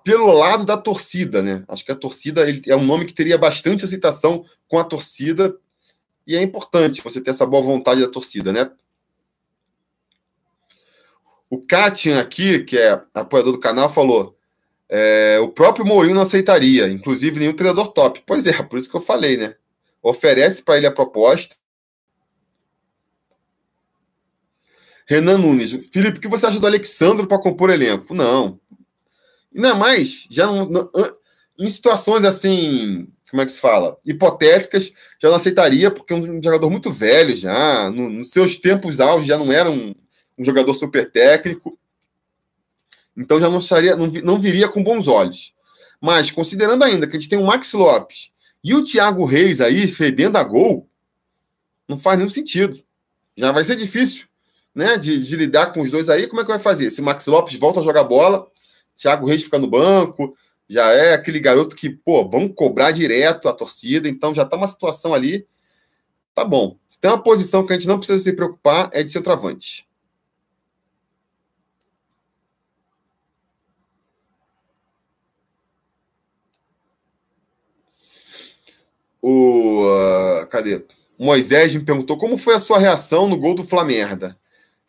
pelo 0.02 0.32
lado 0.32 0.64
da 0.64 0.76
torcida, 0.76 1.42
né? 1.42 1.62
Acho 1.68 1.84
que 1.84 1.92
a 1.92 1.96
torcida 1.96 2.48
ele, 2.48 2.62
é 2.66 2.76
um 2.76 2.84
nome 2.84 3.04
que 3.04 3.12
teria 3.12 3.36
bastante 3.36 3.84
aceitação 3.84 4.44
com 4.66 4.78
a 4.78 4.84
torcida 4.84 5.56
e 6.26 6.36
é 6.36 6.42
importante 6.42 7.02
você 7.02 7.20
ter 7.20 7.30
essa 7.30 7.44
boa 7.44 7.62
vontade 7.62 8.00
da 8.00 8.08
torcida, 8.08 8.52
né? 8.52 8.70
O 11.50 11.60
Katian 11.60 12.20
aqui, 12.20 12.60
que 12.60 12.78
é 12.78 13.02
apoiador 13.12 13.52
do 13.52 13.58
canal, 13.58 13.92
falou: 13.92 14.38
é, 14.88 15.38
o 15.40 15.48
próprio 15.48 15.84
Mourinho 15.84 16.14
não 16.14 16.22
aceitaria, 16.22 16.88
inclusive 16.88 17.40
nenhum 17.40 17.52
treinador 17.52 17.88
top. 17.92 18.22
Pois 18.24 18.46
é, 18.46 18.62
por 18.62 18.78
isso 18.78 18.88
que 18.88 18.96
eu 18.96 19.00
falei, 19.00 19.36
né? 19.36 19.56
Oferece 20.02 20.62
para 20.62 20.76
ele 20.76 20.86
a 20.86 20.92
proposta. 20.92 21.56
Renan 25.10 25.38
Nunes, 25.38 25.72
Felipe, 25.92 26.18
o 26.18 26.20
que 26.20 26.28
você 26.28 26.46
acha 26.46 26.60
do 26.60 26.66
Alexandre 26.66 27.26
para 27.26 27.42
compor 27.42 27.68
elenco? 27.68 28.14
Não, 28.14 28.60
Ainda 29.54 29.74
mais, 29.74 30.28
já 30.30 30.46
não, 30.46 30.64
não, 30.66 30.90
em 31.58 31.68
situações 31.68 32.24
assim, 32.24 33.08
como 33.28 33.42
é 33.42 33.46
que 33.46 33.50
se 33.50 33.60
fala? 33.60 33.98
Hipotéticas, 34.06 34.92
já 35.20 35.28
não 35.28 35.34
aceitaria, 35.34 35.90
porque 35.90 36.12
é 36.12 36.16
um 36.16 36.40
jogador 36.40 36.70
muito 36.70 36.92
velho 36.92 37.34
já, 37.34 37.90
no, 37.90 38.08
nos 38.08 38.30
seus 38.30 38.54
tempos 38.54 39.00
auge 39.00 39.26
já 39.26 39.36
não 39.36 39.50
era 39.52 39.68
um, 39.68 39.92
um, 40.38 40.44
jogador 40.44 40.72
super 40.74 41.10
técnico. 41.10 41.76
Então 43.16 43.40
já 43.40 43.50
não, 43.50 43.58
estaria, 43.58 43.96
não, 43.96 44.06
não 44.06 44.40
viria 44.40 44.68
com 44.68 44.84
bons 44.84 45.08
olhos. 45.08 45.52
Mas, 46.00 46.30
considerando 46.30 46.84
ainda 46.84 47.08
que 47.08 47.16
a 47.16 47.20
gente 47.20 47.28
tem 47.28 47.38
o 47.38 47.44
Max 47.44 47.72
Lopes 47.72 48.32
e 48.62 48.74
o 48.74 48.84
Thiago 48.84 49.24
Reis 49.24 49.60
aí 49.60 49.88
fedendo 49.88 50.38
a 50.38 50.44
gol, 50.44 50.88
não 51.88 51.98
faz 51.98 52.16
nenhum 52.16 52.30
sentido. 52.30 52.80
Já 53.36 53.50
vai 53.50 53.64
ser 53.64 53.74
difícil 53.74 54.29
né, 54.74 54.96
de, 54.96 55.22
de 55.22 55.36
lidar 55.36 55.72
com 55.72 55.80
os 55.80 55.90
dois 55.90 56.08
aí. 56.08 56.26
Como 56.26 56.40
é 56.40 56.44
que 56.44 56.50
vai 56.50 56.58
fazer? 56.58 56.90
Se 56.90 57.00
o 57.00 57.04
Max 57.04 57.26
Lopes 57.26 57.58
volta 57.58 57.80
a 57.80 57.82
jogar 57.82 58.04
bola, 58.04 58.46
Thiago 58.96 59.26
Reis 59.26 59.44
fica 59.44 59.58
no 59.58 59.66
banco, 59.66 60.36
já 60.68 60.90
é 60.92 61.14
aquele 61.14 61.40
garoto 61.40 61.74
que, 61.74 61.90
pô, 61.90 62.28
vamos 62.28 62.52
cobrar 62.54 62.92
direto 62.92 63.48
a 63.48 63.52
torcida, 63.52 64.08
então 64.08 64.34
já 64.34 64.44
tá 64.44 64.56
uma 64.56 64.66
situação 64.66 65.12
ali. 65.14 65.46
Tá 66.34 66.44
bom. 66.44 66.78
Se 66.86 67.00
tem 67.00 67.10
uma 67.10 67.22
posição 67.22 67.66
que 67.66 67.72
a 67.72 67.76
gente 67.76 67.88
não 67.88 67.98
precisa 67.98 68.22
se 68.22 68.32
preocupar, 68.32 68.88
é 68.92 69.02
de 69.02 69.10
centroavante. 69.10 69.88
O. 79.22 79.84
Uh, 79.84 80.46
cadê? 80.46 80.84
Moisés 81.18 81.74
me 81.74 81.84
perguntou 81.84 82.16
como 82.16 82.38
foi 82.38 82.54
a 82.54 82.58
sua 82.58 82.78
reação 82.78 83.28
no 83.28 83.36
gol 83.36 83.54
do 83.54 83.64
Flamengo. 83.64 84.34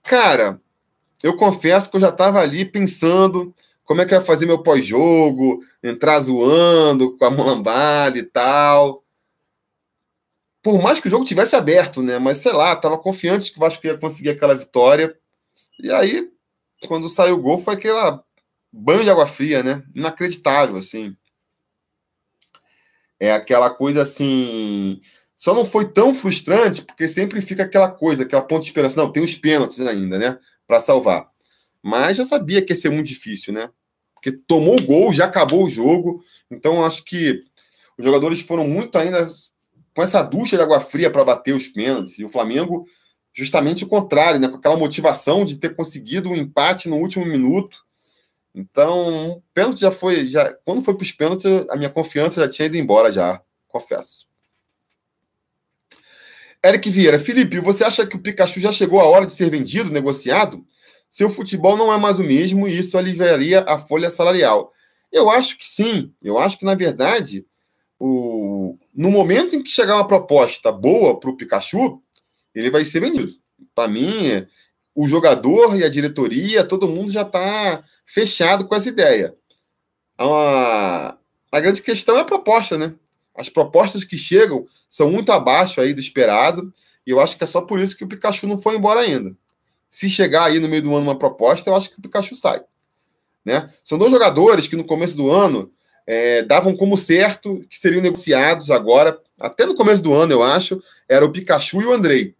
Cara, 0.03 0.59
eu 1.23 1.35
confesso 1.35 1.89
que 1.89 1.97
eu 1.97 2.01
já 2.01 2.09
estava 2.09 2.39
ali 2.39 2.65
pensando 2.65 3.53
como 3.83 4.01
é 4.01 4.05
que 4.05 4.13
eu 4.13 4.19
ia 4.19 4.25
fazer 4.25 4.45
meu 4.45 4.63
pós-jogo, 4.63 5.63
entrar 5.83 6.19
zoando 6.21 7.17
com 7.17 7.25
a 7.25 7.29
mulambada 7.29 8.17
e 8.17 8.23
tal. 8.23 9.03
Por 10.61 10.81
mais 10.81 10.99
que 10.99 11.07
o 11.07 11.11
jogo 11.11 11.25
tivesse 11.25 11.55
aberto, 11.55 12.01
né? 12.01 12.19
Mas 12.19 12.37
sei 12.37 12.53
lá, 12.53 12.75
tava 12.75 12.97
confiante 12.97 13.51
que 13.51 13.57
o 13.57 13.59
Vasco 13.59 13.85
ia 13.85 13.97
conseguir 13.97 14.29
aquela 14.29 14.55
vitória. 14.55 15.17
E 15.79 15.91
aí, 15.91 16.31
quando 16.87 17.09
saiu 17.09 17.35
o 17.35 17.41
gol, 17.41 17.57
foi 17.57 17.73
aquela 17.73 18.23
banho 18.71 19.03
de 19.03 19.09
água 19.09 19.27
fria, 19.27 19.61
né? 19.63 19.83
Inacreditável, 19.93 20.77
assim. 20.77 21.15
É 23.19 23.33
aquela 23.33 23.69
coisa 23.69 24.03
assim. 24.03 25.01
Só 25.41 25.55
não 25.55 25.65
foi 25.65 25.91
tão 25.91 26.13
frustrante, 26.13 26.83
porque 26.83 27.07
sempre 27.07 27.41
fica 27.41 27.63
aquela 27.63 27.89
coisa, 27.89 28.21
aquela 28.21 28.43
ponta 28.43 28.61
de 28.61 28.67
esperança. 28.67 29.01
Não, 29.01 29.11
tem 29.11 29.23
os 29.23 29.33
pênaltis 29.33 29.79
ainda, 29.79 30.19
né? 30.19 30.37
Para 30.67 30.79
salvar. 30.79 31.31
Mas 31.81 32.17
já 32.17 32.23
sabia 32.23 32.61
que 32.61 32.73
ia 32.73 32.75
ser 32.75 32.91
muito 32.91 33.07
difícil, 33.07 33.51
né? 33.51 33.71
Porque 34.13 34.31
tomou 34.31 34.79
o 34.79 34.83
gol, 34.83 35.11
já 35.11 35.25
acabou 35.25 35.63
o 35.63 35.69
jogo. 35.69 36.23
Então 36.51 36.85
acho 36.85 37.03
que 37.03 37.41
os 37.97 38.05
jogadores 38.05 38.39
foram 38.41 38.67
muito 38.67 38.95
ainda 38.99 39.27
com 39.95 40.03
essa 40.03 40.21
ducha 40.21 40.57
de 40.57 40.61
água 40.61 40.79
fria 40.79 41.09
para 41.09 41.25
bater 41.25 41.55
os 41.55 41.67
pênaltis. 41.67 42.19
E 42.19 42.23
o 42.23 42.29
Flamengo, 42.29 42.85
justamente 43.33 43.83
o 43.83 43.87
contrário, 43.87 44.39
né? 44.39 44.47
Com 44.47 44.57
aquela 44.57 44.77
motivação 44.77 45.43
de 45.43 45.55
ter 45.55 45.75
conseguido 45.75 46.29
um 46.29 46.35
empate 46.35 46.87
no 46.87 46.97
último 46.97 47.25
minuto. 47.25 47.83
Então, 48.53 49.41
pênalti 49.55 49.79
já 49.79 49.89
foi. 49.89 50.27
Já, 50.27 50.53
quando 50.63 50.83
foi 50.83 50.93
para 50.93 51.01
os 51.01 51.11
pênaltis, 51.11 51.47
a 51.67 51.75
minha 51.75 51.89
confiança 51.89 52.41
já 52.41 52.47
tinha 52.47 52.67
ido 52.67 52.77
embora, 52.77 53.11
já, 53.11 53.41
confesso. 53.67 54.29
Eric 56.63 56.89
Vieira, 56.91 57.17
Felipe, 57.17 57.59
você 57.59 57.83
acha 57.83 58.05
que 58.05 58.15
o 58.15 58.19
Pikachu 58.19 58.59
já 58.59 58.71
chegou 58.71 58.99
a 58.99 59.05
hora 59.05 59.25
de 59.25 59.33
ser 59.33 59.49
vendido, 59.49 59.91
negociado? 59.91 60.63
Seu 61.09 61.29
futebol 61.29 61.75
não 61.75 61.91
é 61.91 61.97
mais 61.97 62.19
o 62.19 62.23
mesmo 62.23 62.67
e 62.67 62.77
isso 62.77 62.97
aliviaria 62.97 63.65
a 63.67 63.79
folha 63.79 64.09
salarial. 64.09 64.71
Eu 65.11 65.29
acho 65.29 65.57
que 65.57 65.67
sim. 65.67 66.13
Eu 66.21 66.37
acho 66.37 66.59
que, 66.59 66.65
na 66.65 66.75
verdade, 66.75 67.45
o... 67.99 68.77
no 68.95 69.09
momento 69.09 69.55
em 69.55 69.63
que 69.63 69.71
chegar 69.71 69.95
uma 69.95 70.07
proposta 70.07 70.71
boa 70.71 71.19
para 71.19 71.31
o 71.31 71.35
Pikachu, 71.35 72.01
ele 72.53 72.69
vai 72.69 72.85
ser 72.85 72.99
vendido. 72.99 73.33
Para 73.73 73.87
mim, 73.87 74.45
o 74.93 75.07
jogador 75.07 75.77
e 75.77 75.83
a 75.83 75.89
diretoria, 75.89 76.63
todo 76.63 76.87
mundo 76.87 77.11
já 77.11 77.23
está 77.23 77.83
fechado 78.05 78.67
com 78.67 78.75
essa 78.75 78.89
ideia. 78.89 79.35
A, 80.17 81.17
a 81.51 81.59
grande 81.59 81.81
questão 81.81 82.17
é 82.17 82.21
a 82.21 82.25
proposta, 82.25 82.77
né? 82.77 82.93
As 83.35 83.49
propostas 83.49 84.03
que 84.03 84.17
chegam 84.17 84.67
são 84.89 85.09
muito 85.09 85.31
abaixo 85.31 85.79
aí 85.79 85.93
do 85.93 85.99
esperado, 85.99 86.73
e 87.05 87.11
eu 87.11 87.19
acho 87.19 87.37
que 87.37 87.43
é 87.43 87.47
só 87.47 87.61
por 87.61 87.79
isso 87.79 87.97
que 87.97 88.03
o 88.03 88.07
Pikachu 88.07 88.47
não 88.47 88.61
foi 88.61 88.75
embora 88.75 88.99
ainda. 88.99 89.35
Se 89.89 90.09
chegar 90.09 90.45
aí 90.45 90.59
no 90.59 90.67
meio 90.67 90.81
do 90.81 90.95
ano 90.95 91.07
uma 91.07 91.17
proposta, 91.17 91.69
eu 91.69 91.75
acho 91.75 91.89
que 91.89 91.99
o 91.99 92.01
Pikachu 92.01 92.35
sai. 92.35 92.61
Né? 93.43 93.73
São 93.83 93.97
dois 93.97 94.11
jogadores 94.11 94.67
que 94.67 94.75
no 94.75 94.83
começo 94.83 95.15
do 95.17 95.31
ano 95.31 95.71
é, 96.05 96.43
davam 96.43 96.75
como 96.75 96.97
certo 96.97 97.65
que 97.69 97.77
seriam 97.77 98.01
negociados 98.01 98.69
agora, 98.69 99.19
até 99.39 99.65
no 99.65 99.75
começo 99.75 100.03
do 100.03 100.13
ano, 100.13 100.33
eu 100.33 100.43
acho, 100.43 100.81
era 101.07 101.25
o 101.25 101.31
Pikachu 101.31 101.81
e 101.81 101.85
o 101.85 101.93
Andrei. 101.93 102.35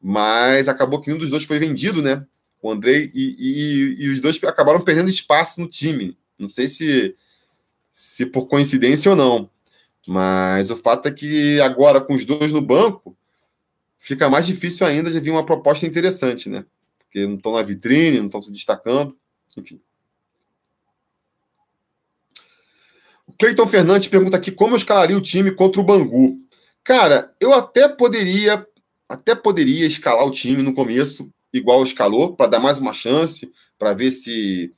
Mas 0.00 0.68
acabou 0.68 1.00
que 1.00 1.12
um 1.12 1.18
dos 1.18 1.30
dois 1.30 1.44
foi 1.44 1.58
vendido, 1.58 2.02
né? 2.02 2.26
O 2.62 2.70
Andrei 2.70 3.10
e, 3.14 3.36
e, 3.98 4.04
e 4.04 4.08
os 4.08 4.20
dois 4.20 4.42
acabaram 4.44 4.80
perdendo 4.80 5.08
espaço 5.08 5.60
no 5.60 5.66
time. 5.66 6.16
Não 6.38 6.48
sei 6.48 6.68
se, 6.68 7.14
se 7.92 8.26
por 8.26 8.46
coincidência 8.46 9.10
ou 9.10 9.16
não. 9.16 9.50
Mas 10.06 10.70
o 10.70 10.76
fato 10.76 11.08
é 11.08 11.10
que 11.10 11.60
agora, 11.60 12.00
com 12.00 12.14
os 12.14 12.24
dois 12.24 12.52
no 12.52 12.60
banco, 12.60 13.16
fica 13.98 14.28
mais 14.28 14.46
difícil 14.46 14.86
ainda 14.86 15.10
de 15.10 15.20
vir 15.20 15.30
uma 15.30 15.44
proposta 15.44 15.86
interessante, 15.86 16.48
né? 16.48 16.64
Porque 16.98 17.26
não 17.26 17.36
estão 17.36 17.52
na 17.52 17.62
vitrine, 17.62 18.18
não 18.18 18.26
estão 18.26 18.42
se 18.42 18.50
destacando, 18.50 19.16
enfim. 19.56 19.80
O 23.26 23.32
Cleiton 23.38 23.66
Fernandes 23.66 24.08
pergunta 24.08 24.36
aqui 24.36 24.50
como 24.50 24.72
eu 24.72 24.76
escalaria 24.76 25.16
o 25.16 25.20
time 25.20 25.50
contra 25.52 25.80
o 25.80 25.84
Bangu. 25.84 26.36
Cara, 26.82 27.34
eu 27.38 27.52
até 27.52 27.88
poderia, 27.88 28.66
até 29.08 29.34
poderia 29.34 29.86
escalar 29.86 30.26
o 30.26 30.30
time 30.30 30.62
no 30.62 30.74
começo, 30.74 31.30
igual 31.52 31.82
escalou, 31.82 32.34
para 32.34 32.50
dar 32.50 32.60
mais 32.60 32.78
uma 32.78 32.92
chance, 32.92 33.52
para 33.78 33.92
ver 33.92 34.10
se, 34.12 34.72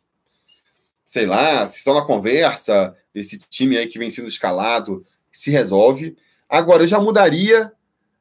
sei 1.07 1.27
lá, 1.27 1.67
se 1.67 1.83
só 1.83 1.95
na 1.95 2.05
conversa, 2.05 2.95
esse 3.15 3.39
time 3.39 3.77
aí 3.77 3.87
que 3.87 3.99
vem 3.99 4.11
sendo 4.11 4.29
escalado 4.29 5.05
se 5.33 5.51
resolve. 5.51 6.17
Agora, 6.49 6.83
eu 6.83 6.89
já 6.89 7.01
mudaria 7.01 7.73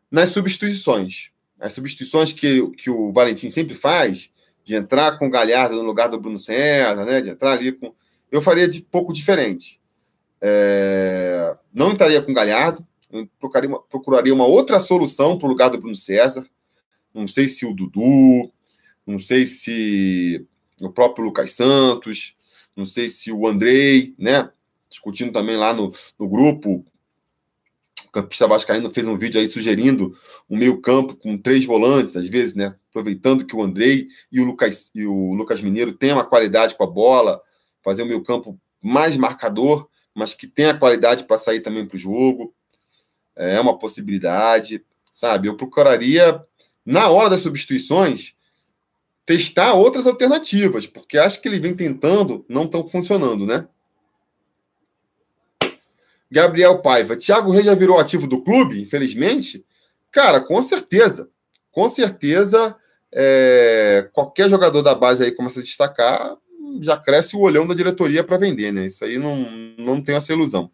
nas 0.09 0.29
substituições. 0.29 1.31
As 1.59 1.73
substituições 1.73 2.33
que, 2.33 2.67
que 2.71 2.89
o 2.89 3.11
Valentim 3.11 3.49
sempre 3.49 3.75
faz, 3.75 4.31
de 4.63 4.75
entrar 4.75 5.17
com 5.17 5.27
o 5.27 5.29
Galhardo 5.29 5.75
no 5.75 5.83
lugar 5.83 6.07
do 6.07 6.19
Bruno 6.19 6.39
César, 6.39 7.05
né? 7.05 7.21
de 7.21 7.29
entrar 7.29 7.53
ali 7.53 7.71
com. 7.71 7.93
Eu 8.31 8.41
faria 8.41 8.67
de 8.67 8.81
pouco 8.81 9.11
diferente. 9.11 9.79
É... 10.41 11.55
Não 11.73 11.91
entraria 11.91 12.21
com 12.21 12.31
o 12.31 12.35
Galhardo, 12.35 12.85
procuraria 13.39 13.69
uma, 13.69 13.81
procuraria 13.81 14.33
uma 14.33 14.45
outra 14.45 14.79
solução 14.79 15.37
para 15.37 15.47
o 15.47 15.49
lugar 15.49 15.69
do 15.69 15.77
Bruno 15.77 15.95
César. 15.95 16.45
Não 17.13 17.27
sei 17.27 17.47
se 17.47 17.65
o 17.65 17.73
Dudu, 17.73 18.51
não 19.05 19.19
sei 19.19 19.45
se 19.45 20.47
o 20.81 20.89
próprio 20.89 21.25
Lucas 21.25 21.51
Santos, 21.51 22.35
não 22.75 22.85
sei 22.85 23.09
se 23.09 23.31
o 23.31 23.47
Andrei, 23.47 24.15
né? 24.17 24.49
Discutindo 24.89 25.31
também 25.31 25.57
lá 25.57 25.73
no, 25.73 25.91
no 26.17 26.27
grupo, 26.27 26.85
campista 28.11 28.47
vascaíno 28.47 28.91
fez 28.91 29.07
um 29.07 29.17
vídeo 29.17 29.39
aí 29.39 29.47
sugerindo 29.47 30.15
um 30.49 30.57
meio-campo 30.57 31.15
com 31.15 31.37
três 31.37 31.63
volantes, 31.63 32.17
às 32.17 32.27
vezes, 32.27 32.55
né? 32.55 32.75
Aproveitando 32.89 33.45
que 33.45 33.55
o 33.55 33.61
Andrei 33.61 34.07
e 34.31 34.41
o 34.41 34.45
Lucas, 34.45 34.91
e 34.93 35.05
o 35.05 35.33
Lucas 35.33 35.61
Mineiro 35.61 35.93
têm 35.93 36.11
uma 36.11 36.25
qualidade 36.25 36.75
com 36.75 36.83
a 36.83 36.87
bola, 36.87 37.41
fazer 37.83 38.03
um 38.03 38.07
meio-campo 38.07 38.59
mais 38.81 39.15
marcador, 39.15 39.87
mas 40.13 40.33
que 40.33 40.47
tem 40.47 40.65
a 40.65 40.77
qualidade 40.77 41.23
para 41.23 41.37
sair 41.37 41.61
também 41.61 41.85
para 41.85 41.95
o 41.95 41.99
jogo. 41.99 42.53
É 43.35 43.59
uma 43.59 43.77
possibilidade, 43.77 44.83
sabe? 45.11 45.47
Eu 45.47 45.55
procuraria, 45.55 46.43
na 46.85 47.07
hora 47.09 47.29
das 47.29 47.39
substituições, 47.39 48.35
testar 49.25 49.73
outras 49.73 50.05
alternativas, 50.05 50.85
porque 50.85 51.17
acho 51.17 51.41
que 51.41 51.47
ele 51.47 51.59
vem 51.59 51.73
tentando, 51.73 52.45
não 52.49 52.65
estão 52.65 52.85
funcionando, 52.85 53.45
né? 53.45 53.67
Gabriel 56.31 56.79
Paiva. 56.79 57.17
Thiago 57.17 57.51
Reis 57.51 57.65
já 57.65 57.75
virou 57.75 57.99
ativo 57.99 58.25
do 58.25 58.41
clube, 58.41 58.81
infelizmente? 58.81 59.65
Cara, 60.09 60.39
com 60.39 60.61
certeza. 60.61 61.29
Com 61.69 61.89
certeza, 61.89 62.75
é, 63.11 64.09
qualquer 64.13 64.49
jogador 64.49 64.81
da 64.81 64.95
base 64.95 65.23
aí 65.23 65.31
começa 65.31 65.59
a 65.59 65.63
destacar, 65.63 66.35
já 66.81 66.95
cresce 66.95 67.35
o 67.35 67.41
olhão 67.41 67.67
da 67.67 67.73
diretoria 67.73 68.23
para 68.23 68.37
vender, 68.37 68.71
né? 68.71 68.85
Isso 68.85 69.03
aí 69.03 69.17
não, 69.17 69.35
não 69.77 70.01
tem 70.01 70.15
essa 70.15 70.31
ilusão. 70.31 70.71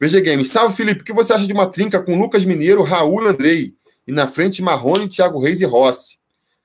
VG 0.00 0.20
Games. 0.22 0.48
Salve, 0.48 0.74
Felipe. 0.74 1.02
O 1.02 1.04
que 1.04 1.12
você 1.12 1.32
acha 1.32 1.46
de 1.46 1.52
uma 1.52 1.66
trinca 1.66 2.02
com 2.02 2.18
Lucas 2.18 2.44
Mineiro, 2.44 2.82
Raul 2.82 3.26
Andrei? 3.26 3.74
E 4.06 4.12
na 4.12 4.26
frente, 4.26 4.62
Marrone, 4.62 5.08
Thiago 5.08 5.38
Reis 5.38 5.60
e 5.60 5.64
Rossi. 5.64 6.18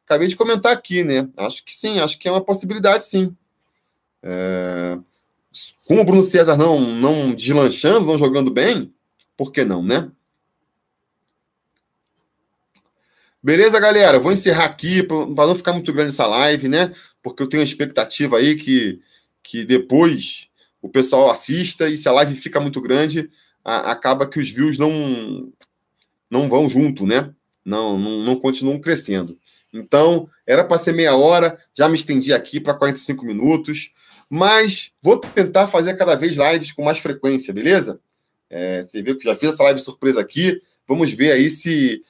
Acabei 0.05 0.27
de 0.27 0.35
comentar 0.35 0.71
aqui, 0.73 1.03
né? 1.03 1.29
Acho 1.37 1.63
que 1.63 1.73
sim, 1.75 1.99
acho 1.99 2.17
que 2.17 2.27
é 2.27 2.31
uma 2.31 2.43
possibilidade, 2.43 3.05
sim. 3.05 3.35
É 4.23 4.97
com 5.89 5.99
o 5.99 6.03
Bruno 6.03 6.21
César 6.21 6.55
não, 6.55 6.79
não 6.79 7.33
deslanchando, 7.33 8.05
não 8.05 8.15
jogando 8.15 8.51
bem, 8.51 8.93
por 9.35 9.51
que 9.51 9.65
não, 9.65 9.81
né? 9.81 10.11
Beleza, 13.41 13.79
galera? 13.79 14.19
Vou 14.19 14.31
encerrar 14.31 14.65
aqui 14.65 15.01
para 15.01 15.47
não 15.47 15.55
ficar 15.55 15.73
muito 15.73 15.91
grande 15.91 16.11
essa 16.11 16.27
live, 16.27 16.67
né? 16.67 16.93
Porque 17.23 17.41
eu 17.41 17.47
tenho 17.49 17.61
a 17.61 17.63
expectativa 17.63 18.37
aí 18.37 18.55
que, 18.55 19.01
que 19.41 19.65
depois 19.65 20.51
o 20.79 20.89
pessoal 20.89 21.31
assista 21.31 21.89
e 21.89 21.97
se 21.97 22.07
a 22.07 22.11
live 22.11 22.35
fica 22.35 22.59
muito 22.59 22.79
grande, 22.79 23.27
a, 23.65 23.91
acaba 23.91 24.29
que 24.29 24.39
os 24.39 24.51
views 24.51 24.77
não, 24.77 25.51
não 26.29 26.47
vão 26.47 26.69
junto, 26.69 27.07
né? 27.07 27.33
Não, 27.65 27.97
não, 27.97 28.21
não 28.21 28.35
continuam 28.35 28.79
crescendo. 28.79 29.39
Então, 29.73 30.29
era 30.45 30.63
para 30.63 30.77
ser 30.77 30.91
meia 30.91 31.15
hora, 31.15 31.57
já 31.75 31.89
me 31.89 31.95
estendi 31.95 32.31
aqui 32.31 32.59
para 32.59 32.75
45 32.75 33.25
minutos. 33.25 33.91
Mas 34.29 34.91
vou 35.01 35.17
tentar 35.17 35.67
fazer 35.67 35.95
cada 35.97 36.15
vez 36.15 36.37
lives 36.37 36.71
com 36.71 36.83
mais 36.83 36.99
frequência, 36.99 37.53
beleza? 37.53 37.99
É, 38.49 38.81
você 38.81 39.01
viu 39.01 39.17
que 39.17 39.23
já 39.23 39.35
fiz 39.35 39.53
essa 39.53 39.63
live 39.63 39.79
surpresa 39.79 40.21
aqui. 40.21 40.61
Vamos 40.87 41.11
ver 41.11 41.31
aí 41.31 41.49
se, 41.49 42.03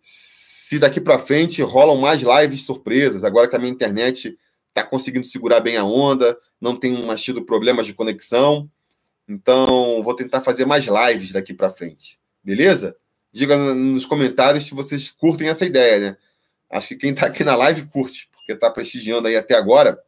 se 0.00 0.78
daqui 0.78 1.00
para 1.00 1.18
frente 1.18 1.60
rolam 1.62 1.96
mais 1.96 2.22
lives 2.22 2.62
surpresas. 2.62 3.24
Agora 3.24 3.48
que 3.48 3.56
a 3.56 3.58
minha 3.58 3.72
internet 3.72 4.38
está 4.68 4.82
conseguindo 4.82 5.26
segurar 5.26 5.60
bem 5.60 5.76
a 5.76 5.84
onda, 5.84 6.38
não 6.60 6.76
tem 6.76 7.04
mais 7.04 7.22
tido 7.22 7.44
problemas 7.44 7.86
de 7.86 7.94
conexão. 7.94 8.70
Então, 9.28 10.02
vou 10.02 10.14
tentar 10.14 10.40
fazer 10.40 10.64
mais 10.64 10.86
lives 10.86 11.32
daqui 11.32 11.52
para 11.52 11.70
frente. 11.70 12.18
Beleza? 12.44 12.96
Diga 13.32 13.56
nos 13.56 14.06
comentários 14.06 14.64
se 14.64 14.74
vocês 14.74 15.10
curtem 15.10 15.48
essa 15.48 15.64
ideia, 15.64 15.98
né? 15.98 16.16
Acho 16.70 16.88
que 16.88 16.96
quem 16.96 17.10
está 17.10 17.26
aqui 17.26 17.44
na 17.44 17.54
live 17.54 17.86
curte, 17.86 18.28
porque 18.32 18.52
está 18.52 18.70
prestigiando 18.70 19.28
aí 19.28 19.36
até 19.36 19.54
agora. 19.54 19.98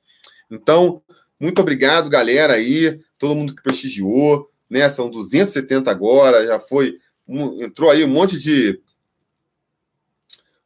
Então, 0.51 1.03
muito 1.41 1.61
obrigado, 1.61 2.11
galera 2.11 2.55
aí, 2.55 3.01
todo 3.19 3.35
mundo 3.35 3.55
que 3.55 3.63
prestigiou, 3.63 4.51
né? 4.69 4.89
São 4.89 5.11
270 5.11 5.91
agora, 5.91 6.47
já 6.47 6.59
foi. 6.59 6.99
Um, 7.27 7.63
entrou 7.63 7.91
aí 7.91 8.05
um 8.05 8.09
monte 8.09 8.39
de. 8.39 8.81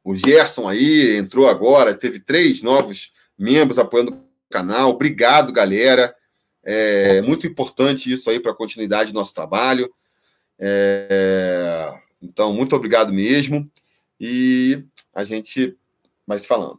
O 0.04 0.14
Gerson 0.14 0.68
aí 0.68 1.16
entrou 1.16 1.48
agora, 1.48 1.94
teve 1.94 2.18
três 2.18 2.62
novos 2.62 3.12
membros 3.38 3.78
apoiando 3.78 4.22
canal. 4.50 4.90
Obrigado, 4.90 5.52
galera. 5.52 6.14
É 6.64 7.20
muito 7.22 7.46
importante 7.46 8.12
isso 8.12 8.30
aí 8.30 8.38
para 8.38 8.52
a 8.52 8.56
continuidade 8.56 9.12
do 9.12 9.16
nosso 9.16 9.34
trabalho. 9.34 9.92
É, 10.58 11.92
então, 12.20 12.52
muito 12.52 12.76
obrigado 12.76 13.12
mesmo. 13.12 13.68
E 14.20 14.84
a 15.12 15.24
gente 15.24 15.76
vai 16.26 16.38
se 16.38 16.46
falando. 16.46 16.78